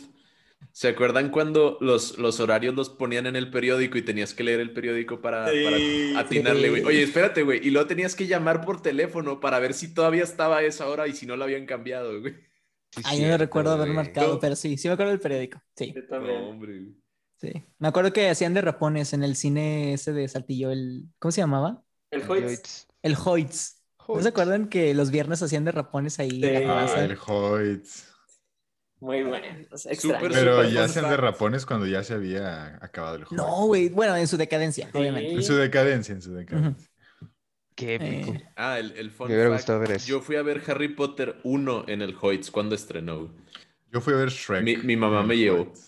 ¿Se 0.72 0.88
acuerdan 0.89 1.30
cuando 1.32 1.78
los, 1.82 2.17
los 2.17 2.39
horarios 2.39 2.76
los 2.76 2.89
ponían 2.89 3.26
en 3.28 3.36
el 3.36 3.52
periódico 3.52 3.98
y 3.98 4.04
tenías 4.04 4.34
que 4.34 4.43
leer 4.43 4.60
el 4.60 4.74
periódico 4.74 5.22
para, 5.22 5.48
Sí, 5.52 5.63
para 5.63 5.78
atinarle, 6.22 6.63
sí. 6.63 6.70
güey? 6.70 6.84
Oye, 6.86 7.04
espérate, 7.04 7.43
güey. 7.43 7.65
Y 7.67 7.72
luego 7.72 7.88
tenías 7.88 8.15
que 8.15 8.28
llamar 8.28 8.63
por 8.65 8.82
teléfono 8.82 9.39
para 9.39 9.60
ver 9.60 9.74
si 9.74 9.93
todavía 9.93 10.24
estaba 10.24 10.58
a 10.60 10.63
esa 10.63 10.88
hora 10.88 11.08
y 11.08 11.13
si 11.13 11.26
no 11.26 11.36
la 11.38 11.46
habían 11.46 11.65
cambiado, 11.65 12.22
güey. 12.22 12.36
Sí, 12.91 13.02
Ay, 13.04 13.22
no 13.22 13.38
recuerdo 13.38 13.72
haber 13.72 13.89
marcado, 13.89 14.36
No. 14.36 14.39
pero 14.39 14.56
sí, 14.56 14.78
sí 14.78 14.88
me 14.88 14.93
acuerdo 14.93 15.12
del 15.12 15.20
periódico. 15.22 15.62
Sí, 15.76 15.93
Yo 15.93 16.02
No, 16.02 16.08
también. 16.08 16.43
hombre. 16.43 16.80
güey. 16.80 16.96
sí. 17.38 17.52
Me 17.80 17.88
acuerdo 17.88 18.13
que 18.13 18.30
hacían 18.30 18.54
de 18.54 18.62
rapones 18.62 19.13
en 19.13 19.24
el 19.24 19.36
cine 19.36 19.93
ese 19.93 20.13
de 20.13 20.28
Saltillo, 20.28 20.72
el, 20.72 21.06
¿cómo 21.20 21.32
se 21.32 21.41
llamaba? 21.41 21.84
El 22.12 22.24
Hoyts. 22.30 22.88
El 23.02 23.15
Hoyts. 23.24 23.77
¿No 24.08 24.22
se 24.22 24.30
acuerdan 24.30 24.67
que 24.70 24.93
los 24.93 25.12
viernes 25.12 25.41
hacían 25.43 25.65
de 25.65 25.72
rapones 25.72 26.20
ahí? 26.20 26.41
en 26.43 26.67
la. 26.67 26.84
Ah, 26.86 27.04
el 27.04 27.17
Hoyts. 27.26 28.08
Muy 29.00 29.22
bueno. 29.24 29.46
o 29.72 29.78
sea, 29.78 29.91
Pero 30.32 30.63
ya 30.67 30.86
hacían 30.86 31.10
de 31.10 31.17
rapones 31.17 31.65
cuando 31.65 31.86
ya 31.86 32.04
se 32.04 32.13
había 32.15 32.80
acabado 32.84 33.15
el 33.17 33.22
Hoyts. 33.24 33.32
No, 33.34 33.65
güey. 33.67 33.89
Bueno, 33.89 34.15
en 34.15 34.28
su 34.28 34.38
decadencia, 34.38 34.89
Sí. 34.91 34.98
obviamente. 34.98 35.34
En 35.34 35.43
su 35.43 35.56
decadencia, 35.56 36.13
en 36.13 36.22
su 36.22 36.34
decadencia. 36.34 36.88
Qué 37.76 37.96
épico. 37.96 38.34
Eh, 38.34 38.50
Ah, 38.56 38.80
el, 38.80 38.91
el 38.98 39.12
fun 39.12 39.28
Me 39.28 39.36
hubiera 39.36 39.52
gustado 39.52 39.80
ver 39.80 39.91
eso. 39.91 40.08
Yo 40.08 40.20
fui 40.22 40.36
a 40.36 40.41
ver 40.41 40.63
Harry 40.67 40.88
Potter 40.88 41.36
1 41.43 41.86
en 41.88 42.02
el 42.02 42.15
Hoyts 42.20 42.50
cuando 42.50 42.74
estrenó. 42.74 43.32
Yo 43.91 44.02
fui 44.02 44.13
a 44.15 44.17
ver 44.17 44.30
Shrek. 44.30 44.63
Mi- 44.63 44.78
mi 44.78 44.96
mamá 44.98 45.22
me 45.22 45.38
llevó. 45.38 45.62
Hoyts. 45.63 45.86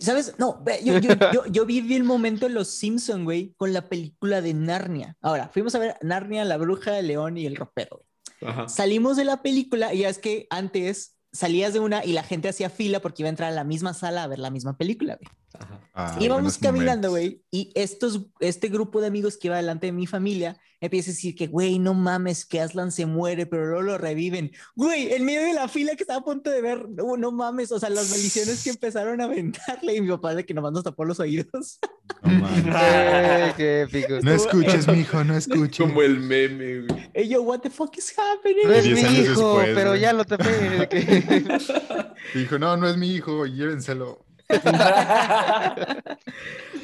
¿Sabes? 0.00 0.34
No, 0.38 0.64
yo, 0.82 0.98
yo, 0.98 1.10
yo, 1.32 1.46
yo 1.46 1.66
viví 1.66 1.94
el 1.94 2.04
momento 2.04 2.46
en 2.46 2.54
Los 2.54 2.68
Simpson, 2.68 3.24
güey, 3.24 3.54
con 3.56 3.72
la 3.72 3.88
película 3.88 4.40
de 4.40 4.54
Narnia. 4.54 5.16
Ahora, 5.20 5.48
fuimos 5.52 5.74
a 5.74 5.78
ver 5.78 5.96
Narnia, 6.02 6.44
la 6.44 6.56
bruja, 6.56 6.98
el 6.98 7.08
león 7.08 7.36
y 7.36 7.46
el 7.46 7.56
ropero. 7.56 8.04
Ajá. 8.42 8.68
Salimos 8.68 9.16
de 9.16 9.24
la 9.24 9.42
película 9.42 9.92
y 9.92 10.04
es 10.04 10.18
que 10.18 10.46
antes 10.50 11.18
salías 11.32 11.72
de 11.72 11.80
una 11.80 12.04
y 12.04 12.12
la 12.12 12.22
gente 12.22 12.48
hacía 12.48 12.70
fila 12.70 13.00
porque 13.00 13.22
iba 13.22 13.28
a 13.28 13.30
entrar 13.30 13.52
a 13.52 13.54
la 13.54 13.64
misma 13.64 13.94
sala 13.94 14.24
a 14.24 14.26
ver 14.26 14.38
la 14.38 14.50
misma 14.50 14.76
película, 14.76 15.16
güey. 15.16 15.28
Ajá. 15.58 15.80
Ah, 15.92 16.16
Íbamos 16.20 16.56
caminando, 16.58 17.10
güey, 17.10 17.42
y 17.50 17.72
estos, 17.74 18.26
este 18.38 18.68
grupo 18.68 19.00
de 19.00 19.08
amigos 19.08 19.36
que 19.36 19.48
iba 19.48 19.56
delante 19.56 19.86
de 19.86 19.92
mi 19.92 20.06
familia 20.06 20.56
empieza 20.80 21.10
a 21.10 21.14
decir 21.14 21.34
que, 21.34 21.46
güey, 21.46 21.78
no 21.78 21.92
mames, 21.94 22.46
que 22.46 22.60
Aslan 22.60 22.90
se 22.90 23.04
muere, 23.04 23.44
pero 23.44 23.66
luego 23.66 23.82
lo 23.82 23.98
reviven. 23.98 24.50
Güey, 24.74 25.12
en 25.12 25.24
medio 25.24 25.42
de 25.42 25.52
la 25.52 25.68
fila 25.68 25.94
que 25.94 26.04
estaba 26.04 26.20
a 26.20 26.24
punto 26.24 26.48
de 26.50 26.62
ver, 26.62 26.88
no, 26.88 27.16
no 27.16 27.32
mames, 27.32 27.70
o 27.72 27.78
sea, 27.78 27.90
las 27.90 28.08
maldiciones 28.10 28.64
que 28.64 28.70
empezaron 28.70 29.20
a 29.20 29.24
aventarle 29.24 29.96
y 29.96 30.00
mi 30.00 30.08
papá 30.08 30.34
de 30.34 30.46
que 30.46 30.54
nomás 30.54 30.72
nos 30.72 30.84
tapó 30.84 31.04
los 31.04 31.20
oídos. 31.20 31.80
No, 32.22 32.30
mames. 32.30 32.64
Ay, 32.74 33.52
qué 33.56 33.82
épico. 33.82 34.20
No 34.22 34.32
escuches, 34.32 34.88
mijo, 34.96 35.22
no 35.22 35.36
escuches. 35.36 35.86
Como 35.86 36.00
el 36.02 36.18
meme, 36.18 36.86
güey. 36.86 37.10
Y 37.14 37.28
yo, 37.28 37.42
what 37.42 37.60
the 37.60 37.70
fuck 37.70 37.94
is 37.98 38.14
happening? 38.16 38.66
No 38.66 38.72
es 38.72 38.86
mi 38.86 39.00
hijo, 39.00 39.58
después, 39.58 39.70
pero 39.74 39.90
güey. 39.90 40.00
ya 40.00 40.12
lo 40.12 40.24
tapé. 40.24 40.88
Dijo, 42.34 42.58
no, 42.58 42.76
no 42.78 42.88
es 42.88 42.96
mi 42.96 43.14
hijo, 43.14 43.44
llévenselo. 43.44 44.24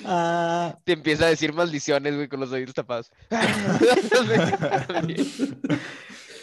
Ah, 0.09 0.79
Te 0.85 0.93
empieza 0.93 1.27
a 1.27 1.31
decir 1.31 1.53
maldiciones, 1.53 2.15
güey, 2.15 2.29
con 2.29 2.39
los 2.39 2.53
oídos 2.53 2.75
tapados. 2.75 3.11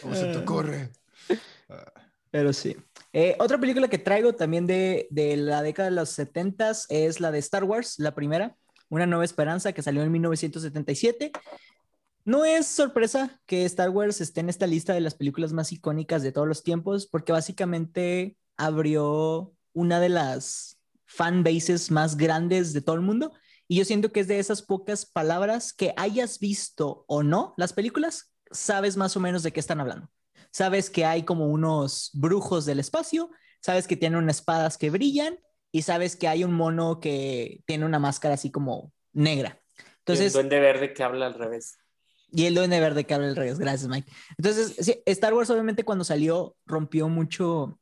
¿Cómo 0.02 0.16
se 0.16 0.26
te 0.26 0.38
ocurre? 0.38 0.90
pero 2.30 2.52
sí. 2.52 2.76
Eh, 3.14 3.38
otra 3.40 3.58
película 3.60 3.88
que 3.88 4.00
traigo 4.00 4.34
también 4.34 4.68
de, 4.68 5.08
de 5.12 5.38
la 5.38 5.62
década 5.62 5.90
de 5.90 5.96
los 5.96 6.10
70 6.10 6.72
es 6.90 7.22
la 7.22 7.32
de 7.32 7.40
Star 7.40 7.64
Wars, 7.64 8.00
la 8.00 8.14
primera, 8.16 8.58
Una 8.90 9.06
Nueva 9.06 9.24
Esperanza, 9.24 9.72
que 9.72 9.82
salió 9.82 10.02
en 10.04 10.12
1977. 10.12 11.32
No 12.26 12.44
es 12.46 12.68
sorpresa 12.68 13.40
que 13.46 13.66
Star 13.66 13.90
Wars 13.90 14.20
esté 14.20 14.40
en 14.40 14.50
esta 14.50 14.66
lista 14.66 14.94
de 14.94 15.02
las 15.02 15.14
películas 15.14 15.54
más 15.54 15.72
icónicas 15.72 16.24
de 16.24 16.32
todos 16.32 16.48
los 16.48 16.64
tiempos, 16.64 17.06
porque 17.06 17.32
básicamente 17.34 18.36
abrió 18.58 19.54
una 19.74 20.00
de 20.00 20.10
las 20.10 20.80
fan 21.16 21.44
bases 21.44 21.92
más 21.92 22.18
grandes 22.18 22.74
de 22.74 22.82
todo 22.82 22.96
el 22.96 23.02
mundo. 23.02 23.32
Y 23.68 23.78
yo 23.78 23.86
siento 23.86 24.12
que 24.12 24.20
es 24.20 24.28
de 24.28 24.40
esas 24.40 24.62
pocas 24.62 25.06
palabras 25.06 25.74
que 25.74 25.94
hayas 25.98 26.40
visto 26.40 27.06
o 27.08 27.24
no 27.24 27.54
las 27.58 27.74
películas, 27.74 28.34
sabes 28.52 28.98
más 28.98 29.16
o 29.16 29.20
menos 29.20 29.44
de 29.44 29.52
qué 29.52 29.60
están 29.60 29.80
hablando. 29.80 30.10
Sabes 30.52 30.90
que 30.90 31.06
hay 31.06 31.24
como 31.24 31.48
unos 31.48 32.12
brujos 32.14 32.66
del 32.66 32.80
espacio, 32.80 33.32
sabes 33.62 33.88
que 33.88 33.96
tienen 33.98 34.20
unas 34.20 34.38
espadas 34.38 34.78
que 34.78 34.90
brillan 34.90 35.40
y 35.72 35.82
sabes 35.84 36.16
que 36.16 36.28
hay 36.28 36.44
un 36.44 36.54
mono 36.54 37.00
que 37.00 37.64
tiene 37.66 37.86
una 37.86 38.00
máscara 38.00 38.36
así 38.36 38.52
como 38.52 38.92
negra. 39.14 39.60
Entonces, 40.00 40.28
Entonces, 40.28 40.28
el 40.28 40.34
duende 40.34 40.60
verde 40.60 40.94
que 40.94 41.04
habla 41.04 41.26
al 41.28 41.34
revés. 41.34 41.78
y 42.32 42.46
el 42.46 42.56
duende 42.56 42.80
verde 42.80 43.06
que 43.06 43.14
habla 43.14 43.28
el 43.30 43.36
revés. 43.36 43.58
Gracias, 43.58 43.90
Mike. 43.90 44.12
Entonces, 44.38 44.76
sí, 44.80 45.02
Star 45.06 45.34
Wars 45.34 45.50
obviamente 45.50 45.84
cuando 45.86 46.04
salió 46.04 46.56
rompió 46.66 47.08
mucho 47.08 47.80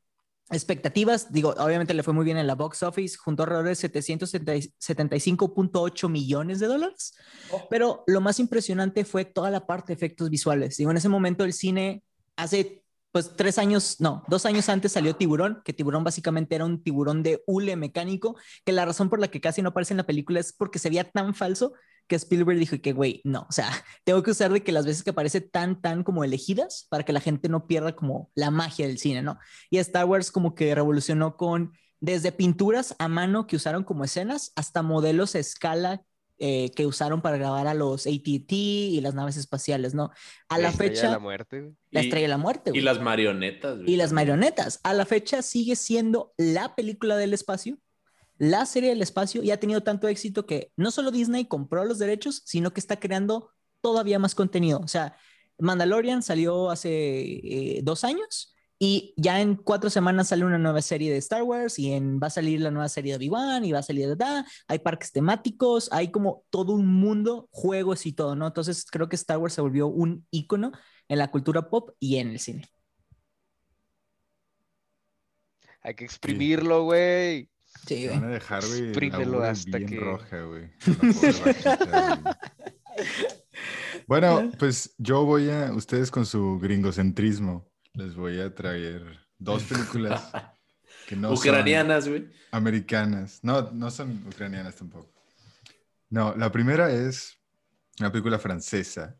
expectativas. 0.51 1.31
Digo, 1.31 1.53
obviamente 1.57 1.93
le 1.93 2.03
fue 2.03 2.13
muy 2.13 2.25
bien 2.25 2.35
en 2.37 2.47
la 2.47 2.55
box 2.55 2.83
office, 2.83 3.17
juntó 3.17 3.43
alrededor 3.43 3.67
de 3.67 3.73
775.8 3.73 6.09
millones 6.09 6.59
de 6.59 6.67
dólares. 6.67 7.13
Oh. 7.51 7.67
Pero 7.69 8.03
lo 8.07 8.19
más 8.21 8.39
impresionante 8.39 9.05
fue 9.05 9.25
toda 9.25 9.49
la 9.49 9.65
parte 9.65 9.87
de 9.87 9.93
efectos 9.93 10.29
visuales. 10.29 10.77
Digo, 10.77 10.91
en 10.91 10.97
ese 10.97 11.09
momento 11.09 11.43
el 11.43 11.53
cine 11.53 12.03
hace 12.35 12.83
pues 13.11 13.35
tres 13.35 13.57
años, 13.57 13.99
no, 13.99 14.23
dos 14.29 14.45
años 14.45 14.69
antes 14.69 14.93
salió 14.93 15.15
Tiburón, 15.15 15.61
que 15.65 15.73
Tiburón 15.73 16.03
básicamente 16.03 16.55
era 16.55 16.65
un 16.65 16.81
tiburón 16.81 17.23
de 17.23 17.43
hule 17.45 17.75
mecánico, 17.75 18.37
que 18.63 18.71
la 18.71 18.85
razón 18.85 19.09
por 19.09 19.19
la 19.19 19.27
que 19.27 19.41
casi 19.41 19.61
no 19.61 19.69
aparece 19.69 19.93
en 19.93 19.97
la 19.97 20.05
película 20.05 20.39
es 20.39 20.53
porque 20.53 20.79
se 20.79 20.89
veía 20.89 21.03
tan 21.03 21.35
falso 21.35 21.73
que 22.11 22.17
Spielberg 22.17 22.59
dijo 22.59 22.75
que, 22.81 22.91
güey, 22.91 23.21
no, 23.23 23.47
o 23.49 23.51
sea, 23.53 23.69
tengo 24.03 24.21
que 24.21 24.31
usar 24.31 24.51
de 24.51 24.61
que 24.61 24.73
las 24.73 24.85
veces 24.85 25.01
que 25.01 25.11
aparece 25.11 25.39
tan, 25.39 25.81
tan 25.81 26.03
como 26.03 26.25
elegidas 26.25 26.87
para 26.89 27.05
que 27.05 27.13
la 27.13 27.21
gente 27.21 27.47
no 27.47 27.67
pierda 27.67 27.95
como 27.95 28.29
la 28.35 28.51
magia 28.51 28.85
del 28.85 28.97
cine, 28.97 29.21
¿no? 29.21 29.39
Y 29.69 29.77
Star 29.77 30.03
Wars 30.03 30.29
como 30.29 30.53
que 30.53 30.75
revolucionó 30.75 31.37
con 31.37 31.71
desde 32.01 32.33
pinturas 32.33 32.95
a 32.99 33.07
mano 33.07 33.47
que 33.47 33.55
usaron 33.55 33.85
como 33.85 34.03
escenas 34.03 34.51
hasta 34.57 34.81
modelos 34.81 35.35
a 35.35 35.39
escala 35.39 36.03
eh, 36.39 36.71
que 36.75 36.85
usaron 36.85 37.21
para 37.21 37.37
grabar 37.37 37.67
a 37.67 37.73
los 37.73 38.07
AT&T 38.07 38.55
y 38.55 38.99
las 38.99 39.13
naves 39.13 39.37
espaciales, 39.37 39.93
¿no? 39.93 40.11
A 40.49 40.57
la, 40.57 40.69
estrella 40.69 40.91
de 40.91 40.95
fecha, 40.97 41.11
la 41.11 41.19
muerte, 41.19 41.73
la 41.91 42.01
Y- 42.01 42.05
estrella 42.05 42.25
de 42.25 42.29
la 42.29 42.37
muerte. 42.37 42.69
Y 42.71 42.73
güey. 42.73 42.81
las 42.81 42.99
marionetas, 42.99 43.77
güey. 43.77 43.91
Y 43.91 43.95
las 43.95 44.11
marionetas. 44.11 44.81
A 44.83 44.93
la 44.93 45.05
fecha 45.05 45.43
sigue 45.43 45.77
siendo 45.77 46.33
la 46.37 46.75
película 46.75 47.15
del 47.15 47.33
espacio, 47.33 47.77
la 48.41 48.65
serie 48.65 48.89
del 48.89 49.03
espacio, 49.03 49.43
y 49.43 49.51
ha 49.51 49.59
tenido 49.59 49.83
tanto 49.83 50.07
éxito 50.07 50.47
que 50.47 50.71
no 50.75 50.89
solo 50.89 51.11
Disney 51.11 51.45
compró 51.45 51.85
los 51.85 51.99
derechos, 51.99 52.41
sino 52.43 52.73
que 52.73 52.79
está 52.79 52.99
creando 52.99 53.51
todavía 53.81 54.17
más 54.17 54.33
contenido. 54.33 54.79
O 54.79 54.87
sea, 54.87 55.15
Mandalorian 55.59 56.23
salió 56.23 56.71
hace 56.71 56.89
eh, 56.89 57.81
dos 57.83 58.03
años 58.03 58.55
y 58.79 59.13
ya 59.15 59.41
en 59.41 59.57
cuatro 59.57 59.91
semanas 59.91 60.29
sale 60.29 60.43
una 60.43 60.57
nueva 60.57 60.81
serie 60.81 61.11
de 61.11 61.17
Star 61.17 61.43
Wars 61.43 61.77
y 61.77 61.93
en, 61.93 62.19
va 62.19 62.27
a 62.27 62.29
salir 62.31 62.61
la 62.61 62.71
nueva 62.71 62.89
serie 62.89 63.11
de 63.11 63.17
Obi-Wan 63.17 63.63
y 63.63 63.73
va 63.73 63.77
a 63.77 63.83
salir 63.83 64.07
de 64.07 64.15
da, 64.15 64.43
hay 64.67 64.79
parques 64.79 65.11
temáticos, 65.11 65.87
hay 65.91 66.09
como 66.09 66.43
todo 66.49 66.73
un 66.73 66.87
mundo, 66.87 67.47
juegos 67.51 68.07
y 68.07 68.13
todo, 68.13 68.35
¿no? 68.35 68.47
Entonces 68.47 68.87
creo 68.89 69.07
que 69.07 69.17
Star 69.17 69.37
Wars 69.37 69.53
se 69.53 69.61
volvió 69.61 69.85
un 69.85 70.25
ícono 70.31 70.71
en 71.07 71.19
la 71.19 71.29
cultura 71.29 71.69
pop 71.69 71.91
y 71.99 72.17
en 72.17 72.29
el 72.29 72.39
cine. 72.39 72.65
Hay 75.83 75.93
que 75.93 76.05
exprimirlo, 76.05 76.79
Sí, 76.79 76.85
güey. 76.85 77.50
Te 77.85 77.95
güey. 78.07 78.09
van 78.19 78.23
a 78.25 78.27
dejar, 78.33 78.63
güey, 78.65 78.91
ubre 78.91 79.47
hasta 79.47 79.77
bien 79.77 79.89
que- 79.89 79.99
roja, 79.99 80.41
güey. 80.43 80.69
bajita. 80.85 82.39
Bueno, 84.07 84.51
pues 84.59 84.93
yo 84.97 85.23
voy 85.25 85.49
a, 85.49 85.71
ustedes 85.73 86.11
con 86.11 86.25
su 86.25 86.59
gringocentrismo, 86.59 87.71
les 87.93 88.15
voy 88.15 88.39
a 88.39 88.53
traer 88.53 89.03
dos 89.37 89.63
películas 89.63 90.29
que 91.07 91.15
no 91.15 91.31
Ucranianas, 91.33 92.07
güey. 92.07 92.27
americanas. 92.51 93.39
No, 93.43 93.71
no 93.71 93.89
son 93.91 94.25
ucranianas 94.27 94.75
tampoco. 94.75 95.13
No, 96.09 96.35
la 96.35 96.51
primera 96.51 96.91
es 96.91 97.37
una 97.99 98.11
película 98.11 98.37
francesa 98.39 99.17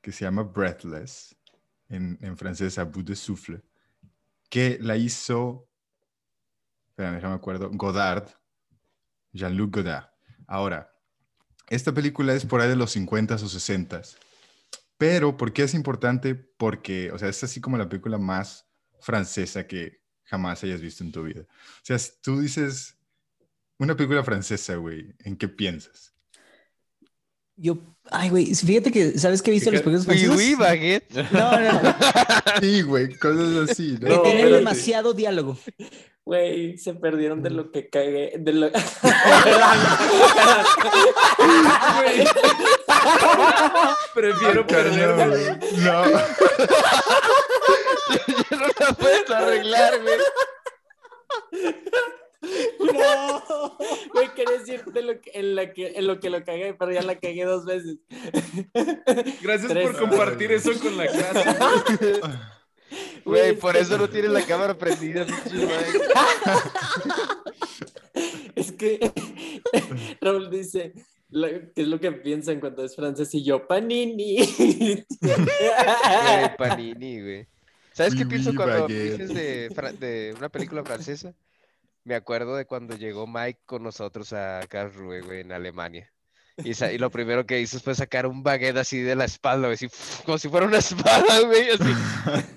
que 0.00 0.10
se 0.10 0.24
llama 0.24 0.42
Breathless, 0.42 1.36
en, 1.88 2.18
en 2.20 2.36
francés, 2.36 2.78
à 2.78 2.84
bout 2.84 3.04
de 3.06 3.14
souffle, 3.16 3.62
que 4.50 4.78
la 4.80 4.96
hizo, 4.96 5.67
espera, 6.98 7.12
déjame 7.12 7.34
acuerdo, 7.36 7.70
Godard, 7.72 8.28
Jean-Luc 9.32 9.76
Godard. 9.76 10.08
Ahora, 10.48 10.92
esta 11.70 11.92
película 11.92 12.34
es 12.34 12.44
por 12.44 12.60
ahí 12.60 12.68
de 12.68 12.74
los 12.74 12.96
50s 12.96 13.40
o 13.42 13.46
60s. 13.48 14.16
Pero, 14.96 15.36
¿por 15.36 15.52
qué 15.52 15.62
es 15.62 15.74
importante? 15.74 16.34
Porque, 16.34 17.12
o 17.12 17.18
sea, 17.18 17.28
es 17.28 17.44
así 17.44 17.60
como 17.60 17.78
la 17.78 17.88
película 17.88 18.18
más 18.18 18.66
francesa 19.00 19.64
que 19.68 20.00
jamás 20.24 20.64
hayas 20.64 20.80
visto 20.80 21.04
en 21.04 21.12
tu 21.12 21.22
vida. 21.22 21.42
O 21.42 21.84
sea, 21.84 21.96
si 22.00 22.10
tú 22.20 22.40
dices 22.40 22.96
una 23.78 23.94
película 23.96 24.24
francesa, 24.24 24.74
güey, 24.74 25.14
¿en 25.20 25.36
qué 25.36 25.46
piensas? 25.46 26.12
Yo, 27.54 27.78
ay, 28.10 28.30
güey, 28.30 28.54
fíjate 28.54 28.90
que, 28.90 29.18
¿sabes 29.18 29.40
qué 29.42 29.50
he 29.50 29.54
visto 29.54 29.70
¿Qué- 29.70 29.76
los 29.76 29.84
películas 29.84 30.08
Oui, 30.08 30.24
franceses? 30.26 30.48
oui, 30.48 30.54
baguette. 30.56 31.14
No, 31.32 31.60
no, 31.60 31.82
no, 31.82 31.94
Sí, 32.60 32.82
güey, 32.82 33.16
cosas 33.18 33.70
así, 33.70 33.96
que 33.98 34.06
¿no? 34.08 34.16
No, 34.16 34.22
tienen 34.22 34.50
demasiado 34.52 35.12
diálogo. 35.14 35.56
Güey, 36.28 36.76
se 36.76 36.92
perdieron 36.92 37.42
de 37.42 37.48
lo 37.48 37.72
que 37.72 37.88
cagué. 37.88 38.34
De 38.38 38.52
lo... 38.52 38.70
Prefiero 44.14 44.66
perderme. 44.66 45.24
No, 45.24 45.30
güey, 45.30 45.46
no. 45.78 46.04
Ya 48.50 48.56
no 48.58 48.66
la 48.78 48.92
puedes 48.92 49.30
arreglar, 49.30 50.02
güey. 50.02 50.18
No. 52.92 53.42
Güey, 54.12 54.28
quería 54.34 54.58
decir 54.58 54.84
de 54.84 55.00
lo 55.00 55.18
que, 55.22 55.30
en, 55.32 55.54
la 55.54 55.72
que, 55.72 55.94
en 55.96 56.06
lo 56.06 56.20
que 56.20 56.28
lo 56.28 56.44
cagué, 56.44 56.74
pero 56.74 56.92
ya 56.92 57.00
la 57.00 57.18
cagué 57.18 57.46
dos 57.46 57.64
veces. 57.64 57.96
Gracias 59.40 59.68
Tres. 59.68 59.86
por 59.86 59.96
compartir 59.98 60.52
eso 60.52 60.78
con 60.78 60.98
la 60.98 61.06
clase. 61.06 61.56
Güey, 63.24 63.56
por 63.56 63.76
eso 63.76 63.98
no 63.98 64.08
tienes 64.08 64.30
la 64.30 64.44
cámara 64.44 64.76
prendida, 64.76 65.26
pinche 65.26 65.66
Mike. 65.66 66.00
Es 68.54 68.72
que 68.72 68.98
Raúl 70.20 70.50
dice 70.50 70.92
qué 71.30 71.70
es 71.76 71.86
lo 71.86 72.00
que 72.00 72.10
piensan 72.10 72.58
cuando 72.58 72.84
es 72.84 72.96
francés 72.96 73.32
y 73.34 73.44
yo, 73.44 73.66
panini. 73.68 74.38
Güey, 75.20 75.36
Panini, 76.58 77.22
güey. 77.22 77.48
¿Sabes 77.92 78.14
qué 78.14 78.24
Oui, 78.24 78.28
pienso 78.30 78.50
oui, 78.50 78.56
cuando 78.56 78.82
baguette. 78.82 79.18
dices 79.18 79.34
de, 80.00 80.34
una 80.36 80.48
película 80.48 80.84
francesa? 80.84 81.34
Me 82.04 82.14
acuerdo 82.14 82.56
de 82.56 82.64
cuando 82.64 82.96
llegó 82.96 83.26
Mike 83.26 83.60
con 83.66 83.82
nosotros 83.82 84.32
a 84.32 84.60
Karlsruhe, 84.68 85.20
güey, 85.20 85.40
en 85.40 85.52
Alemania. 85.52 86.10
Y, 86.64 86.72
y 86.84 86.98
lo 86.98 87.10
primero 87.10 87.46
que 87.46 87.60
hizo 87.60 87.78
fue 87.78 87.94
sacar 87.94 88.26
un 88.26 88.42
baguette 88.42 88.78
así 88.78 89.00
de 89.00 89.14
la 89.14 89.24
espalda, 89.26 89.68
güey, 89.68 89.74
así, 89.74 89.88
como 90.24 90.38
si 90.38 90.48
fuera 90.48 90.66
una 90.66 90.78
espada, 90.78 91.40
güey, 91.42 91.70
así. 91.70 92.48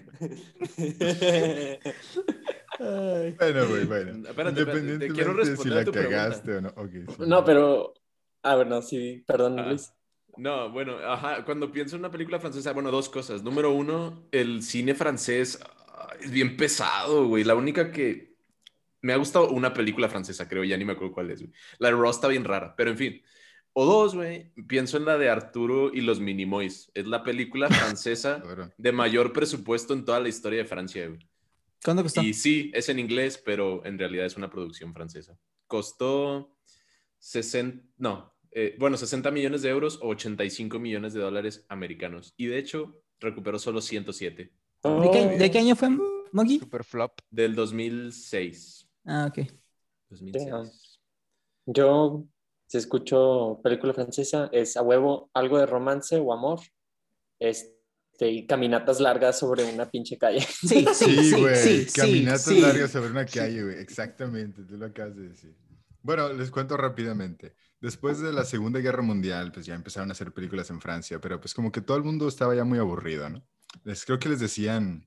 Bueno, 2.80 3.68
güey, 3.68 3.86
bueno. 3.86 4.28
Espérate, 4.28 4.30
espérate, 4.30 4.54
te 4.54 4.62
Independientemente 4.62 5.14
quiero 5.14 5.34
si 5.34 5.50
responder 5.50 5.74
la 5.76 5.82
a 5.82 5.86
tu 5.86 5.92
pregunta. 5.92 6.18
cagaste 6.18 6.56
o 6.58 6.62
no. 6.62 6.70
Ok, 6.70 6.90
sí. 6.92 7.24
No, 7.28 7.44
pero. 7.46 7.94
Ah, 8.44 8.56
bueno, 8.56 8.82
sí, 8.82 9.24
perdón, 9.28 9.60
Ah. 9.60 9.68
Luis. 9.68 9.92
No, 10.38 10.72
bueno, 10.72 10.98
ajá, 10.98 11.44
cuando 11.44 11.72
pienso 11.72 11.96
en 11.96 12.02
una 12.02 12.12
película 12.12 12.40
francesa, 12.40 12.72
bueno, 12.72 12.90
dos 12.90 13.10
cosas. 13.10 13.44
Número 13.44 13.72
uno, 13.72 14.28
el 14.32 14.64
cine 14.64 14.96
francés 14.96 15.60
es 16.22 16.32
bien 16.32 16.56
pesado, 16.56 17.28
güey. 17.28 17.44
La 17.44 17.54
única 17.54 17.92
que 17.92 18.36
me 19.02 19.14
ha 19.14 19.18
gustado 19.18 19.50
una 19.50 19.74
película 19.74 20.08
francesa, 20.08 20.48
creo, 20.48 20.64
ya 20.64 20.78
ni 20.78 20.86
me 20.86 20.94
acuerdo 20.94 21.14
cuál 21.14 21.32
es, 21.32 21.42
güey. 21.42 21.52
La 21.80 21.90
de 21.90 21.96
Ross 21.96 22.16
está 22.16 22.30
bien 22.30 22.46
rara, 22.46 22.74
pero 22.76 22.92
en 22.92 22.98
fin. 22.98 23.22
O 23.74 23.86
dos, 23.86 24.16
güey, 24.16 24.52
pienso 24.68 24.98
en 24.98 25.06
la 25.06 25.18
de 25.18 25.30
Arturo 25.30 25.94
y 25.94 26.02
los 26.02 26.20
Minimoys. 26.20 26.92
Es 26.94 27.08
la 27.08 27.24
película 27.24 27.70
francesa 27.70 28.44
de 28.78 28.92
mayor 28.92 29.32
presupuesto 29.34 29.94
en 29.94 30.06
toda 30.06 30.20
la 30.20 30.30
historia 30.30 30.60
de 30.60 30.66
Francia, 30.66 31.08
güey. 31.08 31.20
¿Cuándo 31.84 32.04
costó? 32.04 32.22
Y 32.22 32.34
sí, 32.34 32.72
es 32.74 32.90
en 32.90 33.00
inglés, 33.00 33.42
pero 33.44 33.84
en 33.86 33.98
realidad 33.98 34.26
es 34.26 34.38
una 34.38 34.50
producción 34.50 34.94
francesa. 34.94 35.38
Costó 35.68 36.56
60, 37.18 37.84
no, 37.98 38.36
eh, 38.52 38.76
bueno, 38.78 38.98
60 38.98 39.32
millones 39.32 39.62
de 39.62 39.70
euros 39.70 39.98
o 40.02 40.10
85 40.10 40.78
millones 40.78 41.14
de 41.14 41.22
dólares 41.22 41.66
americanos. 41.70 42.34
Y 42.38 42.48
de 42.48 42.60
hecho, 42.60 43.02
recuperó 43.20 43.58
solo 43.58 43.82
107 43.82 44.52
¿De 44.84 45.12
qué, 45.12 45.38
de 45.38 45.52
qué 45.52 45.60
año 45.60 45.76
fue, 45.76 45.90
Mogi? 46.32 46.60
Super 46.60 46.84
flop. 46.84 47.20
del 47.30 47.54
2006. 47.54 48.90
Ah, 49.06 49.28
ok. 49.30 49.48
2006. 50.10 50.50
Damn. 50.50 50.72
Yo, 51.68 52.26
si 52.72 52.78
escucho 52.78 53.60
película 53.62 53.94
francesa, 53.94 54.48
es 54.54 54.78
a 54.78 54.82
huevo 54.82 55.30
algo 55.34 55.60
de 55.60 55.66
romance 55.66 56.18
o 56.18 56.32
amor. 56.32 56.62
Este, 57.38 57.76
y 58.22 58.48
caminatas 58.48 59.02
largas 59.02 59.38
sobre 59.40 59.66
una 59.66 59.90
pinche 59.92 60.18
calle. 60.18 60.40
Sí, 60.62 60.86
sí, 60.94 61.06
Sí, 61.06 61.24
sí, 61.32 61.42
güey. 61.42 61.56
sí, 61.58 61.84
sí, 61.90 62.00
Caminatas 62.00 62.44
sí. 62.46 62.62
largas 62.62 62.92
sobre 62.92 63.10
una 63.10 63.26
calle, 63.26 63.62
güey. 63.62 63.76
Exactamente, 63.80 64.64
tú 64.64 64.78
lo 64.78 64.86
acabas 64.86 65.18
de 65.18 65.28
decir. 65.28 65.54
Bueno, 66.02 66.32
les 66.32 66.50
cuento 66.50 66.78
rápidamente. 66.78 67.56
después 67.82 68.20
de 68.22 68.32
la 68.32 68.46
Segunda 68.46 68.80
Guerra 68.80 69.02
Mundial, 69.02 69.52
pues 69.52 69.66
ya 69.66 69.76
empezaron 69.76 70.08
a 70.10 70.14
hacer 70.14 70.32
películas 70.32 70.70
en 70.70 70.80
Francia, 70.80 71.20
pero 71.20 71.42
pues 71.42 71.54
como 71.54 71.74
que 71.74 71.82
todo 71.82 71.98
el 71.98 72.04
mundo 72.06 72.30
estaba 72.30 72.56
ya 72.56 72.64
muy 72.64 72.80
aburrido, 72.80 73.30
¿no? 73.30 73.44
Les, 73.84 74.06
creo 74.06 74.18
que 74.18 74.30
les 74.30 74.40
decían 74.40 75.06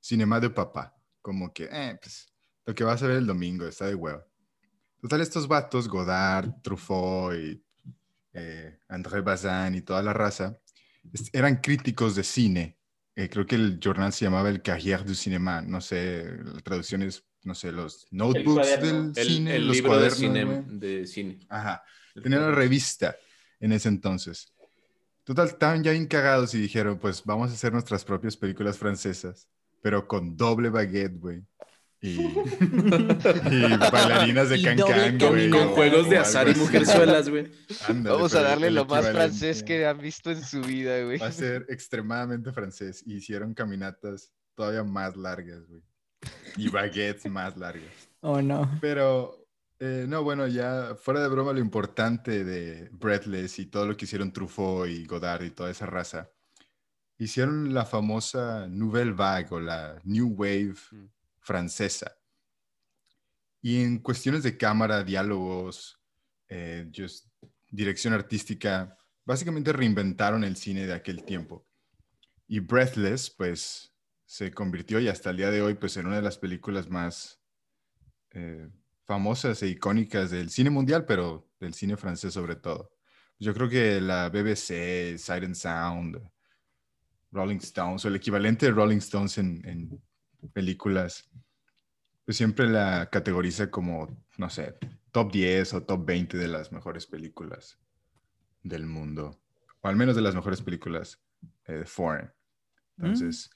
cinema 0.00 0.40
de 0.40 0.48
papá, 0.48 0.96
como 1.20 1.52
que, 1.52 1.64
eh, 1.70 1.98
pues 2.00 2.32
lo 2.64 2.74
que 2.74 2.84
vas 2.84 3.02
a 3.02 3.06
ver 3.06 3.18
el 3.18 3.26
domingo 3.26 3.66
está 3.66 3.84
de 3.86 3.96
huevo. 3.96 4.24
Total, 5.02 5.20
estos 5.20 5.48
vatos, 5.48 5.88
Godard, 5.88 6.62
Truffaut 6.62 7.34
y 7.34 7.60
eh, 8.34 8.78
André 8.88 9.20
Bazin 9.20 9.74
y 9.74 9.82
toda 9.82 10.00
la 10.00 10.12
raza, 10.12 10.56
eran 11.32 11.56
críticos 11.56 12.14
de 12.14 12.22
cine. 12.22 12.78
Eh, 13.16 13.28
creo 13.28 13.44
que 13.44 13.56
el 13.56 13.80
jornal 13.82 14.12
se 14.12 14.26
llamaba 14.26 14.48
el 14.48 14.62
Carrière 14.62 15.02
du 15.02 15.12
Cinéma, 15.16 15.60
no 15.60 15.80
sé, 15.80 16.24
la 16.44 16.60
traducción 16.60 17.02
es, 17.02 17.24
no 17.42 17.52
sé, 17.52 17.72
los 17.72 18.06
notebooks 18.12 18.80
del 18.80 19.12
El, 19.16 19.26
cine, 19.26 19.56
el 19.56 19.66
los 19.66 19.76
libro 19.76 19.98
de 19.98 20.08
cuadernos, 20.08 20.18
cine, 20.18 20.64
de 20.68 21.06
cine. 21.08 21.40
Ajá. 21.48 21.82
Tenía 22.22 22.38
la 22.38 22.52
revista 22.52 23.16
en 23.58 23.72
ese 23.72 23.88
entonces. 23.88 24.54
Total, 25.24 25.48
estaban 25.48 25.82
ya 25.82 25.90
bien 25.90 26.06
cagados 26.06 26.54
y 26.54 26.60
dijeron, 26.60 27.00
pues 27.00 27.24
vamos 27.24 27.50
a 27.50 27.54
hacer 27.54 27.72
nuestras 27.72 28.04
propias 28.04 28.36
películas 28.36 28.78
francesas, 28.78 29.48
pero 29.80 30.06
con 30.06 30.36
doble 30.36 30.70
baguette, 30.70 31.18
güey. 31.18 31.42
Y, 32.04 32.20
y 32.20 33.76
bailarinas 33.92 34.48
de 34.50 34.58
Y 34.58 34.62
can 34.64 34.76
doble 34.76 34.94
can, 34.94 35.18
con- 35.18 35.28
güey. 35.30 35.50
Con 35.50 35.68
juegos 35.68 36.10
de 36.10 36.18
azar 36.18 36.48
y 36.48 36.54
mujerzuelas, 36.54 37.28
güey. 37.28 37.50
Vamos 38.02 38.34
a 38.34 38.42
darle 38.42 38.70
lo 38.72 38.84
más 38.86 39.08
francés 39.10 39.62
que 39.62 39.86
han 39.86 39.98
visto 39.98 40.30
en 40.32 40.42
su 40.44 40.60
vida, 40.62 41.00
güey. 41.04 41.18
Va 41.18 41.28
a 41.28 41.32
ser 41.32 41.64
extremadamente 41.68 42.52
francés. 42.52 43.02
Y 43.06 43.14
hicieron 43.18 43.54
caminatas 43.54 44.32
todavía 44.56 44.82
más 44.82 45.16
largas, 45.16 45.66
güey. 45.68 45.82
Y 46.56 46.68
baguettes 46.68 47.30
más 47.30 47.56
largas. 47.56 47.84
Oh, 48.20 48.42
no. 48.42 48.68
Pero, 48.80 49.46
eh, 49.78 50.04
no, 50.08 50.22
bueno, 50.24 50.46
ya 50.48 50.96
fuera 51.00 51.20
de 51.22 51.28
broma, 51.28 51.52
lo 51.52 51.60
importante 51.60 52.42
de 52.44 52.88
Breathless 52.92 53.58
y 53.60 53.66
todo 53.66 53.86
lo 53.86 53.96
que 53.96 54.04
hicieron 54.06 54.32
Truffaut 54.32 54.88
y 54.88 55.04
Godard 55.06 55.42
y 55.44 55.50
toda 55.50 55.70
esa 55.70 55.86
raza, 55.86 56.30
hicieron 57.18 57.72
la 57.74 57.84
famosa 57.84 58.66
Nouvelle 58.68 59.12
Vague 59.12 59.46
o 59.50 59.60
la 59.60 60.00
New 60.04 60.34
Wave 60.36 60.74
Mm. 60.90 61.04
Francesa. 61.42 62.16
Y 63.60 63.82
en 63.82 63.98
cuestiones 63.98 64.42
de 64.42 64.56
cámara, 64.56 65.04
diálogos, 65.04 66.00
eh, 66.48 66.90
dirección 67.70 68.14
artística, 68.14 68.96
básicamente 69.24 69.72
reinventaron 69.72 70.44
el 70.44 70.56
cine 70.56 70.86
de 70.86 70.94
aquel 70.94 71.24
tiempo. 71.24 71.66
Y 72.48 72.60
Breathless, 72.60 73.30
pues, 73.30 73.94
se 74.24 74.52
convirtió 74.52 74.98
y 74.98 75.08
hasta 75.08 75.30
el 75.30 75.36
día 75.36 75.50
de 75.50 75.62
hoy, 75.62 75.74
pues, 75.74 75.96
en 75.96 76.06
una 76.06 76.16
de 76.16 76.22
las 76.22 76.38
películas 76.38 76.88
más 76.88 77.40
eh, 78.30 78.68
famosas 79.04 79.62
e 79.62 79.68
icónicas 79.68 80.30
del 80.30 80.50
cine 80.50 80.70
mundial, 80.70 81.04
pero 81.04 81.48
del 81.60 81.74
cine 81.74 81.96
francés 81.96 82.32
sobre 82.34 82.56
todo. 82.56 82.92
Yo 83.38 83.52
creo 83.54 83.68
que 83.68 84.00
la 84.00 84.28
BBC, 84.28 85.16
and 85.28 85.54
Sound, 85.54 86.20
Rolling 87.30 87.58
Stones, 87.58 88.04
o 88.04 88.08
el 88.08 88.16
equivalente 88.16 88.66
de 88.66 88.72
Rolling 88.72 88.98
Stones 88.98 89.38
en 89.38 90.02
películas, 90.52 91.30
pues 92.24 92.36
siempre 92.36 92.68
la 92.68 93.08
categoriza 93.10 93.70
como, 93.70 94.08
no 94.38 94.50
sé, 94.50 94.76
top 95.12 95.32
10 95.32 95.74
o 95.74 95.82
top 95.84 96.04
20 96.06 96.38
de 96.38 96.48
las 96.48 96.72
mejores 96.72 97.06
películas 97.06 97.78
del 98.62 98.86
mundo, 98.86 99.40
o 99.82 99.88
al 99.88 99.96
menos 99.96 100.16
de 100.16 100.22
las 100.22 100.34
mejores 100.34 100.62
películas 100.62 101.20
eh, 101.66 101.74
de 101.74 101.86
foreign. 101.86 102.32
Entonces, 102.96 103.50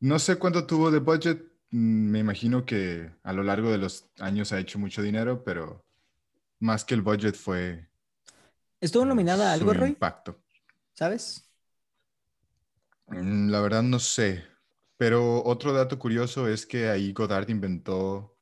no 0.00 0.18
sé 0.18 0.36
cuánto 0.38 0.66
tuvo 0.66 0.90
de 0.90 1.00
budget, 1.00 1.42
mm, 1.70 2.10
me 2.10 2.20
imagino 2.20 2.64
que 2.66 3.10
a 3.22 3.32
lo 3.32 3.42
largo 3.42 3.70
de 3.72 3.78
los 3.78 4.08
años 4.20 4.52
ha 4.52 4.60
hecho 4.60 4.78
mucho 4.78 5.02
dinero, 5.02 5.44
pero 5.44 5.84
más 6.60 6.84
que 6.84 6.94
el 6.94 7.02
budget 7.02 7.36
fue 7.36 7.88
¿Estuvo 8.80 9.04
eh, 9.04 9.06
nominada 9.06 9.50
a 9.50 9.52
algo, 9.54 9.74
Roy? 9.74 9.96
impacto. 9.96 10.42
¿Sabes? 10.94 11.48
Mm, 13.08 13.50
La 13.50 13.60
verdad 13.60 13.82
no 13.82 13.98
sé, 13.98 14.44
pero 14.96 15.42
otro 15.44 15.72
dato 15.72 15.98
curioso 15.98 16.48
es 16.48 16.66
que 16.66 16.88
ahí 16.88 17.12
Godard 17.12 17.48
inventó, 17.50 18.36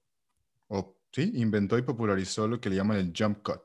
o 0.68 0.96
sí, 1.12 1.32
inventó 1.34 1.78
y 1.78 1.82
popularizó 1.82 2.46
lo 2.48 2.60
que 2.60 2.70
le 2.70 2.76
llaman 2.76 2.98
el 2.98 3.12
jump 3.16 3.42
cut. 3.42 3.60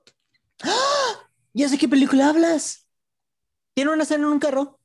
¿Ya 1.54 1.68
sé 1.70 1.78
qué 1.78 1.88
película 1.88 2.30
hablas? 2.30 2.88
Tiene 3.74 3.92
una 3.92 4.04
escena 4.04 4.26
en 4.26 4.32
un 4.34 4.40
carro. 4.40 4.80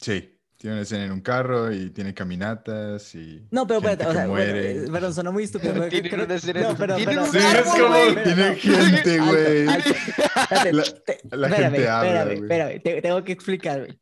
Sí, 0.00 0.38
tiene 0.56 0.74
una 0.76 0.82
escena 0.82 1.04
en 1.04 1.12
un 1.12 1.20
carro 1.20 1.70
y 1.72 1.90
tiene 1.90 2.14
caminatas 2.14 3.14
y 3.14 3.46
No, 3.50 3.66
pero 3.66 3.78
espérate, 3.80 4.06
o 4.06 4.12
sea, 4.12 4.26
bueno, 4.26 4.52
muere. 4.52 4.84
eh, 4.84 4.88
perdón, 4.90 5.14
sonó 5.14 5.32
muy 5.32 5.44
estúpido. 5.44 5.88
Tiene 5.88 6.08
Creo- 6.10 6.24
una 6.24 6.34
escena 6.34 6.60
en 6.60 6.66
no, 6.68 6.76
pero, 6.76 6.96
tiene 6.96 7.12
pero- 7.12 7.26
Sí, 7.26 7.38
es 7.38 7.62
como 7.68 7.88
güey. 7.88 8.24
tiene 8.24 8.50
no. 8.50 8.56
gente, 8.56 9.18
güey. 9.20 9.64
La- 9.66 9.76
la 11.36 11.48
espérame, 11.48 11.72
gente 11.72 11.88
habla, 11.88 12.22
espérame, 12.22 12.32
espérame, 12.42 12.82
te- 12.82 13.02
tengo 13.02 13.24
que 13.24 13.32
explicar, 13.32 13.80
güey. 13.80 14.00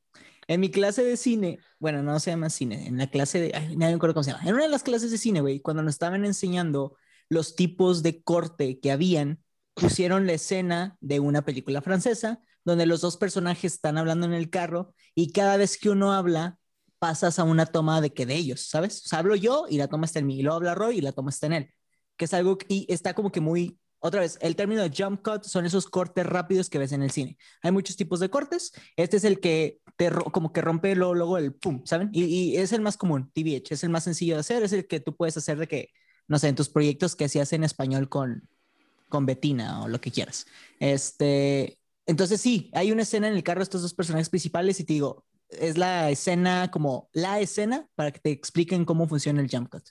En 0.48 0.60
mi 0.60 0.70
clase 0.70 1.02
de 1.02 1.16
cine, 1.16 1.58
bueno, 1.78 2.02
no 2.02 2.20
se 2.20 2.30
llama 2.30 2.50
cine, 2.50 2.86
en 2.86 2.98
la 2.98 3.08
clase 3.08 3.40
de, 3.40 3.52
ay, 3.54 3.76
nadie 3.76 3.92
me 3.92 3.96
acuerdo 3.96 4.14
cómo 4.14 4.24
se 4.24 4.30
llama. 4.30 4.44
En 4.44 4.54
una 4.54 4.64
de 4.64 4.68
las 4.68 4.82
clases 4.82 5.10
de 5.10 5.18
cine, 5.18 5.40
güey, 5.40 5.60
cuando 5.60 5.82
nos 5.82 5.94
estaban 5.94 6.24
enseñando 6.24 6.96
los 7.28 7.56
tipos 7.56 8.02
de 8.02 8.22
corte 8.22 8.78
que 8.78 8.92
habían, 8.92 9.42
pusieron 9.74 10.26
la 10.26 10.34
escena 10.34 10.96
de 11.00 11.20
una 11.20 11.44
película 11.44 11.82
francesa 11.82 12.40
donde 12.64 12.86
los 12.86 13.00
dos 13.00 13.16
personajes 13.16 13.74
están 13.74 13.98
hablando 13.98 14.26
en 14.26 14.32
el 14.32 14.50
carro 14.50 14.94
y 15.14 15.32
cada 15.32 15.56
vez 15.56 15.78
que 15.78 15.90
uno 15.90 16.12
habla, 16.12 16.58
pasas 16.98 17.38
a 17.38 17.44
una 17.44 17.66
toma 17.66 18.00
de 18.00 18.12
que 18.12 18.26
de 18.26 18.34
ellos, 18.34 18.68
¿sabes? 18.68 19.04
O 19.04 19.08
sea, 19.08 19.20
hablo 19.20 19.36
yo 19.36 19.66
y 19.68 19.76
la 19.76 19.88
toma 19.88 20.06
está 20.06 20.18
en 20.18 20.26
mí, 20.26 20.38
y 20.38 20.42
luego 20.42 20.56
habla 20.56 20.74
Roy 20.74 20.98
y 20.98 21.00
la 21.00 21.12
toma 21.12 21.30
está 21.30 21.46
en 21.46 21.52
él, 21.52 21.74
que 22.16 22.24
es 22.24 22.34
algo, 22.34 22.58
y 22.68 22.86
está 22.92 23.14
como 23.14 23.30
que 23.30 23.40
muy, 23.40 23.78
otra 23.98 24.20
vez, 24.20 24.38
el 24.40 24.56
término 24.56 24.82
de 24.82 24.90
jump 24.96 25.22
cut 25.22 25.44
son 25.44 25.66
esos 25.66 25.86
cortes 25.86 26.24
rápidos 26.24 26.70
que 26.70 26.78
ves 26.78 26.92
en 26.92 27.02
el 27.02 27.10
cine. 27.10 27.36
Hay 27.62 27.70
muchos 27.70 27.96
tipos 27.96 28.20
de 28.20 28.30
cortes, 28.30 28.72
este 28.96 29.18
es 29.18 29.24
el 29.24 29.40
que 29.40 29.78
te 29.96 30.10
como 30.10 30.52
que 30.52 30.60
rompe 30.60 30.94
luego, 30.94 31.38
el 31.38 31.54
pum, 31.54 31.82
¿saben? 31.84 32.10
Y, 32.12 32.56
es 32.56 32.72
el 32.72 32.82
más 32.82 32.96
común, 32.96 33.30
TVH, 33.32 33.72
es 33.72 33.84
el 33.84 33.90
más 33.90 34.04
sencillo 34.04 34.34
de 34.34 34.40
hacer, 34.40 34.62
es 34.62 34.72
el 34.72 34.86
que 34.86 35.00
tú 35.00 35.16
puedes 35.16 35.36
hacer 35.36 35.58
de 35.58 35.66
que, 35.66 35.90
no 36.28 36.38
sé, 36.38 36.48
en 36.48 36.54
tus 36.54 36.68
proyectos 36.68 37.16
que 37.16 37.24
hacías 37.24 37.52
en 37.52 37.64
español 37.64 38.08
con, 38.08 38.48
con 39.08 39.26
Betina 39.26 39.82
o 39.82 39.88
lo 39.88 40.00
que 40.00 40.10
quieras. 40.10 40.46
Este, 40.78 41.78
entonces 42.04 42.40
sí, 42.40 42.70
hay 42.74 42.92
una 42.92 43.02
escena 43.02 43.28
en 43.28 43.34
el 43.34 43.42
carro 43.42 43.60
de 43.60 43.64
estos 43.64 43.82
dos 43.82 43.94
personajes 43.94 44.28
principales 44.28 44.78
y 44.80 44.84
te 44.84 44.92
digo, 44.92 45.24
es 45.48 45.78
la 45.78 46.10
escena 46.10 46.70
como 46.70 47.08
la 47.12 47.40
escena 47.40 47.88
para 47.94 48.10
que 48.10 48.20
te 48.20 48.30
expliquen 48.30 48.84
cómo 48.84 49.08
funciona 49.08 49.40
el 49.40 49.50
jump 49.50 49.70
cut. 49.70 49.84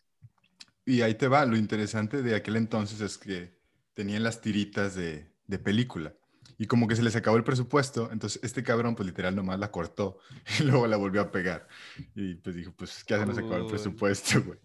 Y 0.86 1.01
ahí 1.01 1.16
te 1.16 1.28
va, 1.28 1.45
lo 1.45 1.58
interesante 1.58 2.22
de 2.22 2.36
aquel 2.36 2.58
entonces 2.58 3.01
es 3.01 3.18
que 3.18 3.58
tenían 3.95 4.24
las 4.24 4.41
tiritas 4.41 4.93
de, 4.93 5.32
de 5.47 5.58
película. 5.58 6.14
Y 6.58 6.68
como 6.68 6.88
que 6.88 6.95
se 6.95 7.03
les 7.03 7.16
acabó 7.16 7.38
el 7.38 7.43
presupuesto, 7.43 8.10
entonces 8.12 8.41
este 8.43 8.64
cabrón 8.64 8.95
pues 8.95 9.08
literal 9.08 9.36
nomás 9.36 9.60
la 9.60 9.72
cortó 9.72 10.20
y 10.60 10.64
luego 10.64 10.88
la 10.88 10.97
volvió 10.97 11.22
a 11.22 11.32
pegar. 11.32 11.68
Y 12.16 12.36
pues 12.36 12.56
dijo, 12.56 12.74
pues 12.76 13.03
¿qué 13.03 13.16
hace? 13.16 13.26
Nos 13.26 13.38
acabó 13.38 13.58
el 13.58 13.66
presupuesto, 13.66 14.43
güey. 14.43 14.60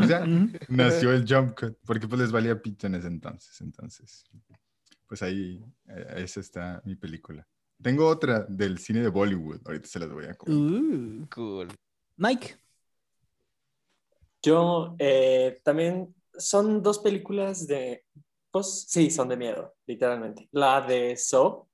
O 0.00 0.06
sea, 0.06 0.24
nació 0.68 1.12
el 1.12 1.24
jump 1.26 1.58
cut, 1.58 1.76
porque 1.84 2.06
pues 2.06 2.20
les 2.20 2.32
valía 2.32 2.60
pito 2.60 2.86
en 2.86 2.94
ese 2.94 3.08
entonces. 3.08 3.60
Entonces, 3.60 4.24
pues 5.06 5.22
ahí, 5.22 5.64
eh, 5.88 6.14
esa 6.18 6.40
está 6.40 6.82
mi 6.84 6.94
película. 6.94 7.46
Tengo 7.82 8.06
otra 8.06 8.46
del 8.48 8.78
cine 8.78 9.00
de 9.00 9.08
Bollywood, 9.08 9.60
ahorita 9.64 9.88
se 9.88 9.98
las 9.98 10.12
voy 10.12 10.26
a 10.26 10.34
comentar. 10.34 10.80
Uh. 10.80 11.26
Cool. 11.28 11.68
Mike, 12.16 12.56
Yo 14.40 14.94
eh, 14.98 15.60
también 15.64 16.14
son 16.38 16.82
dos 16.82 17.00
películas 17.00 17.66
de, 17.66 18.04
pues 18.52 18.86
sí, 18.88 19.10
son 19.10 19.28
de 19.28 19.36
miedo, 19.36 19.74
literalmente. 19.86 20.48
La 20.52 20.80
de 20.82 21.16
Saw, 21.16 21.66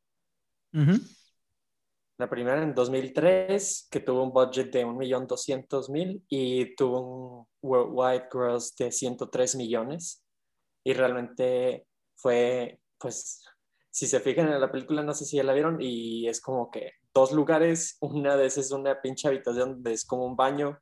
Ujú. 0.72 0.92
la 2.18 2.30
primera 2.30 2.62
en 2.62 2.74
2003, 2.74 3.88
que 3.90 4.00
tuvo 4.00 4.22
un 4.22 4.32
budget 4.32 4.72
de 4.72 4.84
1.200.000 4.84 6.24
y 6.28 6.74
tuvo 6.76 7.00
un 7.00 7.46
worldwide 7.62 8.28
gross 8.32 8.74
de 8.76 8.90
103 8.92 9.56
millones. 9.56 10.24
Y 10.84 10.94
realmente 10.94 11.86
fue, 12.16 12.80
pues, 12.98 13.44
si 13.90 14.06
se 14.06 14.20
fijan 14.20 14.48
en 14.52 14.60
la 14.60 14.70
película, 14.70 15.02
no 15.02 15.14
sé 15.14 15.24
si 15.24 15.36
ya 15.36 15.44
la 15.44 15.52
vieron, 15.52 15.78
y 15.80 16.28
es 16.28 16.40
como 16.40 16.70
que 16.70 16.92
dos 17.14 17.32
lugares, 17.32 17.96
una 18.00 18.36
de 18.36 18.46
esas 18.46 18.66
es 18.66 18.72
una 18.72 19.00
pinche 19.00 19.28
habitación 19.28 19.74
donde 19.74 19.92
es 19.92 20.04
como 20.04 20.26
un 20.26 20.36
baño, 20.36 20.80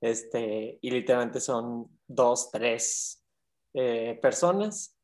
este, 0.00 0.78
y 0.80 0.90
literalmente 0.90 1.40
son 1.40 1.88
dos, 2.06 2.50
tres 2.50 3.24
eh, 3.74 4.18
personas, 4.22 4.95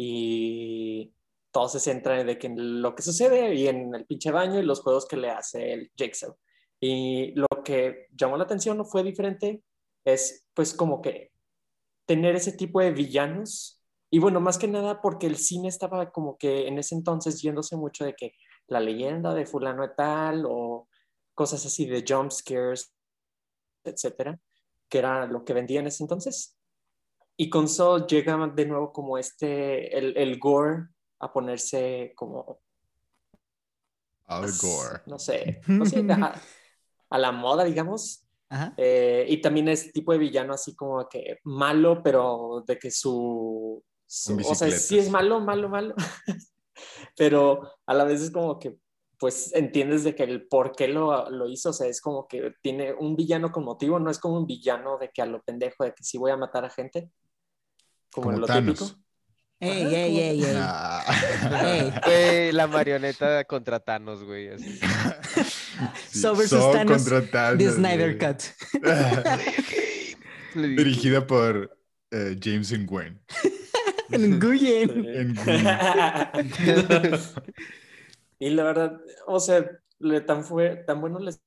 y 0.00 1.12
todo 1.50 1.68
se 1.68 1.80
centra 1.80 2.20
en, 2.20 2.80
lo 2.80 2.94
que 2.94 3.02
sucede 3.02 3.52
y 3.56 3.66
en 3.66 3.92
el 3.92 4.06
pinche 4.06 4.30
baño 4.30 4.60
y 4.60 4.62
los 4.62 4.80
juegos 4.80 5.06
que 5.06 5.16
le 5.16 5.28
hace 5.28 5.72
el 5.72 5.90
Jigsaw. 5.96 6.36
Y 6.80 7.32
lo 7.34 7.48
que 7.64 8.06
llamó 8.12 8.36
la 8.36 8.44
atención 8.44 8.78
no 8.78 8.84
fue 8.84 9.02
diferente, 9.02 9.64
es 10.04 10.46
pues 10.54 10.72
como 10.72 11.02
que 11.02 11.32
tener 12.06 12.36
ese 12.36 12.52
tipo 12.52 12.80
de 12.80 12.92
villanos. 12.92 13.82
Y 14.08 14.20
bueno, 14.20 14.40
más 14.40 14.56
que 14.56 14.68
nada 14.68 15.02
porque 15.02 15.26
el 15.26 15.36
cine 15.36 15.66
estaba 15.66 16.12
como 16.12 16.38
que 16.38 16.68
en 16.68 16.78
ese 16.78 16.94
entonces 16.94 17.42
yéndose 17.42 17.76
mucho 17.76 18.04
de 18.04 18.14
que 18.14 18.34
la 18.68 18.78
leyenda 18.78 19.34
de 19.34 19.46
fulano 19.46 19.82
de 19.82 19.94
tal 19.96 20.44
o 20.48 20.88
cosas 21.34 21.66
así 21.66 21.86
de 21.86 22.04
jump 22.08 22.30
scares, 22.30 22.94
etcétera, 23.82 24.38
que 24.88 24.98
era 24.98 25.26
lo 25.26 25.44
que 25.44 25.54
vendía 25.54 25.80
en 25.80 25.88
ese 25.88 26.04
entonces. 26.04 26.57
Y 27.40 27.48
con 27.48 27.68
Saw 27.68 28.04
llega 28.08 28.36
de 28.48 28.66
nuevo 28.66 28.92
como 28.92 29.16
este, 29.16 29.96
el, 29.96 30.16
el 30.16 30.40
gore 30.40 30.88
a 31.20 31.32
ponerse 31.32 32.12
como, 32.16 32.60
Al 34.26 34.50
Gore. 34.60 35.02
no 35.06 35.20
sé, 35.20 35.60
no 35.68 35.86
sé, 35.86 36.00
a, 36.10 36.34
a 37.10 37.18
la 37.18 37.30
moda, 37.30 37.62
digamos. 37.62 38.24
Ajá. 38.50 38.74
Eh, 38.76 39.24
y 39.28 39.40
también 39.40 39.68
es 39.68 39.92
tipo 39.92 40.10
de 40.10 40.18
villano 40.18 40.52
así 40.52 40.74
como 40.74 41.08
que 41.08 41.38
malo, 41.44 42.02
pero 42.02 42.64
de 42.66 42.76
que 42.76 42.90
su... 42.90 43.84
o 43.84 44.54
sea, 44.54 44.70
sí 44.72 44.98
es 44.98 45.08
malo, 45.08 45.38
malo, 45.38 45.68
malo. 45.68 45.94
pero 47.16 47.70
a 47.86 47.94
la 47.94 48.02
vez 48.02 48.20
es 48.20 48.32
como 48.32 48.58
que, 48.58 48.76
pues 49.16 49.54
entiendes 49.54 50.02
de 50.02 50.16
que 50.16 50.24
el 50.24 50.48
por 50.48 50.72
qué 50.72 50.88
lo, 50.88 51.30
lo 51.30 51.48
hizo. 51.48 51.70
O 51.70 51.72
sea, 51.72 51.86
es 51.86 52.00
como 52.00 52.26
que 52.26 52.54
tiene 52.62 52.94
un 52.94 53.14
villano 53.14 53.52
con 53.52 53.64
motivo, 53.64 54.00
no 54.00 54.10
es 54.10 54.18
como 54.18 54.38
un 54.38 54.46
villano 54.46 54.98
de 54.98 55.10
que 55.10 55.22
a 55.22 55.26
lo 55.26 55.40
pendejo, 55.42 55.84
de 55.84 55.94
que 55.94 56.02
sí 56.02 56.18
voy 56.18 56.32
a 56.32 56.36
matar 56.36 56.64
a 56.64 56.70
gente. 56.70 57.12
Como, 58.10 58.26
Como 58.26 58.38
lo 58.38 58.46
Thanos. 58.46 58.78
típico. 58.78 59.02
Ey, 59.60 59.92
ey, 59.94 60.20
ey, 60.20 60.44
ey. 60.44 60.52
Nah. 60.54 61.02
Ey. 61.64 61.92
Güey, 62.04 62.52
la 62.52 62.66
marioneta 62.68 63.44
contra 63.44 63.80
Thanos, 63.80 64.22
güey. 64.22 64.48
así. 64.50 64.78
Sí, 66.08 66.20
So 66.20 66.36
versus 66.36 66.60
Saw 66.60 66.72
Thanos, 66.72 67.02
contra 67.02 67.30
Thanos, 67.30 67.58
The 67.58 67.70
Snyder 67.72 68.16
güey. 68.16 68.34
Cut. 68.34 68.42
Dirigida 70.54 71.26
por 71.26 71.76
eh, 72.10 72.36
James 72.40 72.72
Nguyen. 72.72 73.20
Nguyen. 74.10 75.04
En 75.06 75.34
y 78.38 78.50
la 78.50 78.62
verdad, 78.62 79.00
o 79.26 79.40
sea, 79.40 79.68
le 79.98 80.20
tan, 80.20 80.44
fue, 80.44 80.76
tan 80.86 81.00
bueno 81.00 81.18
les 81.18 81.40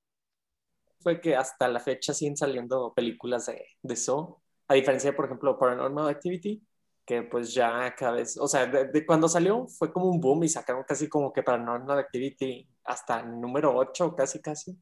fue 0.99 1.19
que 1.21 1.35
hasta 1.35 1.67
la 1.67 1.79
fecha 1.79 2.13
siguen 2.13 2.37
saliendo 2.37 2.93
películas 2.93 3.47
de, 3.47 3.65
de 3.81 3.95
Saw, 3.95 4.39
a 4.71 4.75
diferencia 4.75 5.11
de, 5.11 5.15
por 5.17 5.25
ejemplo, 5.25 5.59
Paranormal 5.59 6.07
Activity, 6.07 6.65
que 7.05 7.23
pues 7.23 7.53
ya 7.53 7.93
cada 7.93 8.13
vez, 8.13 8.37
o 8.37 8.47
sea, 8.47 8.65
de, 8.65 8.85
de 8.85 9.05
cuando 9.05 9.27
salió 9.27 9.67
fue 9.67 9.91
como 9.91 10.05
un 10.05 10.21
boom 10.21 10.45
y 10.45 10.47
sacaron 10.47 10.85
casi 10.87 11.09
como 11.09 11.33
que 11.33 11.43
Paranormal 11.43 11.99
Activity 11.99 12.65
hasta 12.85 13.21
número 13.21 13.75
8, 13.75 14.15
casi 14.15 14.39
casi, 14.39 14.77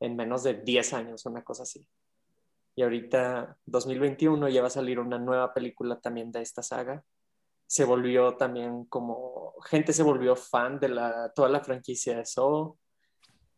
en 0.00 0.16
menos 0.16 0.44
de 0.44 0.54
10 0.54 0.92
años, 0.94 1.26
una 1.26 1.44
cosa 1.44 1.64
así. 1.64 1.86
Y 2.74 2.82
ahorita, 2.82 3.58
2021, 3.66 4.48
ya 4.48 4.62
va 4.62 4.68
a 4.68 4.70
salir 4.70 4.98
una 4.98 5.18
nueva 5.18 5.52
película 5.52 6.00
también 6.00 6.32
de 6.32 6.40
esta 6.40 6.62
saga. 6.62 7.04
Se 7.66 7.84
volvió 7.84 8.36
también 8.36 8.86
como, 8.86 9.52
gente 9.66 9.92
se 9.92 10.02
volvió 10.02 10.36
fan 10.36 10.80
de 10.80 10.88
la, 10.88 11.30
toda 11.34 11.50
la 11.50 11.60
franquicia 11.60 12.16
de 12.16 12.24
Saw. 12.24 12.78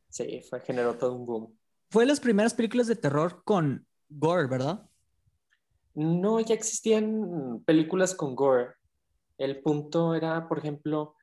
Sí, 0.09 0.43
fue, 0.51 0.61
generó 0.63 0.97
todo 0.97 1.15
un 1.15 1.27
boom. 1.27 1.59
Fue 1.91 2.07
las 2.07 2.19
primeras 2.19 2.55
películas 2.55 2.89
de 2.89 2.97
terror 2.97 3.45
con 3.45 3.87
gore, 4.09 4.49
¿verdad? 4.49 4.90
No, 6.01 6.41
ya 6.41 6.55
existían 6.55 7.63
películas 7.67 8.15
con 8.15 8.35
gore. 8.35 8.75
El 9.37 9.61
punto 9.61 10.15
era, 10.15 10.49
por 10.49 10.59
ejemplo, 10.59 11.15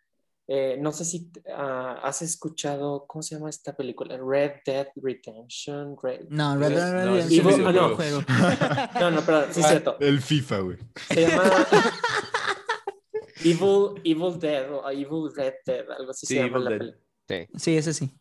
eh, 0.48 0.78
no 0.80 0.92
sé 0.92 1.04
si 1.04 1.32
ah, 1.54 2.00
has 2.04 2.22
escuchado, 2.22 3.06
¿cómo 3.08 3.22
se 3.24 3.36
llama 3.36 3.50
esta 3.50 3.76
película? 3.76 4.18
Red 4.18 4.62
Dead 4.66 4.88
Redemption. 4.96 5.98
Red- 6.02 6.28
No, 6.30 6.56
Red 6.58 6.70
Dead 6.76 7.06
No, 7.06 7.14
Redemption 7.16 7.50
es 7.50 7.56
un 7.60 7.68
videojuego. 7.68 7.96
juego. 7.96 8.22
No, 9.00 9.12
no, 9.12 9.22
pero 9.26 9.52
sí 9.52 9.62
es 9.62 9.68
cierto. 9.68 9.98
El 10.00 10.22
FIFA, 10.22 10.60
güey. 10.60 10.78
Se 11.10 11.22
llama 11.28 11.44
Evil, 13.44 14.02
Evil 14.04 14.40
Dead 14.40 14.72
o 14.74 14.90
Evil 14.90 15.32
Red 15.36 15.54
Dead, 15.66 15.90
algo 15.92 16.12
así 16.12 16.26
Sí, 16.26 16.36
se 16.36 16.40
llama 16.44 16.58
Evil 16.58 16.64
la 16.64 16.70
película. 16.78 17.60
Sí, 17.60 17.78
ese 17.78 17.94
sí. 17.94 18.12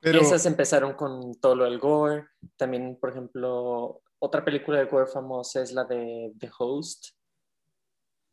Pero 0.00 0.20
Esas 0.20 0.44
empezaron 0.46 0.92
con 0.94 1.34
todo 1.40 1.56
lo 1.56 1.64
del 1.64 1.78
gore. 1.78 2.26
También, 2.56 2.98
por 3.00 3.10
ejemplo, 3.10 4.02
otra 4.18 4.44
película 4.44 4.78
de 4.78 4.86
gore 4.86 5.06
famosa 5.06 5.62
es 5.62 5.72
la 5.72 5.84
de 5.84 6.32
The 6.38 6.50
Host. 6.58 7.10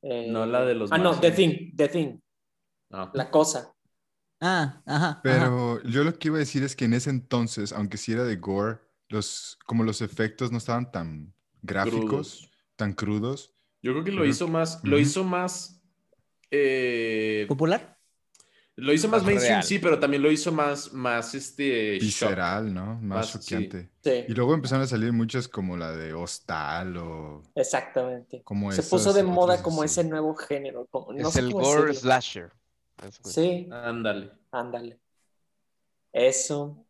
Eh, 0.04 0.28
No 0.32 0.46
la 0.46 0.66
de 0.66 0.74
los 0.76 0.92
Ah, 0.92 0.98
no. 0.98 1.20
The 1.20 1.32
Thing, 1.32 1.76
The 1.76 1.88
Thing, 1.90 2.20
No. 2.90 3.12
la 3.14 3.30
cosa. 3.30 3.74
Ah, 4.40 4.82
ajá. 4.86 5.08
ajá. 5.08 5.20
Pero 5.24 5.82
yo 5.84 6.04
lo 6.04 6.18
que 6.18 6.30
iba 6.30 6.38
a 6.38 6.40
decir 6.40 6.64
es 6.64 6.76
que 6.76 6.86
en 6.86 6.94
ese 6.94 7.12
entonces, 7.12 7.72
aunque 7.74 7.98
sí 7.98 8.12
era 8.14 8.24
de 8.24 8.38
gore, 8.38 8.80
los, 9.10 9.60
como 9.68 9.84
los 9.84 10.02
efectos 10.02 10.52
no 10.52 10.58
estaban 10.58 10.92
tan 10.92 11.34
gráficos, 11.62 12.00
Crudos. 12.02 12.52
tan 12.76 12.94
crudos. 12.94 13.54
Yo 13.84 13.92
creo 13.92 14.04
que 14.04 14.12
lo 14.12 14.26
hizo 14.26 14.48
más, 14.48 14.80
lo 14.84 14.98
hizo 14.98 15.24
más, 15.24 15.82
eh, 16.50 17.46
¿Popular? 17.48 18.00
Lo 18.82 18.94
hizo 18.94 19.08
más 19.10 19.22
Más 19.22 19.26
mainstream, 19.26 19.60
real. 19.60 19.64
sí, 19.64 19.80
pero 19.80 20.00
también 20.00 20.22
lo 20.24 20.32
hizo 20.32 20.52
más, 20.52 20.92
más 20.94 21.34
este, 21.36 22.00
shock. 22.00 22.02
Visceral, 22.02 22.74
¿no? 22.74 23.00
Más 23.02 23.28
sí. 23.28 23.40
choqueante. 23.40 23.90
Sí, 24.04 24.26
Y 24.28 24.34
luego 24.34 24.54
empezaron 24.54 24.84
a 24.84 24.88
salir 24.88 25.14
muchas 25.14 25.48
como 25.48 25.78
la 25.78 25.92
de 25.94 26.14
Hostal 26.14 26.98
o 26.98 27.44
exactamente. 27.56 28.42
como 28.44 28.72
Se 28.72 28.82
esas 28.82 28.90
puso 28.90 29.14
de 29.14 29.24
moda 29.24 29.62
como 29.64 29.84
así. 29.84 30.00
ese 30.00 30.04
nuevo 30.10 30.36
género. 30.36 30.88
Como, 30.88 31.14
no 31.14 31.28
es 31.28 31.34
sé 31.34 31.40
el 31.40 31.52
gore 31.54 31.88
decirlo. 31.88 31.94
slasher. 31.94 32.52
Sí, 33.24 33.68
Ándale. 33.72 34.32
ándale. 34.52 35.00
Eso. 36.14 36.86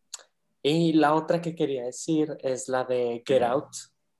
Y 0.62 0.92
la 0.94 1.14
otra 1.14 1.40
que 1.40 1.54
quería 1.54 1.84
decir 1.84 2.36
es 2.42 2.68
la 2.68 2.84
de 2.84 3.22
Get 3.26 3.42
Out 3.42 3.68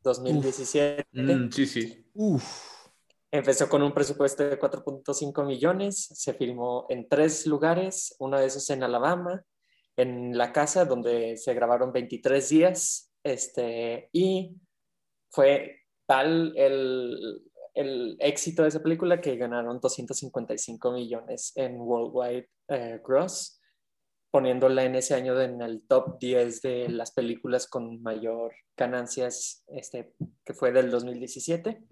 2017. 0.03 1.07
Mm, 1.13 1.51
sí, 1.51 1.67
sí. 1.67 2.07
Uf. 2.15 2.82
Empezó 3.35 3.67
con 3.71 3.83
un 3.83 3.95
presupuesto 3.95 4.45
de 4.45 4.59
4.5 4.59 5.47
millones, 5.47 6.11
se 6.13 6.35
filmó 6.35 6.85
en 6.91 7.09
tres 7.09 7.47
lugares, 7.47 8.15
uno 8.19 8.39
de 8.39 8.45
esos 8.45 8.69
en 8.69 8.83
Alabama, 8.83 9.43
en 9.97 10.37
la 10.37 10.53
casa 10.53 10.85
donde 10.85 11.39
se 11.39 11.55
grabaron 11.55 11.93
23 11.93 12.47
días, 12.51 13.11
este, 13.25 14.11
y 14.13 14.55
fue 15.31 15.81
tal 16.05 16.53
el, 16.59 17.43
el 17.73 18.17
éxito 18.21 18.65
de 18.65 18.69
esa 18.69 18.83
película 18.83 19.19
que 19.23 19.37
ganaron 19.37 19.81
255 19.81 20.93
millones 20.93 21.53
en 21.57 21.81
Worldwide 21.81 22.51
eh, 22.69 23.01
Gross, 23.03 23.63
poniéndola 24.31 24.85
en 24.85 24.97
ese 24.97 25.15
año 25.15 25.41
en 25.41 25.63
el 25.63 25.87
top 25.89 26.19
10 26.19 26.61
de 26.61 26.89
las 26.91 27.13
películas 27.13 27.67
con 27.67 28.03
mayor 28.03 28.53
ganancias, 28.77 29.65
este, 29.69 30.13
que 30.45 30.53
fue 30.53 30.71
del 30.71 30.91
2017 30.91 31.83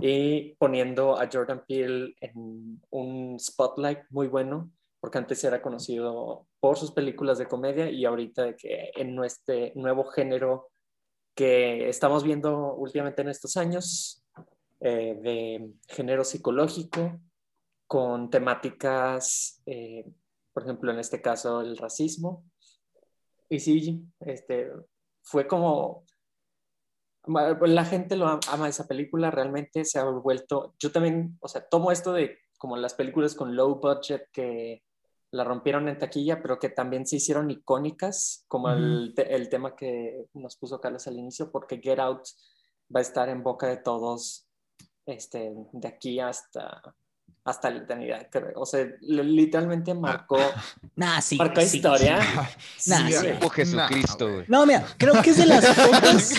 y 0.00 0.54
poniendo 0.54 1.18
a 1.18 1.28
Jordan 1.30 1.64
Peele 1.66 2.14
en 2.20 2.80
un 2.90 3.38
spotlight 3.38 4.00
muy 4.10 4.28
bueno, 4.28 4.70
porque 5.00 5.18
antes 5.18 5.42
era 5.44 5.60
conocido 5.60 6.46
por 6.60 6.78
sus 6.78 6.92
películas 6.92 7.38
de 7.38 7.48
comedia 7.48 7.90
y 7.90 8.04
ahorita 8.04 8.56
que 8.56 8.92
en 8.94 9.22
este 9.24 9.72
nuevo 9.74 10.04
género 10.04 10.70
que 11.34 11.88
estamos 11.88 12.24
viendo 12.24 12.74
últimamente 12.74 13.22
en 13.22 13.28
estos 13.28 13.56
años, 13.56 14.24
eh, 14.80 15.18
de 15.22 15.72
género 15.88 16.24
psicológico, 16.24 17.20
con 17.86 18.30
temáticas, 18.30 19.62
eh, 19.66 20.04
por 20.52 20.62
ejemplo, 20.62 20.92
en 20.92 20.98
este 20.98 21.20
caso, 21.20 21.60
el 21.60 21.76
racismo. 21.76 22.44
Y 23.48 23.60
sí, 23.60 24.02
este, 24.20 24.70
fue 25.22 25.46
como 25.46 26.04
la 27.26 27.84
gente 27.84 28.16
lo 28.16 28.26
ama, 28.26 28.40
ama 28.50 28.68
esa 28.68 28.86
película, 28.86 29.30
realmente 29.30 29.84
se 29.84 29.98
ha 29.98 30.04
vuelto, 30.04 30.74
yo 30.78 30.90
también, 30.90 31.38
o 31.40 31.48
sea, 31.48 31.66
tomo 31.68 31.92
esto 31.92 32.12
de 32.12 32.38
como 32.58 32.76
las 32.76 32.94
películas 32.94 33.34
con 33.34 33.56
low 33.56 33.80
budget 33.80 34.28
que 34.32 34.82
la 35.32 35.44
rompieron 35.44 35.88
en 35.88 35.98
taquilla, 35.98 36.42
pero 36.42 36.58
que 36.58 36.68
también 36.68 37.06
se 37.06 37.16
hicieron 37.16 37.50
icónicas, 37.50 38.44
como 38.48 38.70
el, 38.70 39.12
te- 39.16 39.34
el 39.34 39.48
tema 39.48 39.74
que 39.74 40.26
nos 40.34 40.56
puso 40.56 40.80
Carlos 40.80 41.06
al 41.06 41.16
inicio, 41.18 41.50
porque 41.50 41.78
Get 41.78 41.98
Out 41.98 42.22
va 42.94 42.98
a 43.00 43.02
estar 43.02 43.28
en 43.28 43.42
boca 43.42 43.66
de 43.66 43.78
todos 43.78 44.46
este, 45.06 45.52
de 45.72 45.88
aquí 45.88 46.20
hasta, 46.20 46.82
hasta 47.44 47.70
la 47.70 47.78
eternidad. 47.78 48.28
creo. 48.30 48.52
O 48.56 48.66
sea, 48.66 48.84
li- 49.00 49.22
literalmente 49.24 49.94
marcó, 49.94 50.38
Nah, 50.96 51.20
sí. 51.20 51.36
marcó 51.36 51.60
sí, 51.60 51.76
historia. 51.78 52.18
Nah, 52.86 53.06
Sí, 53.06 53.12
sí. 53.12 53.14
güey. 53.18 53.34
Como 53.38 53.50
Jesucristo, 53.50 54.26
Nah, 54.28 54.34
güey. 54.34 54.44
No, 54.48 54.66
mira, 54.66 54.86
creo 54.98 55.20
que 55.22 55.30
es 55.30 55.36
de 55.36 55.46
las 55.46 55.64
pocas. 55.76 56.34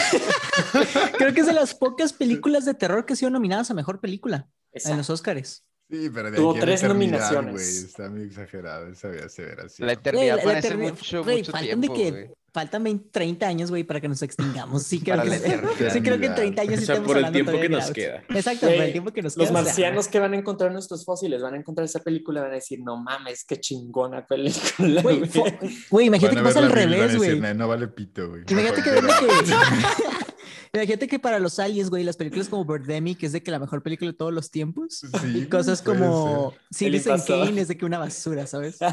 creo 1.17 1.33
que 1.33 1.41
es 1.41 1.47
de 1.47 1.53
las 1.53 1.73
pocas 1.75 2.13
películas 2.13 2.65
de 2.65 2.73
terror 2.73 3.05
que 3.05 3.13
han 3.13 3.17
sido 3.17 3.31
nominadas 3.31 3.69
a 3.71 3.73
mejor 3.73 3.99
película 3.99 4.47
en 4.71 4.97
los 4.97 5.09
Oscars. 5.09 5.65
Sí, 5.89 6.09
pero 6.11 6.31
de 6.31 6.37
Tuvo 6.37 6.55
la 6.55 6.61
tres 6.61 6.83
nominaciones. 6.83 7.51
güey, 7.53 7.67
Está 7.67 8.09
muy 8.09 8.23
exagerado, 8.23 8.87
esa 8.87 9.09
veía 9.09 9.29
se 9.29 9.43
ver 9.45 9.59
así. 9.59 9.83
La 9.83 9.91
eternidad 9.93 10.37
la- 10.37 10.43
la 10.43 10.49
parece 10.49 10.67
eternidad- 10.69 10.93
mucho, 10.93 11.23
güey, 11.23 11.37
mucho 11.39 11.51
faltan 11.51 11.81
tiempo, 11.81 11.93
de 11.93 11.99
que. 12.11 12.33
Faltan 12.53 12.83
20, 12.83 13.09
30 13.11 13.47
años, 13.47 13.69
güey, 13.71 13.83
para 13.83 13.99
que 13.99 14.07
nos 14.07 14.21
extingamos. 14.21 14.83
Sí, 14.83 14.99
creo 15.01 15.17
Para 15.17 15.29
que, 15.29 15.89
sí, 15.89 16.01
creo 16.01 16.19
que 16.19 16.27
en 16.27 16.35
30 16.35 16.61
años 16.61 16.73
O 16.73 16.85
sea, 16.85 16.95
estamos 16.95 17.07
por 17.07 17.17
el 17.17 17.25
hablando 17.25 17.33
tiempo 17.51 17.51
que 17.61 17.69
de 17.69 17.75
nos 17.75 17.91
queda. 17.91 18.23
Exacto, 18.29 18.67
por 18.67 18.75
Güey, 18.75 18.81
el 18.87 18.91
tiempo 18.91 19.11
que 19.11 19.21
nos 19.23 19.35
Los 19.35 19.47
queda. 19.49 19.59
o 19.59 19.63
sea, 19.63 19.63
marcianos 19.71 20.07
que 20.07 20.19
van 20.19 20.33
a 20.33 20.37
encontrar 20.37 20.71
nuestros 20.71 21.03
fósiles 21.03 21.41
van 21.41 21.55
a 21.55 21.57
encontrar 21.57 21.85
esa 21.85 21.99
película 21.99 22.39
y 22.39 22.43
van 22.43 22.51
a 22.51 22.55
decir, 22.55 22.79
no 22.83 22.95
mames, 23.01 23.43
qué 23.43 23.59
chingona 23.59 24.25
película. 24.27 25.01
Güey, 25.01 25.17
güey". 25.19 25.29
fo- 25.31 25.85
güey, 25.89 26.07
imagínate 26.07 26.35
que 26.37 26.43
pasa 26.43 26.59
al 26.59 26.71
revés, 26.71 27.17
güey. 27.17 27.39
"Nah, 27.39 27.53
No 27.53 27.67
vale 27.67 27.87
pito, 27.87 28.29
güey. 28.29 28.43
Imagínate 28.47 28.83
que, 28.83 28.91
Imagínate 30.75 31.07
que 31.07 31.19
para 31.19 31.37
los 31.39 31.59
aliens, 31.59 31.89
güey, 31.91 32.03
las 32.03 32.17
películas 32.17 32.49
como 32.49 32.65
Birdemic 32.65 33.21
es 33.23 33.31
de 33.31 33.43
que 33.43 33.51
la 33.51 33.59
mejor 33.59 33.83
película 33.83 34.09
de 34.11 34.17
todos 34.17 34.33
los 34.33 34.49
tiempos. 34.49 35.01
Sí, 35.21 35.37
y 35.39 35.45
cosas 35.45 35.81
como 35.83 36.53
Citizen. 36.73 37.21
Kane 37.27 37.61
es 37.61 37.67
de 37.67 37.77
que 37.77 37.85
una 37.85 37.99
basura, 37.99 38.47
¿sabes? 38.47 38.77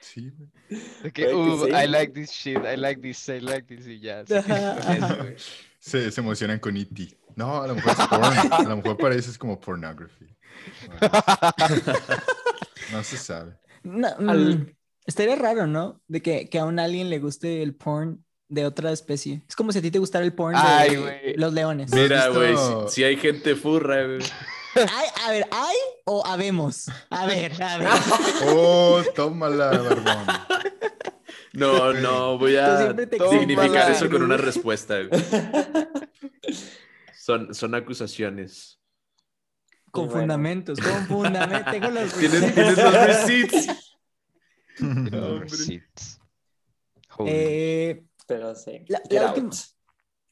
Sí, 0.00 0.30
güey. 0.36 0.48
De 1.02 1.12
que 1.12 1.32
"Uh. 1.34 1.66
I 1.68 1.86
like 1.88 2.12
this 2.12 2.30
shit, 2.30 2.58
I 2.58 2.76
like 2.76 3.00
this, 3.00 3.28
I 3.28 3.40
like 3.40 3.66
this, 3.66 3.86
y 3.86 4.00
ya. 4.00 4.24
se. 4.26 4.42
Se, 5.78 6.12
se 6.12 6.20
emocionan 6.20 6.60
con 6.60 6.76
E.T. 6.76 7.18
No, 7.34 7.60
a 7.60 7.66
lo 7.66 7.74
mejor 7.74 7.90
es 7.90 8.06
porn. 8.06 8.52
A 8.52 8.62
lo 8.62 8.76
mejor 8.76 8.96
para 8.96 9.16
eso 9.16 9.32
es 9.32 9.36
como 9.36 9.58
pornography. 9.58 10.26
No 12.92 13.02
se 13.02 13.16
sabe. 13.16 13.56
No, 13.82 14.06
Al- 14.28 14.58
mm, 14.58 14.66
estaría 15.06 15.34
raro, 15.36 15.66
¿no? 15.66 16.00
De 16.06 16.22
que, 16.22 16.48
que 16.48 16.58
a 16.58 16.64
un 16.66 16.78
alguien 16.78 17.10
le 17.10 17.18
guste 17.18 17.62
el 17.62 17.74
porn 17.74 18.24
de 18.48 18.64
otra 18.66 18.92
especie. 18.92 19.42
Es 19.48 19.56
como 19.56 19.72
si 19.72 19.78
a 19.78 19.82
ti 19.82 19.90
te 19.90 19.98
gustara 19.98 20.24
el 20.24 20.34
porn 20.34 20.54
de 20.54 20.60
Ay, 20.62 20.96
güey. 20.96 21.34
los 21.36 21.52
leones. 21.52 21.90
¿No 21.90 21.96
has 21.96 22.02
Mira, 22.02 22.28
güey, 22.28 22.54
si, 22.56 22.94
si 22.94 23.04
hay 23.04 23.16
gente 23.16 23.56
furra, 23.56 24.04
güey. 24.06 24.20
Ay, 24.74 25.08
a 25.24 25.30
ver, 25.30 25.46
¿hay 25.50 25.76
o 26.04 26.24
habemos? 26.26 26.86
A 27.10 27.26
ver, 27.26 27.62
a 27.62 27.78
ver. 27.78 27.88
Oh, 28.48 29.02
tómala, 29.14 29.70
barbón. 29.70 30.26
No, 31.52 31.92
no, 31.92 32.38
voy 32.38 32.56
a 32.56 32.94
significar 33.30 33.90
eso 33.90 34.08
con 34.10 34.22
una 34.22 34.36
respuesta. 34.36 34.96
Son, 37.14 37.54
son 37.54 37.74
acusaciones. 37.76 38.80
Con 39.92 40.06
Bueno. 40.06 40.20
fundamentos, 40.22 40.80
con 40.80 41.06
fundamentos. 41.06 41.70
Tengo 41.72 41.90
los 41.90 42.12
¿Tienes, 42.18 42.52
tienes 42.54 42.76
los 42.78 42.94
receipts. 43.06 43.66
Los 44.78 45.22
hombre. 45.22 45.48
receipts. 45.48 46.20
Eh, 47.26 48.04
Pero 48.26 48.54
sí. 48.56 48.84
La- 48.88 49.00
última- 49.32 49.50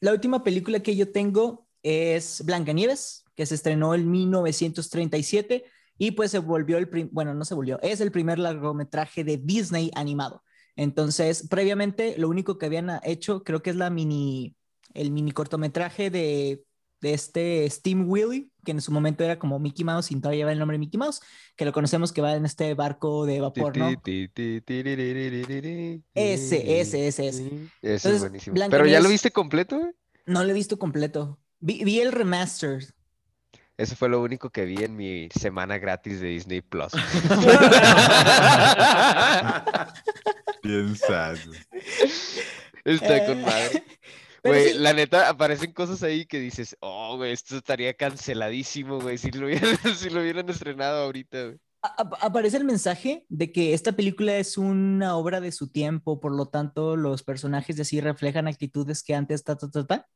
la 0.01 0.11
última 0.11 0.43
película 0.43 0.79
que 0.81 0.95
yo 0.97 1.11
tengo 1.11 1.65
es 1.83 2.43
Blancanieves, 2.43 3.23
que 3.35 3.45
se 3.45 3.55
estrenó 3.55 3.95
en 3.95 4.09
1937 4.09 5.65
y 5.97 6.11
pues 6.11 6.31
se 6.31 6.39
volvió 6.39 6.77
el, 6.77 6.89
bueno, 7.11 7.33
no 7.33 7.45
se 7.45 7.55
volvió, 7.55 7.79
es 7.81 8.01
el 8.01 8.11
primer 8.11 8.39
largometraje 8.39 9.23
de 9.23 9.37
Disney 9.37 9.91
animado. 9.95 10.43
Entonces, 10.75 11.47
previamente, 11.47 12.15
lo 12.17 12.29
único 12.29 12.57
que 12.57 12.65
habían 12.65 12.99
hecho, 13.03 13.43
creo 13.43 13.61
que 13.61 13.69
es 13.69 13.75
la 13.75 13.89
mini, 13.89 14.55
el 14.93 15.11
mini 15.11 15.31
cortometraje 15.31 16.09
de, 16.09 16.63
de 17.01 17.13
este 17.13 17.69
Steam 17.69 18.09
Willie, 18.09 18.49
que 18.63 18.71
en 18.71 18.81
su 18.81 18.91
momento 18.91 19.23
era 19.23 19.37
como 19.39 19.59
Mickey 19.59 19.83
Mouse 19.83 20.05
sin 20.05 20.21
todavía 20.21 20.39
llevar 20.39 20.53
el 20.53 20.59
nombre 20.59 20.77
Mickey 20.77 20.97
Mouse, 20.97 21.19
que 21.55 21.65
lo 21.65 21.73
conocemos 21.73 22.11
que 22.11 22.21
va 22.21 22.35
en 22.35 22.45
este 22.45 22.73
barco 22.75 23.25
de 23.25 23.41
vapor, 23.41 23.75
¿no? 23.75 23.89
Ese, 26.13 26.79
ese, 26.79 27.07
ese, 27.07 27.27
ese. 27.27 27.69
Ese 27.81 28.15
es 28.15 28.19
buenísimo. 28.21 28.55
¿Pero 28.69 28.85
ya 28.85 28.99
lo 29.01 29.09
viste 29.09 29.31
completo? 29.31 29.91
No 30.25 30.43
lo 30.43 30.51
he 30.51 30.53
visto 30.53 30.77
completo. 30.77 31.39
Vi, 31.59 31.83
vi 31.83 31.99
el 31.99 32.11
remaster, 32.11 32.85
Eso 33.81 33.95
fue 33.95 34.09
lo 34.09 34.21
único 34.21 34.51
que 34.51 34.63
vi 34.65 34.83
en 34.83 34.95
mi 34.95 35.27
semana 35.33 35.79
gratis 35.79 36.21
de 36.21 36.27
Disney 36.27 36.61
Plus. 36.61 36.91
Bien 40.63 40.95
sad. 40.95 41.37
Está 42.85 43.25
con 43.25 43.39
Eh, 43.39 43.43
madre. 43.43 43.83
Güey, 44.43 44.73
sí. 44.73 44.77
la 44.79 44.93
neta, 44.93 45.29
aparecen 45.29 45.71
cosas 45.71 46.01
ahí 46.01 46.25
que 46.25 46.39
dices, 46.39 46.75
oh, 46.79 47.15
güey, 47.15 47.31
esto 47.31 47.57
estaría 47.57 47.93
canceladísimo, 47.93 48.99
güey, 48.99 49.19
si 49.19 49.29
lo 49.29 49.45
hubieran, 49.45 49.77
si 49.95 50.09
lo 50.09 50.21
hubieran 50.21 50.49
estrenado 50.49 51.03
ahorita, 51.03 51.43
güey. 51.43 51.59
Aparece 52.21 52.57
el 52.57 52.63
mensaje 52.65 53.23
de 53.29 53.51
que 53.51 53.75
esta 53.75 53.91
película 53.91 54.37
es 54.37 54.57
una 54.57 55.15
obra 55.15 55.41
de 55.41 55.51
su 55.51 55.67
tiempo, 55.69 56.19
por 56.19 56.35
lo 56.35 56.47
tanto 56.47 56.95
los 56.95 57.21
personajes 57.21 57.75
de 57.75 57.83
así 57.83 58.01
reflejan 58.01 58.47
actitudes 58.47 59.03
que 59.03 59.13
antes 59.13 59.43
ta 59.43 59.55
ta 59.57 59.69
ta 59.69 59.85
ta. 59.85 60.07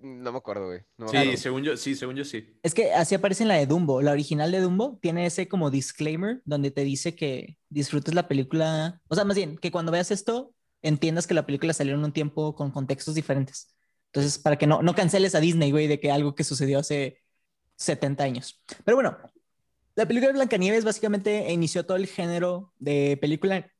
No 0.00 0.32
me 0.32 0.38
acuerdo, 0.38 0.66
güey. 0.66 0.80
no 0.96 1.08
Sí, 1.08 1.16
acuerdo. 1.16 1.36
según 1.38 1.62
yo, 1.62 1.76
sí, 1.76 1.94
según 1.94 2.16
yo 2.16 2.24
sí. 2.24 2.58
Es 2.62 2.74
que 2.74 2.92
así 2.92 3.14
aparece 3.14 3.42
en 3.42 3.48
la 3.48 3.54
de 3.54 3.66
Dumbo, 3.66 4.00
la 4.00 4.12
original 4.12 4.52
de 4.52 4.60
Dumbo 4.60 4.98
tiene 5.00 5.26
ese 5.26 5.48
como 5.48 5.70
disclaimer 5.70 6.40
donde 6.44 6.70
te 6.70 6.84
dice 6.84 7.14
que 7.14 7.58
disfrutes 7.68 8.14
la 8.14 8.28
película, 8.28 9.00
o 9.08 9.14
sea, 9.14 9.24
más 9.24 9.36
bien 9.36 9.58
que 9.58 9.70
cuando 9.70 9.92
veas 9.92 10.10
esto 10.10 10.54
entiendas 10.82 11.26
que 11.26 11.34
la 11.34 11.46
película 11.46 11.72
salió 11.72 11.94
en 11.94 12.04
un 12.04 12.12
tiempo 12.12 12.54
con 12.54 12.70
contextos 12.70 13.14
diferentes. 13.14 13.74
Entonces, 14.12 14.38
para 14.38 14.56
que 14.56 14.66
no, 14.66 14.82
no 14.82 14.94
canceles 14.94 15.34
a 15.34 15.40
Disney, 15.40 15.70
güey, 15.70 15.86
de 15.86 16.00
que 16.00 16.10
algo 16.10 16.34
que 16.34 16.44
sucedió 16.44 16.78
hace 16.78 17.20
70 17.76 18.24
años. 18.24 18.62
Pero 18.84 18.96
bueno, 18.96 19.18
la 19.94 20.06
película 20.06 20.28
de 20.28 20.34
Blancanieves 20.34 20.84
básicamente 20.84 21.52
inició 21.52 21.84
todo 21.84 21.96
el 21.96 22.06
género 22.06 22.72
de 22.78 23.18
película 23.20 23.70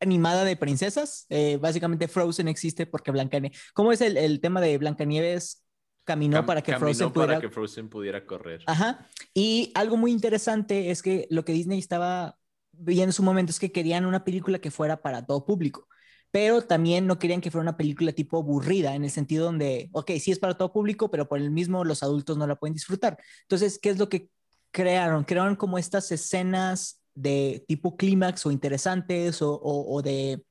animada 0.00 0.44
de 0.44 0.56
princesas. 0.56 1.26
Eh, 1.28 1.58
básicamente 1.60 2.08
Frozen 2.08 2.48
existe 2.48 2.86
porque 2.86 3.10
Blancanieves... 3.10 3.60
¿Cómo 3.74 3.92
es 3.92 4.00
el, 4.00 4.16
el 4.16 4.40
tema 4.40 4.60
de 4.60 4.78
Blancanieves 4.78 5.64
caminó 6.04 6.38
Cam- 6.38 6.46
para 6.46 6.62
que 6.62 6.72
caminó 6.72 6.86
Frozen 6.86 7.12
para 7.12 7.26
pudiera... 7.26 7.40
que 7.40 7.50
Frozen 7.50 7.88
pudiera 7.88 8.26
correr. 8.26 8.62
Ajá. 8.66 9.06
Y 9.34 9.70
algo 9.74 9.96
muy 9.96 10.10
interesante 10.10 10.90
es 10.90 11.02
que 11.02 11.26
lo 11.30 11.44
que 11.44 11.52
Disney 11.52 11.78
estaba 11.78 12.36
viendo 12.72 13.10
en 13.10 13.12
su 13.12 13.22
momento 13.22 13.50
es 13.50 13.60
que 13.60 13.72
querían 13.72 14.06
una 14.06 14.24
película 14.24 14.58
que 14.58 14.70
fuera 14.70 15.02
para 15.02 15.26
todo 15.26 15.44
público, 15.44 15.86
pero 16.30 16.62
también 16.62 17.06
no 17.06 17.18
querían 17.18 17.42
que 17.42 17.50
fuera 17.50 17.62
una 17.62 17.76
película 17.76 18.12
tipo 18.12 18.38
aburrida, 18.38 18.94
en 18.94 19.04
el 19.04 19.10
sentido 19.10 19.44
donde, 19.44 19.90
ok, 19.92 20.12
sí 20.18 20.30
es 20.30 20.38
para 20.38 20.56
todo 20.56 20.72
público, 20.72 21.10
pero 21.10 21.28
por 21.28 21.38
el 21.38 21.50
mismo 21.50 21.84
los 21.84 22.02
adultos 22.02 22.38
no 22.38 22.46
la 22.46 22.56
pueden 22.56 22.72
disfrutar. 22.74 23.18
Entonces, 23.42 23.78
¿qué 23.82 23.90
es 23.90 23.98
lo 23.98 24.08
que 24.08 24.30
crearon? 24.70 25.24
Crearon 25.24 25.56
como 25.56 25.76
estas 25.76 26.10
escenas 26.10 26.99
de 27.14 27.64
tipo 27.68 27.96
clímax 27.96 28.46
o 28.46 28.50
interesantes 28.50 29.42
o, 29.42 29.52
o- 29.54 29.94
o 29.96 30.02
de, 30.02 30.42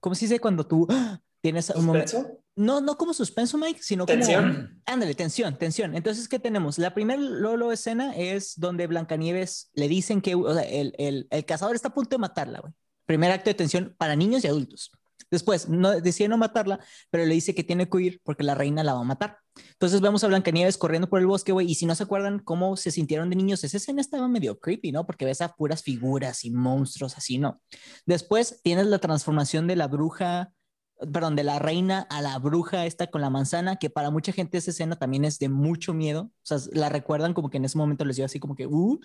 ¿cómo 0.00 0.14
se 0.14 0.26
dice 0.26 0.38
cuando 0.40 0.66
tú 0.66 0.86
¡ah! 0.90 1.20
tienes 1.40 1.70
un 1.70 1.84
momento? 1.84 2.40
No, 2.56 2.80
no 2.80 2.96
como 2.96 3.12
suspenso, 3.12 3.58
Mike, 3.58 3.82
sino 3.82 4.06
como... 4.06 4.16
¿Tensión? 4.18 4.80
Ándale, 4.86 5.14
tensión, 5.14 5.58
tensión. 5.58 5.96
Entonces, 5.96 6.28
¿qué 6.28 6.38
tenemos? 6.38 6.78
La 6.78 6.94
primera 6.94 7.20
Lolo 7.20 7.72
escena 7.72 8.14
es 8.16 8.54
donde 8.56 8.86
Blancanieves 8.86 9.70
le 9.74 9.88
dicen 9.88 10.20
que 10.20 10.36
o 10.36 10.54
sea, 10.54 10.62
el, 10.62 10.94
el, 10.98 11.26
el 11.30 11.44
cazador 11.44 11.74
está 11.74 11.88
a 11.88 11.94
punto 11.94 12.10
de 12.14 12.20
matarla, 12.20 12.60
güey. 12.60 12.72
Primer 13.06 13.32
acto 13.32 13.50
de 13.50 13.54
tensión 13.54 13.94
para 13.98 14.14
niños 14.14 14.44
y 14.44 14.46
adultos. 14.46 14.92
Después, 15.30 15.68
no, 15.68 16.00
decide 16.00 16.28
no 16.28 16.38
matarla, 16.38 16.80
pero 17.10 17.24
le 17.24 17.34
dice 17.34 17.54
que 17.54 17.64
tiene 17.64 17.88
que 17.88 17.96
huir 17.96 18.20
porque 18.24 18.44
la 18.44 18.54
reina 18.54 18.82
la 18.82 18.94
va 18.94 19.00
a 19.00 19.04
matar. 19.04 19.38
Entonces 19.72 20.00
vemos 20.00 20.24
a 20.24 20.28
Blancanieves 20.28 20.78
corriendo 20.78 21.08
por 21.08 21.20
el 21.20 21.26
bosque, 21.26 21.52
güey, 21.52 21.70
y 21.70 21.74
si 21.74 21.86
no 21.86 21.94
se 21.94 22.02
acuerdan 22.02 22.40
cómo 22.40 22.76
se 22.76 22.90
sintieron 22.90 23.30
de 23.30 23.36
niños, 23.36 23.62
esa 23.64 23.76
escena 23.76 24.00
estaba 24.00 24.28
medio 24.28 24.58
creepy, 24.58 24.92
¿no? 24.92 25.06
Porque 25.06 25.24
ves 25.24 25.40
a 25.40 25.54
puras 25.54 25.82
figuras 25.82 26.44
y 26.44 26.50
monstruos 26.50 27.16
así, 27.16 27.38
¿no? 27.38 27.60
Después 28.06 28.60
tienes 28.62 28.86
la 28.86 28.98
transformación 28.98 29.66
de 29.66 29.76
la 29.76 29.86
bruja, 29.86 30.52
perdón, 31.12 31.36
de 31.36 31.44
la 31.44 31.58
reina 31.58 32.06
a 32.10 32.20
la 32.20 32.38
bruja 32.38 32.86
esta 32.86 33.08
con 33.08 33.20
la 33.20 33.30
manzana, 33.30 33.76
que 33.76 33.90
para 33.90 34.10
mucha 34.10 34.32
gente 34.32 34.58
esa 34.58 34.70
escena 34.70 34.96
también 34.96 35.24
es 35.24 35.38
de 35.38 35.48
mucho 35.48 35.94
miedo, 35.94 36.22
o 36.22 36.32
sea, 36.42 36.58
la 36.72 36.88
recuerdan 36.88 37.34
como 37.34 37.50
que 37.50 37.58
en 37.58 37.64
ese 37.64 37.78
momento 37.78 38.04
les 38.04 38.16
dio 38.16 38.24
así 38.24 38.40
como 38.40 38.54
que, 38.56 38.66
uh, 38.66 38.98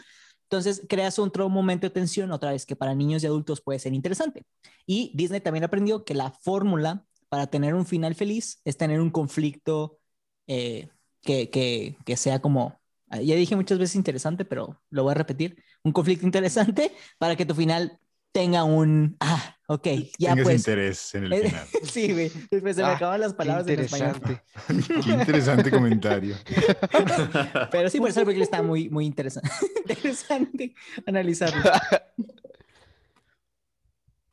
entonces 0.50 0.82
creas 0.90 1.20
otro 1.20 1.48
momento 1.48 1.86
de 1.86 1.92
tensión, 1.92 2.32
otra 2.32 2.52
vez 2.52 2.66
que 2.66 2.76
para 2.76 2.96
niños 2.96 3.22
y 3.22 3.28
adultos 3.28 3.62
puede 3.62 3.78
ser 3.78 3.94
interesante. 3.94 4.48
Y 4.88 5.12
Disney 5.14 5.42
también 5.42 5.64
aprendió 5.64 6.04
que 6.04 6.16
la 6.16 6.32
fórmula 6.32 7.06
para 7.30 7.46
tener 7.48 7.76
un 7.76 7.86
final 7.86 8.16
feliz 8.16 8.60
es 8.66 8.76
tener 8.76 9.00
un 9.00 9.12
conflicto 9.12 10.00
eh, 10.48 10.90
que, 11.22 11.52
que, 11.52 11.98
que 12.04 12.18
sea 12.18 12.42
como, 12.42 12.82
ya 13.12 13.36
dije 13.36 13.56
muchas 13.56 13.78
veces 13.78 13.96
interesante, 13.96 14.44
pero 14.44 14.82
lo 14.90 15.04
voy 15.04 15.12
a 15.12 15.16
repetir, 15.16 15.64
un 15.84 15.92
conflicto 15.92 16.26
interesante 16.26 16.94
para 17.20 17.36
que 17.36 17.46
tu 17.46 17.54
final 17.54 18.00
tenga 18.32 18.64
un, 18.64 19.18
ah, 19.20 19.58
ok, 19.68 19.88
ya 20.18 20.30
Tengas 20.32 20.44
pues. 20.44 20.58
interés 20.60 21.16
en 21.16 21.24
el 21.26 21.34
final. 21.44 21.68
Sí, 21.84 22.12
güey. 22.14 22.32
Después 22.52 22.76
se 22.76 22.84
me 22.84 22.90
Ah, 22.90 22.96
acaban 22.96 23.22
las 23.22 23.34
Qué 23.34 23.38
palabras 23.38 23.68
en 23.68 23.80
español. 23.80 24.16
interesante. 24.16 24.44
Qué 25.04 25.10
interesante 25.12 25.72
comentario. 25.72 26.36
Pero 27.72 27.90
sí, 27.90 28.00
por 28.00 28.10
eso 28.10 28.22
está 28.22 28.62
muy, 28.62 28.90
muy 28.90 29.06
interesante. 29.06 29.50
interesante 29.88 30.76
analizarlo. 31.06 31.62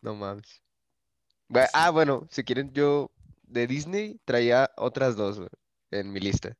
No 0.03 0.14
mames. 0.14 0.62
Ah, 1.72 1.90
bueno, 1.90 2.26
si 2.30 2.44
quieren, 2.44 2.72
yo 2.72 3.11
de 3.44 3.66
Disney 3.66 4.20
traía 4.24 4.70
otras 4.76 5.16
dos 5.16 5.38
güey, 5.38 5.49
en 5.90 6.12
mi 6.12 6.20
lista. 6.20 6.57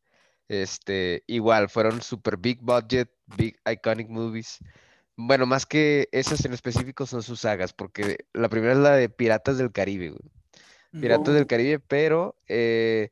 Este, 0.49 1.25
igual, 1.27 1.69
fueron 1.69 2.01
super 2.03 2.37
big 2.37 2.61
budget, 2.63 3.11
big 3.37 3.57
iconic 3.71 4.09
movies. 4.09 4.59
Bueno, 5.17 5.47
más 5.47 5.65
que 5.67 6.09
esas 6.13 6.45
en 6.45 6.53
específico 6.53 7.07
son 7.07 7.23
sus 7.23 7.41
sagas, 7.41 7.73
porque 7.73 8.27
la 8.33 8.49
primera 8.49 8.73
es 8.75 8.79
la 8.79 8.93
de 8.97 9.09
Piratas 9.09 9.59
del 9.59 9.73
Caribe, 9.73 10.11
güey. 10.11 10.31
Piratas 11.01 11.35
del 11.35 11.47
Caribe, 11.47 11.79
pero 11.79 12.37
eh, 12.49 13.11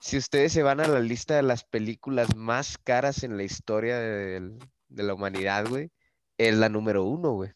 si 0.00 0.16
ustedes 0.16 0.52
se 0.52 0.62
van 0.62 0.80
a 0.80 0.88
la 0.88 1.00
lista 1.00 1.36
de 1.36 1.42
las 1.42 1.64
películas 1.64 2.34
más 2.36 2.78
caras 2.78 3.22
en 3.22 3.36
la 3.36 3.42
historia 3.42 3.98
del- 3.98 4.58
de, 4.88 5.02
la 5.02 5.14
humanidad, 5.14 5.66
güey, 5.68 5.90
es 6.38 6.54
la 6.56 6.68
número 6.68 7.04
uno, 7.04 7.32
güey. 7.32 7.52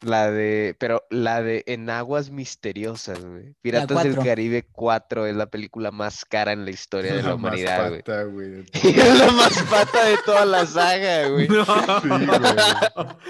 La 0.00 0.30
de, 0.30 0.76
pero 0.78 1.02
la 1.10 1.42
de 1.42 1.64
En 1.66 1.90
Aguas 1.90 2.30
Misteriosas, 2.30 3.24
güey. 3.24 3.54
Piratas 3.62 4.04
del. 4.04 4.16
Caribe 4.18 4.64
4 4.70 5.26
es 5.26 5.34
la 5.34 5.46
película 5.46 5.90
más 5.90 6.24
cara 6.24 6.52
en 6.52 6.64
la 6.64 6.70
historia 6.70 7.14
de 7.14 7.22
la 7.22 7.30
más 7.36 7.36
humanidad, 7.36 7.88
güey. 7.88 8.02
pata, 8.02 8.22
güey, 8.22 8.64
es 8.72 9.18
la 9.18 9.32
más 9.32 9.62
pata 9.64 10.04
de 10.04 10.16
toda 10.24 10.44
la 10.44 10.66
saga, 10.66 11.28
güey. 11.30 11.48
No, 11.48 11.64
Sí, 11.64 12.08
güey. 12.08 12.26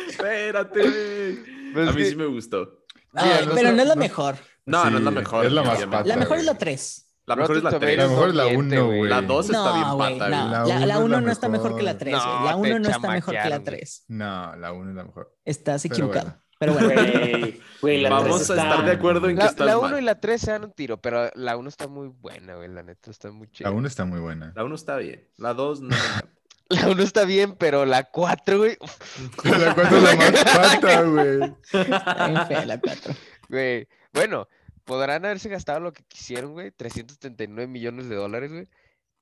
espérate. 0.08 0.80
güey. 0.80 1.38
Pues 1.72 1.88
A 1.88 1.92
mí 1.92 1.98
que- 2.02 2.10
sí 2.10 2.16
me 2.16 2.26
gustó. 2.26 2.84
Mira, 3.12 3.42
no 3.46 3.54
pero 3.54 3.68
es 3.70 3.74
no 3.74 3.82
es 3.82 3.88
la 3.88 3.94
no- 3.94 4.00
mejor. 4.00 4.36
No, 4.66 4.90
no 4.90 4.98
es 4.98 5.04
la 5.04 5.10
Sí, 5.10 5.16
mejor. 5.16 5.46
es 5.46 5.52
la 5.52 5.62
más 5.62 5.70
definitivamente. 5.78 6.08
La 6.08 6.14
pata, 6.14 6.20
mejor 6.20 6.38
es 6.38 6.44
la 6.44 6.52
güey. 6.52 6.58
3. 6.60 7.04
La 7.26 7.36
mejor 7.36 7.56
es 7.56 7.62
la 7.62 7.70
Rotten 7.70 7.80
3. 7.88 7.98
La 7.98 8.08
mejor 8.08 8.28
es 8.28 8.34
la 8.34 8.44
miente, 8.44 8.58
uno, 8.76 8.86
güey. 8.86 8.98
güey. 8.98 9.10
La 9.10 9.22
2 9.22 9.46
está 9.46 9.58
No, 9.58 9.74
bien 9.74 9.88
güey, 9.96 9.98
pata, 10.18 10.28
güey. 10.28 10.30
La 10.30 10.48
La, 10.50 10.64
uno 10.64 10.86
la 10.86 10.94
es 10.94 11.00
1 11.00 11.08
la 11.08 11.20
no 11.22 11.32
está 11.32 11.48
mejor 11.48 11.76
que 11.76 11.82
la 11.82 11.92
mejor. 11.94 11.98
3, 11.98 12.14
güey. 12.14 12.44
La 12.44 12.50
te 12.50 12.56
1 12.58 12.78
no 12.78 12.88
está 12.88 13.08
mejor 13.10 13.34
que 13.34 13.36
la 13.38 13.42
chamaquearon, 13.42 13.64
güey. 13.64 13.78
3. 13.78 14.04
No, 14.08 14.56
la 14.56 14.72
1 14.72 14.90
es 14.90 14.96
la 14.96 15.04
mejor. 15.04 15.36
Estás 15.44 15.84
equivocado. 15.86 16.36
Bueno. 16.60 16.74
Pero 16.78 16.94
bueno, 16.94 17.12
Güey, 17.38 17.60
güey, 17.80 18.00
la 18.00 18.10
Vamos 18.10 18.50
a 18.50 18.54
estar 18.54 18.84
de 18.84 18.92
acuerdo 18.92 19.28
en 19.28 19.36
que 19.36 19.42
La, 19.42 19.48
estás 19.50 19.66
la 19.66 19.76
mal. 19.76 19.92
1 19.92 19.98
y 19.98 20.02
la 20.02 20.20
3 20.20 20.40
se 20.40 20.50
dan 20.50 20.64
un 20.64 20.72
tiro, 20.72 21.00
pero 21.00 21.30
la 21.34 21.56
1 21.56 21.68
está 21.68 21.88
muy 21.88 22.08
buena, 22.08 22.56
güey, 22.56 22.68
la 22.68 22.82
neta, 22.82 23.10
está 23.10 23.30
muy 23.30 23.46
La 23.46 23.52
chida. 23.52 23.70
1 23.70 23.86
está 23.86 24.04
muy 24.04 24.20
buena. 24.20 24.52
La 24.56 24.64
1 24.64 24.74
está 24.74 24.96
bien. 24.96 25.28
La 25.36 25.54
2 25.54 25.80
no. 25.82 25.96
La 26.70 26.88
1 26.90 27.02
está 27.02 27.24
bien, 27.24 27.56
pero 27.56 27.86
la 27.86 28.04
4, 28.04 28.58
güey, 28.58 28.76
La 29.44 29.74
4 29.74 29.96
es 29.96 30.02
la 30.02 30.16
más 30.16 30.76
pata, 30.76 31.02
güey. 31.02 31.54
está 31.72 32.46
fea 32.46 32.66
la 32.66 32.78
4. 32.78 33.14
güey. 33.48 33.88
Bueno, 34.12 34.48
podrán 34.84 35.24
haberse 35.24 35.48
gastado 35.48 35.80
lo 35.80 35.92
que 35.92 36.02
quisieron, 36.04 36.52
güey, 36.52 36.70
339 36.72 37.66
millones 37.70 38.08
de 38.10 38.16
dólares, 38.16 38.50
güey, 38.52 38.68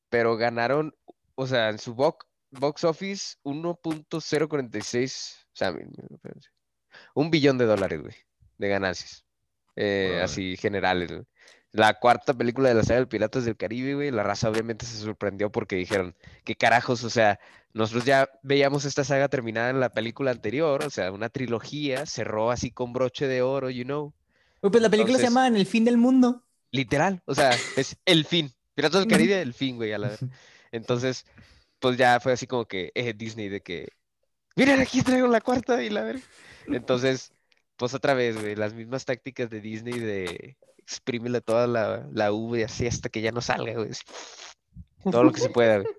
pero 0.08 0.36
ganaron, 0.36 0.96
o 1.36 1.46
sea, 1.46 1.68
en 1.68 1.78
su 1.78 1.94
box, 1.94 2.26
box 2.50 2.82
office 2.84 3.36
1.046, 3.44 5.36
o 5.36 5.50
sea, 5.52 5.72
un 7.14 7.30
billón 7.30 7.58
de 7.58 7.66
dólares, 7.66 8.00
güey, 8.02 8.14
de 8.58 8.68
ganancias, 8.68 9.24
eh, 9.76 10.20
así 10.22 10.56
generales, 10.56 11.08
güey. 11.10 11.22
La 11.72 11.94
cuarta 11.94 12.32
película 12.32 12.68
de 12.70 12.74
la 12.74 12.84
saga 12.84 13.00
de 13.00 13.06
Piratas 13.06 13.44
del 13.44 13.56
Caribe, 13.56 13.94
güey, 13.94 14.10
la 14.10 14.22
raza 14.22 14.48
obviamente 14.48 14.86
se 14.86 14.96
sorprendió 14.96 15.50
porque 15.52 15.76
dijeron, 15.76 16.14
¿qué 16.44 16.56
carajos? 16.56 17.04
O 17.04 17.10
sea, 17.10 17.38
nosotros 17.74 18.06
ya 18.06 18.30
veíamos 18.42 18.86
esta 18.86 19.04
saga 19.04 19.28
terminada 19.28 19.68
en 19.70 19.80
la 19.80 19.90
película 19.92 20.30
anterior, 20.30 20.82
o 20.84 20.88
sea, 20.90 21.12
una 21.12 21.28
trilogía, 21.28 22.06
cerró 22.06 22.50
así 22.50 22.70
con 22.70 22.94
broche 22.94 23.26
de 23.26 23.42
oro, 23.42 23.68
you 23.68 23.84
know. 23.84 24.14
Pues 24.62 24.80
la 24.80 24.88
película 24.88 25.18
se 25.18 25.24
llama 25.24 25.46
En 25.46 25.56
el 25.56 25.66
fin 25.66 25.84
del 25.84 25.98
mundo. 25.98 26.44
Literal, 26.70 27.22
o 27.26 27.34
sea, 27.34 27.50
es 27.76 27.96
el 28.06 28.24
fin. 28.24 28.50
Piratas 28.74 29.02
del. 29.02 29.10
Caribe, 29.10 29.40
el 29.42 29.52
fin, 29.52 29.76
güey. 29.76 29.92
a 29.92 29.98
la- 29.98 30.16
Entonces, 30.72 31.26
pues 31.78 31.96
ya 31.98 32.18
fue 32.20 32.32
así 32.32 32.46
como 32.46 32.64
que 32.64 32.90
eh, 32.94 33.12
Disney 33.14 33.48
de 33.50 33.60
que, 33.60 33.88
miren, 34.56 34.80
aquí 34.80 35.02
traigo 35.02 35.28
la 35.28 35.40
cuarta 35.40 35.82
y 35.82 35.90
la 35.90 36.02
ver. 36.02 36.20
Entonces, 36.66 37.32
pues 37.76 37.94
otra 37.94 38.14
vez, 38.14 38.40
güey, 38.40 38.56
las 38.56 38.74
mismas 38.74 39.04
tácticas 39.04 39.48
de 39.50 39.60
Disney 39.60 39.98
de 39.98 40.56
exprímele 40.78 41.40
toda 41.40 41.66
la, 41.66 42.08
la 42.12 42.32
V 42.32 42.64
así 42.64 42.86
hasta 42.86 43.08
que 43.08 43.20
ya 43.20 43.32
no 43.32 43.40
salga, 43.40 43.74
güey. 43.74 43.90
Todo 45.10 45.22
lo 45.24 45.32
que 45.32 45.40
se 45.40 45.50
pueda, 45.50 45.78
güey. 45.78 45.94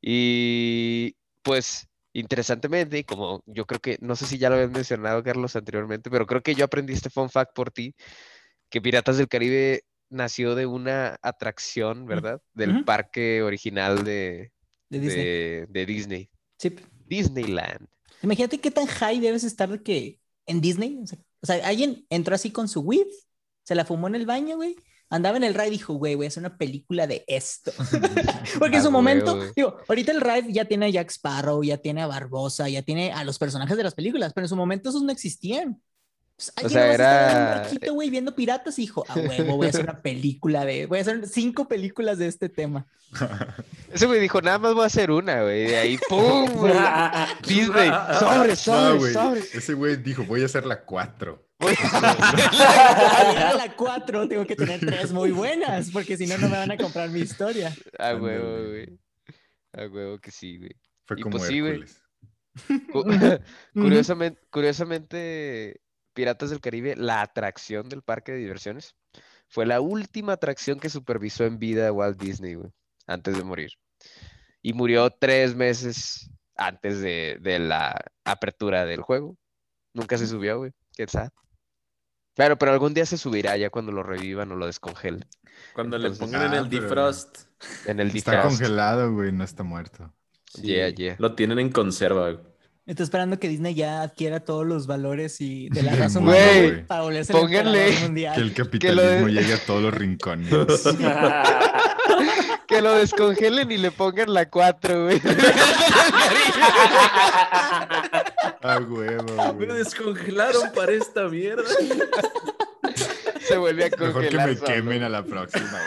Y 0.00 1.16
pues, 1.42 1.88
interesantemente, 2.12 2.98
y 2.98 3.04
como 3.04 3.42
yo 3.46 3.66
creo 3.66 3.80
que, 3.80 3.98
no 4.00 4.16
sé 4.16 4.26
si 4.26 4.38
ya 4.38 4.48
lo 4.50 4.56
habías 4.56 4.70
mencionado, 4.70 5.22
Carlos, 5.22 5.56
anteriormente, 5.56 6.10
pero 6.10 6.26
creo 6.26 6.42
que 6.42 6.54
yo 6.54 6.64
aprendí 6.64 6.92
este 6.92 7.10
fun 7.10 7.30
fact 7.30 7.54
por 7.54 7.70
ti, 7.70 7.94
que 8.68 8.80
Piratas 8.82 9.16
del 9.16 9.28
Caribe 9.28 9.82
nació 10.10 10.54
de 10.54 10.66
una 10.66 11.16
atracción, 11.22 12.06
¿verdad? 12.06 12.40
Del 12.52 12.84
parque 12.84 13.42
original 13.42 14.04
de, 14.04 14.52
De 14.90 15.00
Disney. 15.00 15.24
de- 15.24 15.66
de 15.70 15.86
Disney. 15.86 16.30
Sí. 16.58 16.76
Disneyland. 17.06 17.86
Imagínate 18.22 18.58
qué 18.60 18.70
tan 18.70 18.86
high 18.86 19.20
debes 19.20 19.44
estar 19.44 19.68
de 19.68 19.82
que 19.82 20.18
en 20.46 20.60
Disney. 20.60 20.98
O 21.02 21.06
sea, 21.06 21.18
o 21.42 21.46
sea, 21.46 21.66
alguien 21.68 22.06
entró 22.10 22.34
así 22.34 22.50
con 22.50 22.68
su 22.68 22.80
weed, 22.80 23.06
se 23.64 23.74
la 23.74 23.84
fumó 23.84 24.08
en 24.08 24.14
el 24.14 24.26
baño, 24.26 24.56
güey. 24.56 24.76
Andaba 25.10 25.36
en 25.36 25.44
el 25.44 25.54
ride 25.54 25.68
y 25.68 25.70
dijo, 25.72 25.94
güey, 25.94 26.14
voy 26.14 26.24
a 26.24 26.28
hacer 26.28 26.40
una 26.42 26.56
película 26.56 27.06
de 27.06 27.24
esto. 27.28 27.70
Porque 28.58 28.76
en 28.76 28.80
Ah, 28.80 28.84
su 28.84 28.90
momento, 28.90 29.26
huevo, 29.32 29.38
güey. 29.40 29.52
digo, 29.54 29.76
ahorita 29.88 30.12
el 30.12 30.20
ride 30.20 30.52
ya 30.52 30.64
tiene 30.64 30.86
a 30.86 30.88
Jack 30.88 31.10
Sparrow, 31.10 31.62
ya 31.62 31.76
tiene 31.76 32.02
a 32.02 32.06
Barbosa, 32.06 32.68
ya 32.68 32.82
tiene 32.82 33.12
a 33.12 33.22
los 33.24 33.38
personajes 33.38 33.76
de 33.76 33.82
las 33.84 33.94
películas, 33.94 34.32
pero 34.34 34.46
en 34.46 34.48
su 34.48 34.56
momento 34.56 34.88
esos 34.88 35.02
no 35.02 35.12
existían. 35.12 35.80
Pues, 36.36 36.52
alguien 36.56 36.72
sea, 36.72 36.84
un 36.86 36.90
era- 36.94 37.54
barquito, 37.60 37.94
güey, 37.94 38.10
viendo 38.10 38.34
piratas 38.34 38.78
y 38.78 38.82
dijo, 38.82 39.04
a 39.08 39.14
huevo, 39.14 39.56
voy 39.56 39.66
a 39.66 39.70
hacer 39.70 39.82
una 39.84 40.02
película 40.02 40.64
de, 40.64 40.86
voy 40.86 40.98
a 40.98 41.02
hacer 41.02 41.26
cinco 41.28 41.68
películas 41.68 42.18
de 42.18 42.26
este 42.26 42.48
tema. 42.48 42.86
Ese 43.92 44.06
güey 44.06 44.20
dijo, 44.20 44.42
nada 44.42 44.58
más 44.58 44.74
voy 44.74 44.82
a 44.82 44.86
hacer 44.86 45.10
una, 45.12 45.42
güey. 45.42 45.68
De 45.68 45.76
ahí, 45.76 45.98
¡pum! 46.08 46.50
güey! 46.54 46.74
Disney, 47.46 47.90
sobres, 48.18 48.66
No, 48.66 48.74
sobres, 48.74 48.98
güey. 48.98 49.12
sobres. 49.12 49.54
Ese 49.54 49.74
güey 49.74 49.96
dijo, 49.96 50.24
voy 50.24 50.42
a 50.42 50.46
hacer 50.46 50.66
la 50.66 50.84
4. 50.84 51.40
Para 51.56 51.72
llegar 53.30 53.46
a 53.46 53.54
la 53.66 53.76
cuatro 53.76 54.28
tengo 54.28 54.44
que 54.44 54.56
tener 54.56 54.80
tres 54.80 55.12
muy 55.12 55.30
buenas, 55.30 55.90
porque 55.92 56.16
si 56.16 56.26
no, 56.26 56.36
no 56.36 56.48
me 56.48 56.58
van 56.58 56.72
a 56.72 56.76
comprar 56.76 57.08
mi 57.10 57.20
historia. 57.20 57.72
A 57.98 58.16
huevo, 58.16 58.68
güey. 58.70 58.98
A 59.72 59.86
huevo 59.86 60.18
que 60.18 60.32
sí, 60.32 60.58
güey. 60.58 60.76
Fue 61.06 61.16
como 61.20 61.38
pues 61.38 61.48
Curiosamente, 63.72 64.40
curiosamente, 64.50 65.80
Piratas 66.14 66.50
del 66.50 66.60
Caribe, 66.60 66.96
la 66.96 67.20
atracción 67.20 67.88
del 67.88 68.02
parque 68.02 68.32
de 68.32 68.38
diversiones, 68.38 68.96
fue 69.48 69.66
la 69.66 69.80
última 69.80 70.32
atracción 70.32 70.80
que 70.80 70.88
supervisó 70.88 71.44
en 71.44 71.58
vida 71.58 71.92
Walt 71.92 72.20
Disney, 72.20 72.54
güey, 72.54 72.70
antes 73.06 73.36
de 73.36 73.44
morir. 73.44 73.72
Y 74.62 74.72
murió 74.72 75.10
tres 75.10 75.54
meses 75.54 76.30
antes 76.56 77.00
de, 77.00 77.38
de 77.40 77.58
la 77.58 78.00
apertura 78.24 78.86
del 78.86 79.02
juego. 79.02 79.36
Nunca 79.92 80.16
se 80.16 80.26
subió, 80.26 80.58
güey. 80.58 80.72
Qué 80.96 81.06
sad. 81.06 81.30
Claro, 82.34 82.58
pero 82.58 82.72
algún 82.72 82.94
día 82.94 83.06
se 83.06 83.16
subirá 83.16 83.56
ya 83.56 83.70
cuando 83.70 83.92
lo 83.92 84.02
revivan 84.02 84.50
o 84.50 84.56
lo 84.56 84.66
descongelen. 84.66 85.24
Cuando 85.72 85.98
le 85.98 86.10
pongan 86.10 86.52
en 86.52 86.54
el 86.54 86.68
defrost, 86.68 87.42
En 87.86 88.00
el 88.00 88.14
Está 88.14 88.42
congelado, 88.42 89.12
güey, 89.12 89.30
no 89.30 89.44
está 89.44 89.62
muerto. 89.62 90.12
Yeah, 90.60 90.88
yeah. 90.88 91.16
lo 91.18 91.34
tienen 91.34 91.58
en 91.58 91.70
conserva. 91.70 92.32
güey. 92.32 92.53
Estoy 92.86 93.04
esperando 93.04 93.38
que 93.38 93.48
Disney 93.48 93.74
ya 93.74 94.02
adquiera 94.02 94.40
todos 94.40 94.66
los 94.66 94.86
valores 94.86 95.40
y 95.40 95.70
de 95.70 95.82
la 95.84 95.92
humana 95.94 96.20
güey, 96.20 96.86
para 96.86 97.00
volverse 97.02 97.32
Pónganle 97.32 97.88
el 97.96 98.00
mundial. 98.02 98.34
Que 98.34 98.40
el 98.42 98.48
lo 98.50 98.54
capitalismo 98.54 99.26
de- 99.26 99.32
llegue 99.32 99.54
a 99.54 99.58
todos 99.64 99.82
los 99.82 99.94
rincones. 99.94 100.50
Que 102.66 102.80
lo 102.80 102.94
descongelen 102.94 103.70
y 103.70 103.76
le 103.76 103.90
pongan 103.90 104.32
la 104.32 104.48
4, 104.48 105.04
güey. 105.04 105.20
A 108.62 108.78
huevo, 108.78 109.54
Me 109.54 109.66
descongelaron 109.66 110.72
para 110.74 110.92
esta 110.92 111.28
mierda. 111.28 111.62
Se 113.40 113.58
vuelve 113.58 113.84
a 113.84 113.88
Mejor 113.90 114.06
que 114.06 114.12
congelar 114.12 114.48
me 114.48 114.54
solo. 114.56 114.66
quemen 114.66 115.02
a 115.02 115.08
la 115.10 115.22
próxima. 115.22 115.78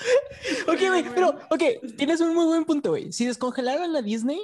Ok, 0.66 0.78
güey, 0.88 1.04
pero, 1.14 1.38
ok, 1.50 1.62
tienes 1.96 2.20
un 2.20 2.34
muy 2.34 2.46
buen 2.46 2.64
punto, 2.64 2.90
güey. 2.90 3.12
Si 3.12 3.26
descongelaran 3.26 3.92
la 3.92 4.02
Disney, 4.02 4.40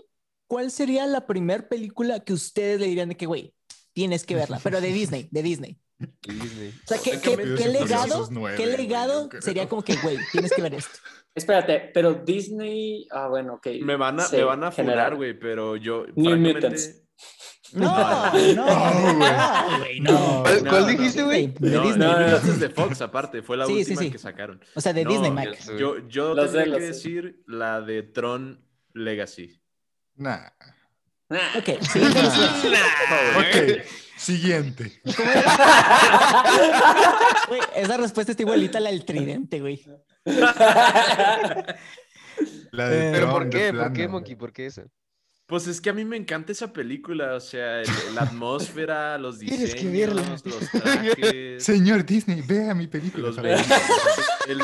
¿cuál 0.46 0.70
sería 0.70 1.06
la 1.06 1.26
primer 1.26 1.68
película 1.68 2.20
que 2.20 2.32
ustedes 2.32 2.80
le 2.80 2.86
dirían 2.86 3.08
de 3.08 3.16
que, 3.16 3.26
güey, 3.26 3.54
tienes 3.92 4.24
que 4.24 4.34
verla? 4.34 4.60
Pero 4.62 4.80
de 4.80 4.88
Disney, 4.88 5.28
de 5.30 5.42
Disney. 5.42 5.78
Disney. 5.98 6.74
O 6.84 6.88
sea, 6.88 6.98
¿qué, 6.98 7.68
legado, 7.68 8.28
nueve, 8.30 8.56
qué 8.56 8.66
legado 8.66 9.30
creo. 9.30 9.40
sería 9.40 9.68
como 9.68 9.82
que, 9.82 9.96
güey, 9.96 10.18
tienes 10.30 10.52
que 10.52 10.60
ver 10.60 10.74
esto? 10.74 10.98
Espérate, 11.34 11.90
pero 11.92 12.14
Disney. 12.14 13.06
Ah, 13.10 13.28
bueno, 13.28 13.54
ok. 13.54 13.66
Me 13.82 13.96
van 13.96 14.20
a, 14.20 14.24
Sí, 14.24 14.36
me 14.36 14.44
van 14.44 14.64
a 14.64 14.72
general. 14.72 14.98
funar, 14.98 15.16
güey, 15.16 15.38
pero 15.38 15.76
yo, 15.76 16.04
New 16.14 16.24
francamente... 16.26 16.54
Mutants. 16.54 17.05
No, 17.72 18.32
no, 18.54 18.54
no, 18.54 19.78
güey, 19.78 20.00
no. 20.00 20.42
¿Cuál, 20.42 20.64
No, 20.64 20.70
cuál 20.70 20.82
no. 20.82 20.86
dijiste, 20.88 21.22
güey? 21.22 21.48
De 21.48 21.70
No, 21.70 21.82
Disney. 21.82 22.08
New 22.08 22.18
Mutants 22.18 22.48
es 22.48 22.60
de 22.60 22.68
Fox, 22.70 23.00
aparte, 23.02 23.42
fue 23.42 23.56
la 23.56 23.66
Sí, 23.66 23.72
sí, 23.84 23.92
última 23.92 24.00
sí. 24.02 24.10
que 24.10 24.18
sacaron. 24.18 24.60
O 24.74 24.80
sea, 24.80 24.92
de 24.92 25.04
No, 25.04 25.10
Disney, 25.10 25.30
Mac. 25.30 25.58
Yo, 25.78 26.06
yo 26.08 26.34
Lo 26.34 26.46
sé, 26.46 26.52
tendría 26.58 26.74
que 26.76 26.80
sé. 26.80 26.86
decir 26.88 27.42
la 27.46 27.80
de 27.80 28.02
Tron 28.02 28.64
Legacy. 28.94 29.60
Nah. 30.16 30.48
Ah. 30.60 30.74
Ok, 31.58 31.82
siguiente 31.82 32.20
respuesta. 32.22 32.78
Ok, 33.38 33.82
siguiente. 34.16 35.00
Güey, 37.48 37.60
esa 37.74 37.96
respuesta 37.96 38.30
está 38.32 38.42
igualita 38.44 38.78
a 38.78 38.80
la 38.80 38.90
del 38.90 39.04
tridente, 39.04 39.58
güey. 39.60 39.84
La 42.70 42.88
de 42.88 43.08
Eh, 43.08 43.12
¿Pero 43.12 43.26
Tron, 43.26 43.30
por 43.32 43.44
de 43.44 43.50
qué? 43.50 43.72
¿Por 43.72 43.92
qué, 43.92 44.08
Monkey? 44.08 44.36
¿Por 44.36 44.52
qué 44.52 44.66
eso? 44.66 44.82
Pues 45.46 45.68
es 45.68 45.80
que 45.80 45.90
a 45.90 45.92
mí 45.92 46.04
me 46.04 46.16
encanta 46.16 46.50
esa 46.50 46.72
película, 46.72 47.34
o 47.34 47.40
sea, 47.40 47.80
el- 47.80 47.88
la 48.16 48.22
atmósfera, 48.22 49.16
los 49.18 49.38
Tienes 49.38 49.60
diseños, 49.74 49.80
que 49.80 49.90
verla. 49.98 50.28
los 50.28 50.42
trajes, 50.72 51.62
Señor 51.64 52.04
Disney, 52.04 52.42
vea 52.42 52.74
mi 52.74 52.88
película. 52.88 53.28
los. 53.28 53.38
El, 54.48 54.60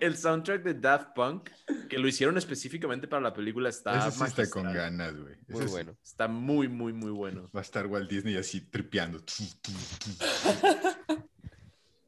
el 0.00 0.16
soundtrack 0.16 0.64
de 0.64 0.74
Daft 0.74 1.14
Punk, 1.14 1.50
que 1.88 1.98
lo 1.98 2.08
hicieron 2.08 2.36
específicamente 2.36 3.06
para 3.06 3.22
la 3.22 3.32
película, 3.32 3.68
está 3.68 4.08
Ese 4.08 4.18
sí 4.18 4.24
está 4.24 4.50
con 4.50 4.64
ganas, 4.72 5.14
güey. 5.16 5.36
Muy 5.46 5.66
bueno. 5.66 5.96
Está 6.02 6.26
muy, 6.26 6.66
muy, 6.66 6.92
muy 6.92 7.12
bueno. 7.12 7.48
Va 7.54 7.60
a 7.60 7.62
estar 7.62 7.86
Walt 7.86 8.10
Disney 8.10 8.36
así 8.36 8.60
tripeando. 8.60 9.22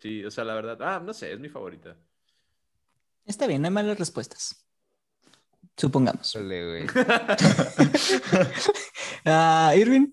Sí, 0.00 0.24
o 0.24 0.30
sea, 0.32 0.42
la 0.44 0.54
verdad, 0.54 0.78
ah, 0.80 1.00
no 1.04 1.14
sé, 1.14 1.32
es 1.32 1.38
mi 1.38 1.48
favorita. 1.48 1.96
Está 3.24 3.46
bien, 3.46 3.62
no 3.62 3.68
hay 3.68 3.74
malas 3.74 3.98
respuestas. 4.00 4.66
Supongamos. 5.76 6.32
Güey. 6.34 6.86
Ah, 9.24 9.72
Irving, 9.76 10.08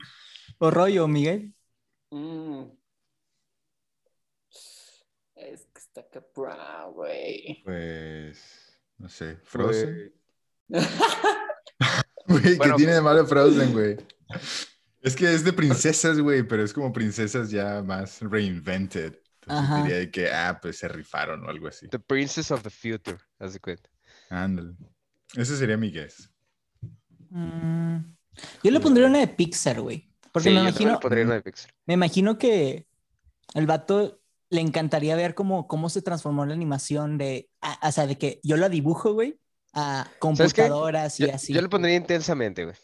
o 0.60 0.70
Roy 0.70 1.00
o 1.00 1.08
Miguel. 1.08 1.56
Mm. 2.12 2.66
Es 5.36 5.66
que 5.74 5.80
está 5.80 6.08
cabrón, 6.08 6.94
güey. 6.94 7.64
Pues, 7.64 8.80
no 8.98 9.10
sé, 9.10 9.38
Frozen. 9.44 10.14
Güey. 12.28 12.44
¿qué 12.44 12.56
Bueno, 12.58 12.76
tiene 12.76 12.94
de 12.94 13.02
malo 13.02 13.26
Frozen, 13.26 13.74
güey? 13.74 13.98
Es 15.02 15.16
que 15.16 15.34
es 15.34 15.46
de 15.46 15.54
princesas, 15.54 16.20
güey, 16.20 16.44
pero 16.44 16.62
es 16.62 16.74
como 16.74 16.92
princesas 16.92 17.50
ya 17.50 17.82
más 17.82 18.22
reinvented. 18.22 19.18
Entonces 19.42 19.64
Ajá. 19.64 19.82
diría 19.82 19.98
de 19.98 20.12
que, 20.12 20.30
ah, 20.30 20.60
pues 20.62 20.78
se 20.78 20.90
rifaron 20.90 21.46
o 21.46 21.50
algo 21.50 21.70
así. 21.70 21.88
The 21.88 22.00
Princess 22.00 22.52
of 22.52 22.64
the 22.64 22.70
Future, 22.70 23.18
haz 23.40 23.54
de 23.54 23.62
cuenta. 23.62 23.90
Ándale. 24.30 24.76
Ese 25.36 25.58
sería 25.58 25.78
mi 25.78 25.92
guess. 25.92 26.30
Mm, 27.30 27.98
Yo 28.64 28.72
le 28.72 28.80
pondría 28.80 29.08
una 29.08 29.20
de 29.20 29.28
Pixar, 29.28 29.82
güey. 29.82 30.10
Porque 30.32 30.50
Sí, 30.50 30.50
me 30.50 30.56
yo 30.56 30.74
también 30.74 30.94
le 30.94 30.98
imagino, 30.98 31.00
pondría 31.00 31.26
una 31.26 31.34
de 31.36 31.42
Pixar. 31.42 31.72
me 31.86 31.94
imagino 31.96 32.38
que 32.38 32.88
el 33.54 33.68
vato 33.68 34.20
le 34.50 34.62
encantaría 34.62 35.16
ver 35.16 35.36
cómo, 35.36 35.68
cómo 35.68 35.90
se 35.90 36.02
transformó 36.02 36.46
la 36.46 36.54
animación 36.54 37.18
de, 37.18 37.50
a- 37.62 37.88
o 37.88 37.92
sea, 37.92 38.08
de 38.08 38.18
que 38.18 38.40
yo 38.44 38.58
la 38.58 38.70
dibujo, 38.70 39.14
güey, 39.14 39.40
a 39.74 40.10
computadoras 40.20 41.20
y 41.20 41.28
Yo, 41.28 41.36
así. 41.36 41.54
yo 41.54 41.62
le 41.62 41.70
pondría 41.70 41.96
intensamente, 41.96 42.64
güey. 42.66 42.76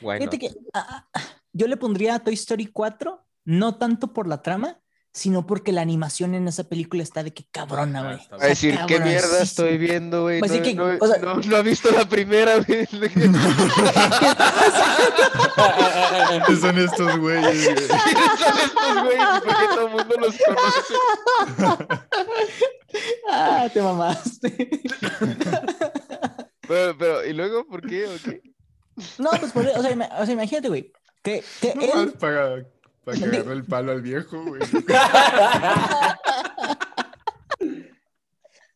Fíjate 0.00 0.24
not? 0.24 0.40
que 0.40 0.50
ah, 0.74 1.08
ah, 1.12 1.20
yo 1.52 1.66
le 1.66 1.76
pondría 1.76 2.14
a 2.16 2.24
Toy 2.24 2.34
Story 2.34 2.66
4, 2.66 3.26
no 3.44 3.76
tanto 3.78 4.12
por 4.12 4.26
la 4.26 4.42
trama, 4.42 4.80
sino 5.16 5.46
porque 5.46 5.70
la 5.72 5.80
animación 5.80 6.34
en 6.34 6.48
esa 6.48 6.64
película 6.64 7.02
está 7.04 7.22
de 7.22 7.32
que 7.32 7.44
cabrona, 7.50 8.00
Ah, 8.00 8.02
güey. 8.02 8.18
Va 8.40 8.44
a 8.44 8.48
decir, 8.48 8.76
¿qué 8.88 8.98
mierda 8.98 9.40
estoy 9.42 9.78
viendo, 9.78 10.22
güey? 10.22 10.40
Pues 10.40 10.50
no, 10.50 10.56
sí 10.58 10.62
que, 10.62 10.74
no- 10.74 10.86
o 11.00 11.06
sea- 11.06 11.18
no- 11.22 11.36
no 11.36 11.56
ha 11.56 11.62
visto 11.62 11.90
la 11.92 12.08
primera, 12.08 12.56
güey. 12.66 12.86
¿Qué 16.46 16.56
son 16.60 16.78
estos 16.78 17.16
güeyes? 17.18 17.64
güey? 17.64 17.76
¿Quiénes 17.86 18.38
son 18.40 18.58
estos 18.58 19.02
güeyes? 19.04 19.40
¿Por 19.44 19.56
qué 19.56 19.66
todo 19.74 19.86
el 19.86 19.92
mundo 19.92 20.14
los 20.18 20.34
conoce? 20.38 20.94
Ah, 23.30 23.68
te 23.72 23.80
mamaste. 23.82 24.80
Pero, 26.66 26.96
pero, 26.98 27.26
¿y 27.26 27.34
luego 27.34 27.66
por 27.66 27.86
qué? 27.86 28.06
¿O 28.06 28.16
qué? 28.24 28.40
No, 29.18 29.28
pues 29.38 29.52
por, 29.52 29.66
o, 29.66 29.82
sea, 29.82 29.90
o 30.18 30.24
sea, 30.24 30.32
imagínate, 30.32 30.68
güey, 30.68 30.90
que, 31.22 31.44
que 31.60 31.72
él, 31.72 32.14
para, 32.18 32.64
para 33.04 33.18
que 33.18 33.24
agarre 33.24 33.52
el 33.52 33.64
palo 33.64 33.92
al 33.92 34.02
viejo, 34.02 34.42
güey. 34.44 34.62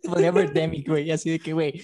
podría 0.08 0.32
Birdemic, 0.32 0.88
güey, 0.88 1.10
así 1.10 1.30
de 1.30 1.38
que, 1.38 1.52
güey, 1.52 1.82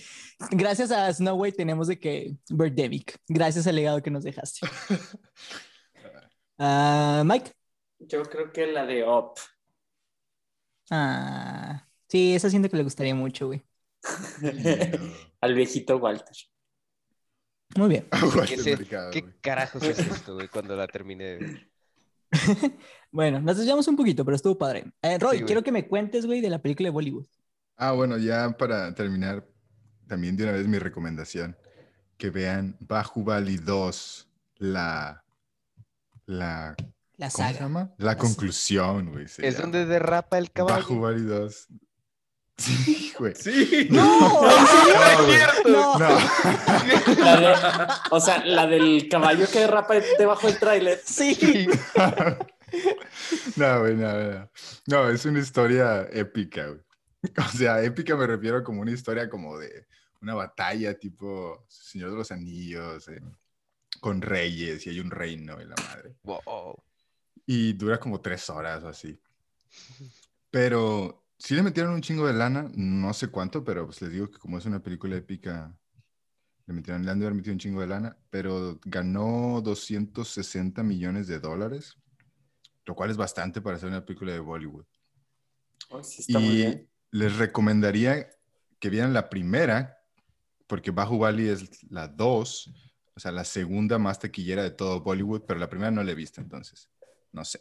gracias 0.51 0.90
a 0.90 1.12
Snow 1.12 1.36
White 1.36 1.57
tenemos 1.57 1.88
de 1.88 1.99
que 1.99 2.36
Birdemic, 2.49 3.18
gracias 3.28 3.66
al 3.66 3.76
legado 3.76 4.03
que 4.03 4.11
nos 4.11 4.24
dejaste. 4.24 4.66
Ah, 6.57 7.24
Mike. 7.26 7.51
Yo 7.99 8.22
creo 8.22 8.53
que 8.53 8.68
la 8.68 8.86
de 8.86 9.03
Up. 9.03 9.32
Ah, 10.88 11.84
sí, 12.09 12.32
esa 12.36 12.49
siento 12.49 12.68
que 12.68 12.76
le 12.76 12.84
gustaría 12.84 13.12
mucho, 13.12 13.49
güey. 13.49 13.64
Al 15.40 15.55
viejito 15.55 15.97
Walter. 15.97 16.36
Muy 17.76 17.88
bien. 17.88 18.09
¿Qué, 18.47 18.76
mercado, 18.76 19.11
¿Qué 19.11 19.20
güey. 19.22 19.34
carajos 19.40 19.82
es 19.82 19.99
esto, 19.99 20.34
güey? 20.34 20.47
Cuando 20.47 20.76
la 20.76 20.86
termine 20.86 21.24
de 21.24 21.36
ver. 21.38 21.74
Bueno, 23.11 23.41
nos 23.41 23.57
desviamos 23.57 23.87
un 23.89 23.97
poquito, 23.97 24.24
pero 24.24 24.35
estuvo 24.35 24.59
padre. 24.59 24.93
Eh, 25.03 25.18
Roy, 25.18 25.39
Sí, 25.39 25.45
quiero 25.45 25.62
que 25.62 25.70
me 25.72 25.87
cuentes, 25.87 26.26
güey, 26.26 26.41
de 26.41 26.51
la 26.51 26.61
película 26.61 26.89
de 26.89 26.91
Bollywood. 26.91 27.26
Ah, 27.76 27.93
bueno, 27.93 28.18
ya 28.18 28.57
para 28.57 28.95
terminar, 28.95 29.47
también 30.09 30.37
de 30.37 30.45
una 30.45 30.53
vez 30.53 30.66
mi 30.66 30.78
recomendación, 30.78 31.57
que 32.16 32.30
vean 32.30 32.76
Bahubali 32.80 33.57
2, 33.59 34.30
la, 34.57 35.24
la, 36.26 36.76
La 37.16 37.30
¿cómo 37.30 37.49
se 37.49 37.55
saga. 37.55 37.61
llama? 37.61 37.95
La 37.99 38.16
conclusión, 38.18 39.11
güey. 39.12 39.26
Es 39.26 39.39
llama. 39.39 39.61
donde 39.62 39.87
derrapa 39.87 40.39
el 40.39 40.51
caballo. 40.53 40.89
Bahubali 40.89 41.22
2. 41.22 41.68
Sí, 42.57 43.12
güey. 43.18 43.34
Sí. 43.34 43.88
¡No! 43.90 44.18
No, 44.20 45.24
güey. 45.24 45.38
No. 45.66 45.98
No. 45.98 46.09
La 47.18 47.36
de- 47.40 47.92
o 48.11 48.20
sea, 48.20 48.44
la 48.44 48.66
del 48.66 49.09
caballo 49.09 49.46
que 49.50 49.61
derrapa 49.61 49.94
debajo 50.18 50.46
del 50.46 50.59
tráiler. 50.59 51.00
Sí. 51.05 51.66
No, 53.57 53.80
güey, 53.80 53.94
no, 53.94 54.12
no. 54.12 54.50
No, 54.86 55.09
es 55.09 55.24
una 55.26 55.38
historia 55.38 56.09
épica, 56.12 56.66
güey. 56.66 56.80
O 57.38 57.57
sea, 57.57 57.80
épica 57.82 58.16
me 58.16 58.26
refiero 58.26 58.64
como 58.64 58.80
una 58.80 58.90
historia 58.90 59.30
como 59.30 59.57
de 59.59 59.86
una 60.20 60.34
batalla 60.34 60.98
tipo 60.98 61.64
Señor 61.68 62.11
de 62.11 62.16
los 62.16 62.32
Anillos, 62.32 63.07
eh, 63.09 63.20
con 64.00 64.20
reyes 64.20 64.86
y 64.86 64.90
hay 64.90 64.98
un 64.98 65.11
reino 65.12 65.61
y 65.61 65.66
la 65.66 65.76
madre. 65.88 66.16
Wow. 66.24 66.82
Y 67.46 67.74
dura 67.74 68.00
como 68.00 68.20
tres 68.20 68.50
horas 68.50 68.82
o 68.82 68.88
así. 68.88 69.18
Pero 70.50 71.24
sí 71.45 71.55
le 71.55 71.62
metieron 71.62 71.92
un 71.92 72.01
chingo 72.01 72.26
de 72.26 72.32
lana, 72.32 72.70
no 72.74 73.12
sé 73.12 73.28
cuánto, 73.28 73.62
pero 73.62 73.84
pues 73.84 74.01
les 74.01 74.11
digo 74.11 74.30
que 74.30 74.38
como 74.38 74.57
es 74.57 74.64
una 74.64 74.82
película 74.82 75.14
épica, 75.16 75.78
le 76.66 76.72
metieron, 76.72 77.05
le 77.05 77.11
han 77.11 77.18
de 77.18 77.26
haber 77.26 77.36
metido 77.36 77.53
un 77.53 77.59
chingo 77.59 77.82
de 77.82 77.86
lana, 77.86 78.16
pero 78.30 78.80
ganó 78.86 79.61
260 79.61 80.82
millones 80.82 81.26
de 81.26 81.38
dólares, 81.40 81.99
lo 82.86 82.95
cual 82.95 83.11
es 83.11 83.18
bastante 83.18 83.61
para 83.61 83.76
hacer 83.76 83.90
una 83.90 84.07
película 84.07 84.32
de 84.32 84.38
Bollywood. 84.38 84.86
Sí, 86.03 86.22
está 86.22 86.38
muy 86.38 86.55
Y 86.55 86.57
bien. 86.57 86.88
les 87.11 87.36
recomendaría 87.36 88.30
que 88.78 88.88
vieran 88.88 89.12
la 89.12 89.28
primera, 89.28 89.99
porque 90.66 90.92
Bahubali 90.92 91.49
es 91.49 91.84
la 91.90 92.09
2, 92.09 92.72
o 93.14 93.20
sea, 93.20 93.32
la 93.32 93.45
segunda 93.45 93.99
más 93.99 94.18
taquillera 94.18 94.62
de 94.62 94.70
todo 94.70 95.03
Bollywood, 95.03 95.42
pero 95.47 95.61
la 95.61 95.68
primera 95.68 95.90
no 95.90 96.03
la 96.03 96.11
he 96.11 96.14
visto, 96.14 96.40
entonces, 96.40 96.88
no 97.32 97.45
sé. 97.45 97.61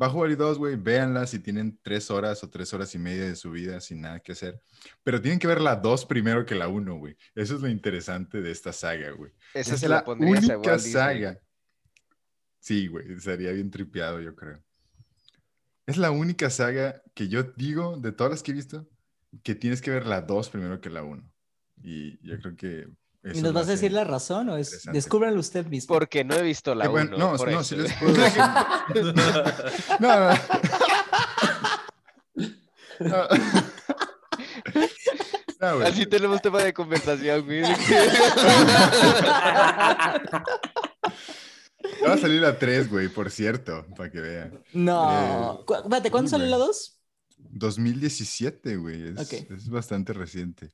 Bahubali 0.00 0.34
2, 0.34 0.56
güey, 0.56 0.76
véanla 0.76 1.26
si 1.26 1.40
tienen 1.40 1.78
tres 1.82 2.10
horas 2.10 2.42
o 2.42 2.48
tres 2.48 2.72
horas 2.72 2.94
y 2.94 2.98
media 2.98 3.26
de 3.26 3.36
su 3.36 3.50
vida 3.50 3.82
sin 3.82 4.00
nada 4.00 4.18
que 4.18 4.32
hacer. 4.32 4.58
Pero 5.02 5.20
tienen 5.20 5.38
que 5.38 5.46
ver 5.46 5.60
la 5.60 5.76
2 5.76 6.06
primero 6.06 6.46
que 6.46 6.54
la 6.54 6.68
1, 6.68 6.96
güey. 6.96 7.18
Eso 7.34 7.56
es 7.56 7.60
lo 7.60 7.68
interesante 7.68 8.40
de 8.40 8.50
esta 8.50 8.72
saga, 8.72 9.10
güey. 9.10 9.30
Esa 9.52 9.74
es 9.74 9.80
se 9.80 9.90
la 9.90 10.02
la 10.06 10.12
única 10.14 10.78
saga. 10.78 11.38
Sí, 12.60 12.86
güey, 12.86 13.20
sería 13.20 13.52
bien 13.52 13.70
tripeado, 13.70 14.22
yo 14.22 14.34
creo. 14.34 14.64
Es 15.84 15.98
la 15.98 16.10
única 16.10 16.48
saga 16.48 17.02
que 17.12 17.28
yo 17.28 17.42
digo, 17.42 17.98
de 17.98 18.12
todas 18.12 18.30
las 18.30 18.42
que 18.42 18.52
he 18.52 18.54
visto, 18.54 18.88
que 19.42 19.54
tienes 19.54 19.82
que 19.82 19.90
ver 19.90 20.06
la 20.06 20.22
2 20.22 20.48
primero 20.48 20.80
que 20.80 20.88
la 20.88 21.02
1. 21.02 21.30
Y 21.82 22.26
yo 22.26 22.40
creo 22.40 22.56
que... 22.56 22.88
¿Y 23.22 23.28
eso 23.32 23.42
nos 23.42 23.52
lo 23.52 23.52
vas 23.52 23.68
a 23.68 23.72
decir 23.72 23.92
la 23.92 24.04
razón 24.04 24.48
o 24.48 24.56
es 24.56 24.82
descúbralo 24.92 25.38
usted 25.40 25.66
mismo? 25.66 25.88
Porque 25.94 26.24
no 26.24 26.34
he 26.34 26.42
visto 26.42 26.74
la 26.74 26.86
Eh, 26.86 26.88
bueno, 26.88 27.16
1. 27.16 27.36
no, 27.36 27.44
no, 27.46 27.64
sí 27.64 27.76
les 27.76 27.92
puedo 27.94 28.12
decir. 28.14 28.42
No, 30.00 30.20
no. 30.20 30.34
No. 33.00 33.28
No, 35.60 35.76
güey. 35.76 35.88
Así 35.88 36.06
tenemos 36.06 36.40
tema 36.40 36.62
de 36.62 36.72
conversación, 36.72 37.44
güey. 37.44 37.62
Va 42.06 42.14
a 42.14 42.18
salir 42.18 42.40
la 42.40 42.58
3, 42.58 42.88
güey, 42.90 43.08
por 43.08 43.30
cierto, 43.30 43.86
para 43.96 44.10
que 44.10 44.20
vean. 44.20 44.62
No. 44.72 45.60
Eh, 45.60 45.64
Cu- 45.66 45.74
Espérate, 45.74 46.10
¿cuándo 46.10 46.30
salió 46.30 46.46
la 46.46 46.56
2? 46.56 46.96
2017, 47.38 48.76
güey. 48.76 49.08
Es, 49.08 49.18
Ok. 49.20 49.32
es 49.50 49.68
bastante 49.68 50.12
reciente. 50.12 50.70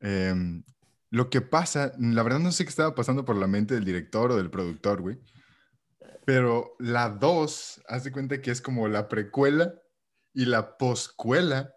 Em, 0.00 0.62
lo 1.10 1.30
que 1.30 1.40
pasa, 1.40 1.92
la 1.98 2.22
verdad 2.22 2.38
no 2.38 2.52
sé 2.52 2.64
qué 2.64 2.70
estaba 2.70 2.94
pasando 2.94 3.24
por 3.24 3.36
la 3.36 3.46
mente 3.46 3.74
del 3.74 3.84
director 3.84 4.32
o 4.32 4.36
del 4.36 4.50
productor, 4.50 5.00
güey. 5.00 5.18
Pero 6.24 6.74
la 6.78 7.08
2, 7.08 7.82
haz 7.88 8.04
de 8.04 8.12
cuenta 8.12 8.42
que 8.42 8.50
es 8.50 8.60
como 8.60 8.86
la 8.88 9.08
precuela 9.08 9.74
y 10.34 10.44
la 10.44 10.76
poscuela 10.76 11.72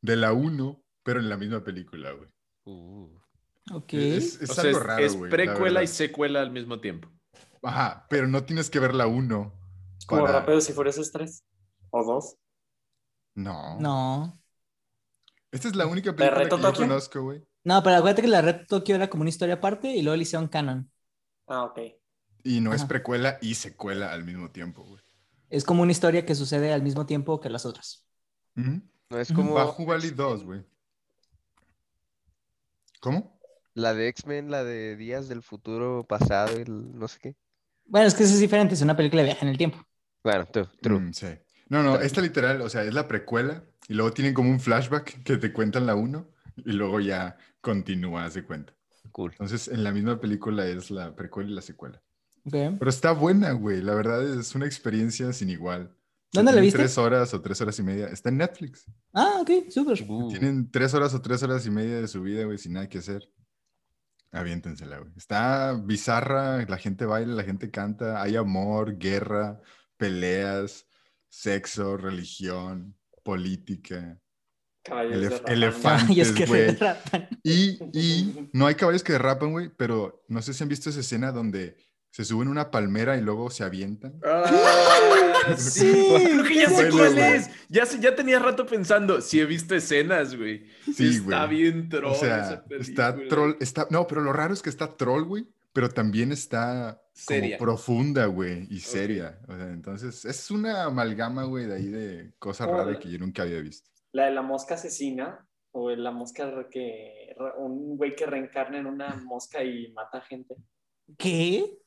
de 0.00 0.16
la 0.16 0.32
1, 0.32 0.84
pero 1.04 1.20
en 1.20 1.28
la 1.28 1.36
misma 1.36 1.62
película, 1.62 2.10
güey. 2.12 2.28
Uh, 2.64 3.18
Ok. 3.70 3.92
Es, 3.94 4.42
es 4.42 4.50
O 4.50 4.54
sea, 4.54 4.64
algo 4.64 4.78
es, 4.78 4.84
raro, 4.84 5.04
es 5.04 5.16
precuela 5.16 5.82
y 5.84 5.86
secuela 5.86 6.40
al 6.40 6.50
mismo 6.50 6.80
tiempo. 6.80 7.08
Ajá, 7.62 8.06
pero 8.10 8.26
no 8.26 8.42
tienes 8.44 8.68
que 8.70 8.80
ver 8.80 8.92
la 8.92 9.06
1. 9.06 9.52
Como 10.06 10.24
para- 10.24 10.40
Rápidos 10.40 10.68
y 10.68 10.72
Furiosos 10.72 11.12
3. 11.12 11.44
O 11.90 12.04
2. 12.04 12.36
No. 13.36 13.78
No. 13.78 14.42
Esta 15.52 15.68
es 15.68 15.76
la 15.76 15.86
única 15.86 16.14
película 16.16 16.48
que 16.48 16.60
yo 16.60 16.72
conozco, 16.72 17.22
güey. 17.22 17.46
No, 17.64 17.82
pero 17.82 17.96
acuérdate 17.96 18.22
que 18.22 18.28
la 18.28 18.42
Red 18.42 18.66
Tokyo 18.66 18.94
era 18.94 19.08
como 19.08 19.22
una 19.22 19.30
historia 19.30 19.54
aparte 19.54 19.88
y 19.88 20.02
luego 20.02 20.16
le 20.16 20.22
hicieron 20.22 20.48
canon. 20.48 20.90
Ah, 21.46 21.64
ok. 21.64 21.80
Y 22.44 22.60
no 22.60 22.74
es 22.74 22.84
precuela 22.84 23.38
y 23.40 23.54
secuela 23.54 24.12
al 24.12 24.24
mismo 24.24 24.50
tiempo, 24.50 24.82
güey. 24.82 25.02
Es 25.48 25.64
como 25.64 25.82
una 25.82 25.92
historia 25.92 26.26
que 26.26 26.34
sucede 26.34 26.72
al 26.72 26.82
mismo 26.82 27.06
tiempo 27.06 27.40
que 27.40 27.50
las 27.50 27.66
otras. 27.66 28.06
No 28.54 29.18
es 29.18 29.32
como 29.32 29.54
Bahubali 29.54 30.10
2, 30.10 30.44
güey. 30.44 30.64
¿Cómo? 33.00 33.38
la 33.74 33.94
de 33.94 34.08
X-Men, 34.08 34.50
la 34.50 34.64
de 34.64 34.96
Días 34.96 35.28
del 35.28 35.42
Futuro 35.42 36.04
Pasado, 36.04 36.56
el 36.56 36.98
no 36.98 37.08
sé 37.08 37.18
qué. 37.20 37.36
Bueno, 37.86 38.06
es 38.06 38.14
que 38.14 38.24
eso 38.24 38.34
es 38.34 38.40
diferente, 38.40 38.74
es 38.74 38.82
una 38.82 38.96
película 38.96 39.22
de 39.22 39.26
viaje 39.26 39.44
en 39.44 39.50
el 39.50 39.58
tiempo. 39.58 39.78
Bueno, 40.22 40.46
tú, 40.46 40.66
true. 40.80 41.00
Mm, 41.00 41.12
sí. 41.12 41.26
No, 41.68 41.82
no, 41.82 42.00
esta 42.00 42.20
literal, 42.20 42.60
o 42.60 42.68
sea, 42.68 42.82
es 42.84 42.94
la 42.94 43.08
precuela 43.08 43.64
y 43.88 43.94
luego 43.94 44.12
tienen 44.12 44.34
como 44.34 44.50
un 44.50 44.60
flashback 44.60 45.22
que 45.22 45.36
te 45.36 45.52
cuentan 45.52 45.86
la 45.86 45.94
1 45.94 46.26
y 46.56 46.72
luego 46.72 47.00
ya 47.00 47.36
continúa, 47.60 48.24
hace 48.24 48.44
cuenta. 48.44 48.74
Cool. 49.10 49.32
Entonces, 49.32 49.68
en 49.68 49.84
la 49.84 49.92
misma 49.92 50.20
película 50.20 50.66
es 50.66 50.90
la 50.90 51.14
precuela 51.14 51.50
y 51.50 51.54
la 51.54 51.62
secuela. 51.62 52.02
Pero 52.50 52.88
está 52.88 53.12
buena, 53.12 53.52
güey. 53.52 53.82
La 53.82 53.94
verdad 53.94 54.22
es 54.38 54.54
una 54.54 54.66
experiencia 54.66 55.32
sin 55.32 55.50
igual. 55.50 55.94
¿Dónde 56.32 56.52
la 56.52 56.60
viste? 56.60 56.78
Tres 56.78 56.96
horas 56.96 57.34
o 57.34 57.42
tres 57.42 57.60
horas 57.60 57.78
y 57.78 57.82
media. 57.82 58.06
Está 58.06 58.30
en 58.30 58.38
Netflix. 58.38 58.86
Ah, 59.12 59.38
ok, 59.40 59.70
súper. 59.70 60.02
Uh, 60.08 60.28
Tienen 60.30 60.70
tres 60.70 60.94
horas 60.94 61.14
o 61.14 61.20
tres 61.20 61.42
horas 61.42 61.66
y 61.66 61.70
media 61.70 62.00
de 62.00 62.08
su 62.08 62.22
vida, 62.22 62.44
güey, 62.44 62.58
sin 62.58 62.72
nada 62.72 62.88
que 62.88 62.98
hacer. 62.98 63.28
Aviéntensela, 64.32 64.98
güey. 64.98 65.12
Está 65.14 65.74
bizarra, 65.74 66.64
la 66.64 66.78
gente 66.78 67.04
baila, 67.04 67.34
la 67.34 67.44
gente 67.44 67.70
canta, 67.70 68.22
hay 68.22 68.36
amor, 68.36 68.96
guerra, 68.96 69.60
peleas, 69.98 70.86
sexo, 71.28 71.98
religión, 71.98 72.96
política. 73.22 74.18
Caballos 74.84 75.16
Elef- 75.16 75.42
elefantes, 75.46 76.32
que 76.32 76.46
derrapan. 76.46 77.28
Y, 77.42 77.78
y 77.92 78.48
no 78.52 78.66
hay 78.66 78.74
caballos 78.74 79.02
que 79.04 79.12
derrapan, 79.12 79.52
güey, 79.52 79.70
pero 79.76 80.24
no 80.28 80.42
sé 80.42 80.52
si 80.54 80.62
han 80.62 80.68
visto 80.68 80.90
esa 80.90 81.00
escena 81.00 81.30
donde 81.32 81.76
se 82.10 82.24
suben 82.24 82.48
a 82.48 82.50
una 82.50 82.70
palmera 82.70 83.16
y 83.16 83.22
luego 83.22 83.48
se 83.50 83.64
avientan. 83.64 84.20
Ah, 84.24 85.54
sí, 85.56 86.06
creo 86.24 86.44
que 86.44 86.54
ya 86.56 86.68
sé 86.68 86.90
cuál 86.90 87.16
es. 87.16 87.50
Ya, 87.68 87.84
ya 87.84 88.14
tenía 88.14 88.38
rato 88.38 88.66
pensando. 88.66 89.20
Sí, 89.20 89.40
he 89.40 89.46
visto 89.46 89.74
escenas, 89.74 90.36
güey. 90.36 90.66
Sí, 90.94 91.08
está 91.16 91.46
güey. 91.46 91.56
bien 91.58 91.88
troll. 91.88 92.12
O 92.12 92.14
sea, 92.14 92.38
esa 92.44 92.64
está 92.80 93.16
troll, 93.28 93.54
está, 93.60 93.86
no, 93.90 94.06
pero 94.06 94.20
lo 94.20 94.32
raro 94.32 94.52
es 94.52 94.62
que 94.62 94.68
está 94.70 94.94
troll, 94.96 95.24
güey, 95.24 95.46
pero 95.72 95.88
también 95.88 96.32
está 96.32 97.00
como 97.24 97.56
profunda, 97.58 98.26
güey, 98.26 98.66
y 98.70 98.80
seria. 98.80 99.38
O 99.48 99.56
sea, 99.56 99.70
entonces 99.70 100.24
es 100.24 100.50
una 100.50 100.84
amalgama, 100.84 101.44
güey, 101.44 101.66
de 101.66 101.74
ahí 101.74 101.86
de 101.86 102.32
cosas 102.38 102.68
raras 102.68 102.98
que 102.98 103.10
yo 103.10 103.18
nunca 103.18 103.42
había 103.42 103.60
visto. 103.60 103.90
La 104.12 104.26
de 104.26 104.32
la 104.32 104.42
mosca 104.42 104.74
asesina, 104.74 105.46
o 105.72 105.90
la 105.90 106.10
mosca 106.10 106.68
que. 106.70 107.34
Un 107.58 107.96
güey 107.96 108.14
que 108.14 108.26
reencarna 108.26 108.78
en 108.78 108.86
una 108.86 109.16
mosca 109.16 109.64
y 109.64 109.90
mata 109.92 110.20
gente. 110.20 110.54
¿Qué? 111.18 111.78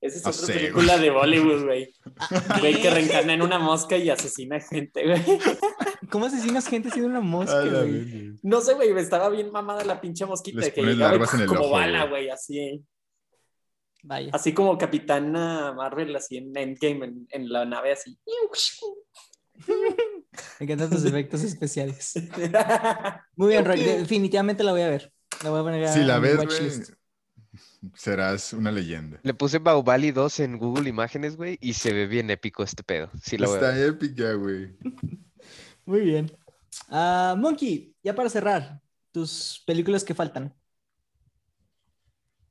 Esa 0.00 0.16
es 0.16 0.24
No 0.24 0.30
otra 0.30 0.46
sé, 0.46 0.52
película 0.54 0.98
de 0.98 1.10
Bollywood, 1.10 1.64
güey. 1.64 1.94
Ah, 2.18 2.56
Güey 2.60 2.80
que 2.80 2.90
reencarna 2.90 3.34
en 3.34 3.42
una 3.42 3.58
mosca 3.58 3.96
y 3.98 4.08
asesina 4.08 4.58
gente, 4.60 5.04
güey. 5.06 5.38
¿Cómo 6.10 6.26
asesinas 6.26 6.66
gente 6.66 6.90
siendo 6.90 7.10
una 7.10 7.20
mosca, 7.20 7.60
A 7.60 7.64
la 7.64 7.80
güey? 7.82 8.32
No 8.42 8.60
sé, 8.62 8.74
güey, 8.74 8.96
estaba 8.98 9.28
bien 9.28 9.50
mamada 9.52 9.84
la 9.84 10.00
pinche 10.00 10.24
mosquita 10.24 10.60
Les 10.60 10.66
de 10.66 10.72
que 10.72 10.82
llegaba 10.82 11.18
como 11.46 11.60
ojo, 11.60 11.70
bala, 11.70 12.00
güey. 12.06 12.24
güey, 12.24 12.30
así. 12.30 12.82
Vaya. 14.02 14.30
Así 14.32 14.54
como 14.54 14.78
Capitana 14.78 15.74
Marvel, 15.74 16.16
así 16.16 16.38
en 16.38 16.56
Endgame, 16.56 17.04
en, 17.04 17.26
en 17.28 17.52
la 17.52 17.66
nave, 17.66 17.92
así. 17.92 18.18
Me 20.58 20.64
encantan 20.66 20.90
tus 20.90 21.04
efectos 21.04 21.42
especiales. 21.42 22.14
Muy 23.36 23.48
bien, 23.48 23.64
Roy. 23.64 23.80
Definitivamente 23.80 24.62
la 24.64 24.72
voy 24.72 24.82
a 24.82 24.88
ver. 24.88 25.12
La 25.42 25.50
voy 25.50 25.60
a 25.60 25.62
poner 25.62 25.84
a 25.84 25.92
Si 25.92 26.00
la 26.04 26.16
en 26.16 26.22
mi 26.22 26.28
ves, 26.28 26.38
watchlist. 26.38 26.92
serás 27.94 28.52
una 28.52 28.70
leyenda. 28.70 29.20
Le 29.22 29.34
puse 29.34 29.58
Baubali 29.58 30.10
2 30.12 30.40
en 30.40 30.58
Google 30.58 30.88
Imágenes, 30.88 31.36
güey, 31.36 31.58
y 31.60 31.72
se 31.74 31.92
ve 31.92 32.06
bien 32.06 32.30
épico 32.30 32.62
este 32.62 32.82
pedo. 32.82 33.10
Sí, 33.22 33.38
la 33.38 33.48
voy 33.48 33.58
a 33.58 33.60
ver. 33.60 33.70
Está 33.70 33.86
épica, 33.86 34.32
güey. 34.34 34.76
Muy 35.84 36.00
bien. 36.02 36.30
Ah, 36.88 37.34
Monkey, 37.38 37.94
ya 38.02 38.14
para 38.14 38.28
cerrar, 38.30 38.80
tus 39.12 39.62
películas 39.66 40.04
que 40.04 40.14
faltan. 40.14 40.54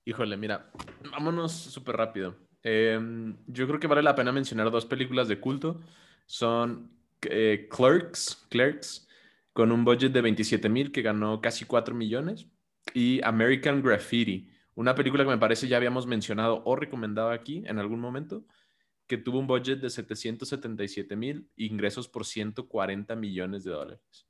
Híjole, 0.05 0.37
mira, 0.37 0.71
vámonos 1.11 1.51
súper 1.51 1.95
rápido. 1.97 2.35
Em, 2.63 3.37
yo 3.47 3.67
creo 3.67 3.79
que 3.79 3.87
vale 3.87 4.01
la 4.01 4.15
pena 4.15 4.31
mencionar 4.31 4.71
dos 4.71 4.85
películas 4.85 5.27
de 5.27 5.39
culto. 5.39 5.79
Son 6.25 6.98
eh, 7.23 7.67
Clerks, 7.69 8.47
Clerks, 8.49 9.07
con 9.53 9.71
un 9.71 9.83
budget 9.83 10.11
de 10.11 10.21
27 10.21 10.69
mil 10.69 10.91
que 10.91 11.01
ganó 11.01 11.41
casi 11.41 11.65
4 11.65 11.93
millones. 11.95 12.47
Y 12.93 13.21
American 13.23 13.81
Graffiti, 13.81 14.49
una 14.75 14.95
película 14.95 15.23
que 15.23 15.29
me 15.29 15.37
parece 15.37 15.67
ya 15.67 15.77
habíamos 15.77 16.07
mencionado 16.07 16.61
o 16.65 16.75
recomendado 16.75 17.29
aquí 17.31 17.63
en 17.65 17.79
algún 17.79 17.99
momento, 17.99 18.45
que 19.07 19.17
tuvo 19.17 19.39
un 19.39 19.47
budget 19.47 19.79
de 19.79 19.89
777 19.89 21.15
mil, 21.15 21.49
ingresos 21.55 22.07
por 22.07 22.25
140 22.25 23.15
millones 23.15 23.63
de 23.63 23.71
dólares. 23.71 24.27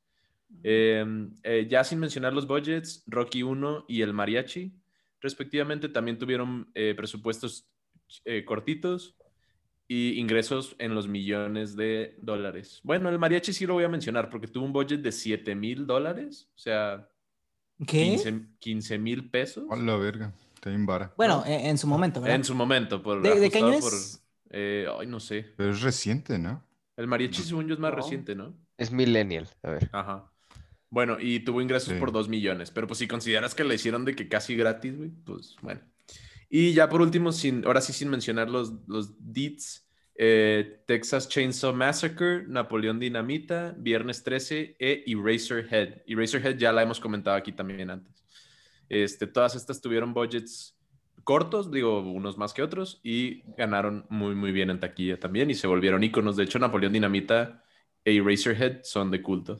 Em, 0.64 1.36
eh, 1.44 1.68
ya 1.70 1.84
sin 1.84 2.00
mencionar 2.00 2.34
los 2.34 2.48
budgets, 2.48 3.04
Rocky 3.06 3.44
1 3.44 3.86
y 3.88 4.02
El 4.02 4.14
Mariachi, 4.14 4.74
respectivamente, 5.22 5.90
también 5.90 6.18
tuvieron 6.18 6.72
eh, 6.74 6.94
presupuestos 6.96 7.70
eh, 8.26 8.44
cortitos 8.46 9.16
y 9.92 10.20
ingresos 10.20 10.76
en 10.80 10.94
los 10.96 11.08
millones 11.10 11.76
de 11.76 12.16
dólares. 12.22 12.80
Bueno, 12.84 13.10
el 13.10 13.18
mariachi 13.20 13.52
sí 13.52 13.66
lo 13.66 13.74
voy 13.74 13.84
a 13.84 13.90
mencionar 13.90 14.30
porque 14.30 14.48
tuvo 14.48 14.64
un 14.66 14.72
budget 14.72 15.02
de 15.02 15.12
7 15.12 15.56
mil 15.56 15.86
dólares, 15.88 16.48
o 16.56 16.60
sea, 16.60 17.10
¿Qué? 17.88 18.18
15 18.60 18.98
mil 19.00 19.30
pesos 19.30 19.66
Hola, 19.68 19.96
verga. 19.98 20.34
Está 20.54 20.70
bien 20.70 20.86
vara. 20.86 21.14
Bueno, 21.18 21.44
en, 21.46 21.68
en 21.68 21.78
su 21.78 21.88
momento, 21.88 22.22
¿verdad? 22.22 22.36
en 22.36 22.44
su 22.44 22.54
momento. 22.54 23.02
Por, 23.02 23.22
¿De, 23.22 23.40
de 23.40 23.50
qué 23.50 23.58
año 23.58 23.74
es? 23.74 23.82
por, 23.82 24.56
eh, 24.58 24.88
ay, 25.00 25.08
no 25.08 25.20
sé. 25.20 25.54
Pero 25.58 25.72
es 25.72 25.82
reciente, 25.82 26.38
¿no? 26.38 26.64
El 26.98 27.08
mariachi, 27.08 27.42
según 27.44 27.68
yo, 27.68 27.74
es 27.74 27.80
más 27.80 27.92
No. 27.92 27.98
reciente, 27.98 28.36
¿no? 28.36 28.54
Es 28.78 28.92
Millennial. 28.92 29.48
A 29.64 29.72
ver. 29.72 29.90
Ajá. 29.92 30.32
Bueno, 30.92 31.18
y 31.20 31.40
tuvo 31.40 31.62
ingresos 31.62 31.94
Sí. 31.94 32.00
por 32.00 32.12
2 32.12 32.30
millones, 32.30 32.72
pero 32.72 32.88
pues 32.88 33.00
si 33.00 33.08
consideras 33.08 33.56
que 33.56 33.64
la 33.64 33.74
hicieron 33.74 34.06
de 34.06 34.16
que 34.16 34.28
casi 34.28 34.56
gratis, 34.56 34.98
güey, 34.98 35.10
pues 35.10 35.56
bueno. 35.62 35.82
Y 36.50 36.74
ya 36.74 36.90
por 36.90 37.02
último, 37.02 37.32
sin, 37.32 37.66
ahora 37.66 37.82
sí 37.82 37.94
sin 37.94 38.10
mencionar 38.10 38.50
los, 38.50 38.74
los 38.88 39.14
deeds, 39.20 39.88
eh, 40.16 40.82
Texas 40.88 41.30
Chainsaw 41.30 41.74
Massacre, 41.74 42.46
Napoleón 42.48 43.00
Dinamita, 43.00 43.76
Viernes 43.78 44.24
13 44.24 44.76
e 44.80 45.04
Eraserhead. 45.08 46.02
Eraserhead 46.08 46.58
ya 46.58 46.74
la 46.74 46.82
hemos 46.84 47.00
comentado 47.00 47.38
aquí 47.38 47.52
también 47.54 47.90
antes. 47.92 48.26
Este, 48.90 49.28
todas 49.28 49.56
estas 49.56 49.80
tuvieron 49.82 50.14
budgets 50.14 50.76
cortos, 51.24 51.72
digo, 51.72 52.02
unos 52.02 52.38
más 52.38 52.54
que 52.54 52.64
otros, 52.64 53.00
y 53.04 53.44
ganaron 53.56 54.06
muy, 54.10 54.36
muy 54.36 54.52
bien 54.52 54.72
en 54.72 54.80
taquilla 54.80 55.20
también 55.20 55.50
y 55.52 55.56
se 55.56 55.68
volvieron 55.68 56.04
íconos. 56.04 56.36
De 56.36 56.44
hecho, 56.44 56.60
Napoleón 56.60 56.94
Dinamita 56.94 57.64
e 58.04 58.16
Eraserhead 58.18 58.82
son 58.84 59.12
de 59.12 59.22
culto. 59.22 59.60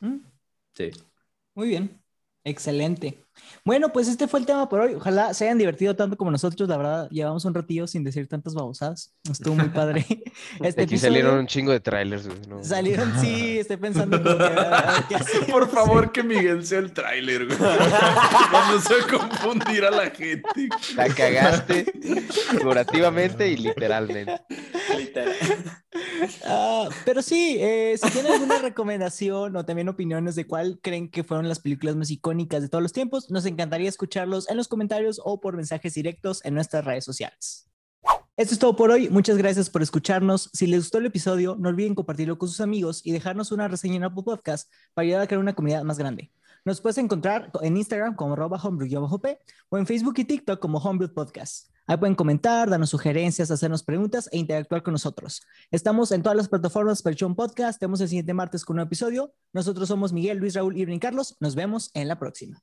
Mm, 0.00 0.20
Sí. 0.76 0.90
Muy 1.54 1.68
bien. 1.68 2.02
Excelente. 2.44 3.23
Bueno, 3.64 3.92
pues 3.92 4.08
este 4.08 4.28
fue 4.28 4.40
el 4.40 4.46
tema 4.46 4.68
por 4.68 4.80
hoy. 4.80 4.94
Ojalá 4.94 5.32
se 5.34 5.44
hayan 5.44 5.58
divertido 5.58 5.96
tanto 5.96 6.16
como 6.16 6.30
nosotros. 6.30 6.68
La 6.68 6.76
verdad, 6.76 7.08
llevamos 7.10 7.44
un 7.44 7.54
ratillo 7.54 7.86
sin 7.86 8.04
decir 8.04 8.28
tantas 8.28 8.54
babosadas. 8.54 9.14
Estuvo 9.30 9.54
muy 9.54 9.68
padre. 9.68 10.04
Este 10.62 10.82
Aquí 10.82 10.94
episodio- 10.94 10.98
salieron 11.00 11.38
un 11.38 11.46
chingo 11.46 11.72
de 11.72 11.80
trailers, 11.80 12.26
güey. 12.26 12.38
no. 12.48 12.62
Salieron, 12.64 13.12
sí, 13.20 13.58
estoy 13.58 13.76
pensando 13.76 14.22
como 14.22 14.36
que, 14.38 14.44
a 14.44 14.92
ver 14.92 15.04
qué 15.08 15.14
hacer. 15.16 15.46
Por 15.50 15.68
favor, 15.70 16.12
que 16.12 16.22
Miguel 16.22 16.64
sea 16.66 16.78
el 16.80 16.92
tráiler, 16.92 17.46
güey. 17.46 17.58
Vamos 18.52 18.84
a 18.86 19.10
confundir 19.18 19.84
a 19.84 19.90
la 19.90 20.10
gente. 20.10 20.48
La 20.96 21.08
cagaste 21.08 21.86
figurativamente 22.50 23.48
y 23.48 23.56
literalmente. 23.56 24.40
Literal. 24.96 25.34
Ah, 26.46 26.88
pero 27.04 27.22
sí, 27.22 27.56
eh, 27.60 27.96
si 28.02 28.10
tienen 28.10 28.32
alguna 28.32 28.58
recomendación 28.58 29.56
o 29.56 29.64
también 29.64 29.88
opiniones 29.88 30.34
de 30.34 30.46
cuál 30.46 30.78
creen 30.82 31.08
que 31.10 31.24
fueron 31.24 31.48
las 31.48 31.60
películas 31.60 31.96
más 31.96 32.10
icónicas 32.10 32.62
de 32.62 32.68
todos 32.68 32.82
los 32.82 32.92
tiempos, 32.92 33.23
nos 33.30 33.46
encantaría 33.46 33.88
escucharlos 33.88 34.48
en 34.48 34.56
los 34.56 34.68
comentarios 34.68 35.20
o 35.24 35.40
por 35.40 35.56
mensajes 35.56 35.94
directos 35.94 36.44
en 36.44 36.54
nuestras 36.54 36.84
redes 36.84 37.04
sociales. 37.04 37.68
Esto 38.36 38.54
es 38.54 38.58
todo 38.58 38.74
por 38.74 38.90
hoy. 38.90 39.08
Muchas 39.08 39.36
gracias 39.36 39.70
por 39.70 39.80
escucharnos. 39.80 40.50
Si 40.52 40.66
les 40.66 40.80
gustó 40.80 40.98
el 40.98 41.06
episodio, 41.06 41.56
no 41.58 41.68
olviden 41.68 41.94
compartirlo 41.94 42.36
con 42.36 42.48
sus 42.48 42.60
amigos 42.60 43.00
y 43.04 43.12
dejarnos 43.12 43.52
una 43.52 43.68
reseña 43.68 43.96
en 43.96 44.04
Apple 44.04 44.24
Podcast 44.24 44.70
para 44.92 45.04
ayudar 45.04 45.22
a 45.22 45.26
crear 45.26 45.40
una 45.40 45.54
comunidad 45.54 45.84
más 45.84 45.98
grande. 45.98 46.32
Nos 46.64 46.80
puedes 46.80 46.98
encontrar 46.98 47.52
en 47.62 47.76
Instagram 47.76 48.16
como 48.16 48.34
homebrew-p 48.34 49.38
o 49.68 49.78
en 49.78 49.86
Facebook 49.86 50.14
y 50.16 50.24
TikTok 50.24 50.58
como 50.58 50.78
Homebrew 50.78 51.12
Podcast. 51.12 51.68
Ahí 51.86 51.98
pueden 51.98 52.14
comentar, 52.14 52.70
darnos 52.70 52.88
sugerencias, 52.88 53.50
hacernos 53.50 53.82
preguntas 53.82 54.30
e 54.32 54.38
interactuar 54.38 54.82
con 54.82 54.92
nosotros. 54.92 55.42
Estamos 55.70 56.10
en 56.10 56.22
todas 56.22 56.36
las 56.36 56.48
plataformas 56.48 57.04
un 57.22 57.36
podcast. 57.36 57.78
Tenemos 57.78 58.00
el 58.00 58.08
siguiente 58.08 58.32
martes 58.32 58.64
con 58.64 58.78
un 58.78 58.82
episodio. 58.82 59.34
Nosotros 59.52 59.88
somos 59.88 60.12
Miguel, 60.12 60.38
Luis, 60.38 60.54
Raúl, 60.54 60.76
y 60.76 60.98
Carlos. 60.98 61.36
Nos 61.40 61.54
vemos 61.54 61.90
en 61.92 62.08
la 62.08 62.18
próxima. 62.18 62.62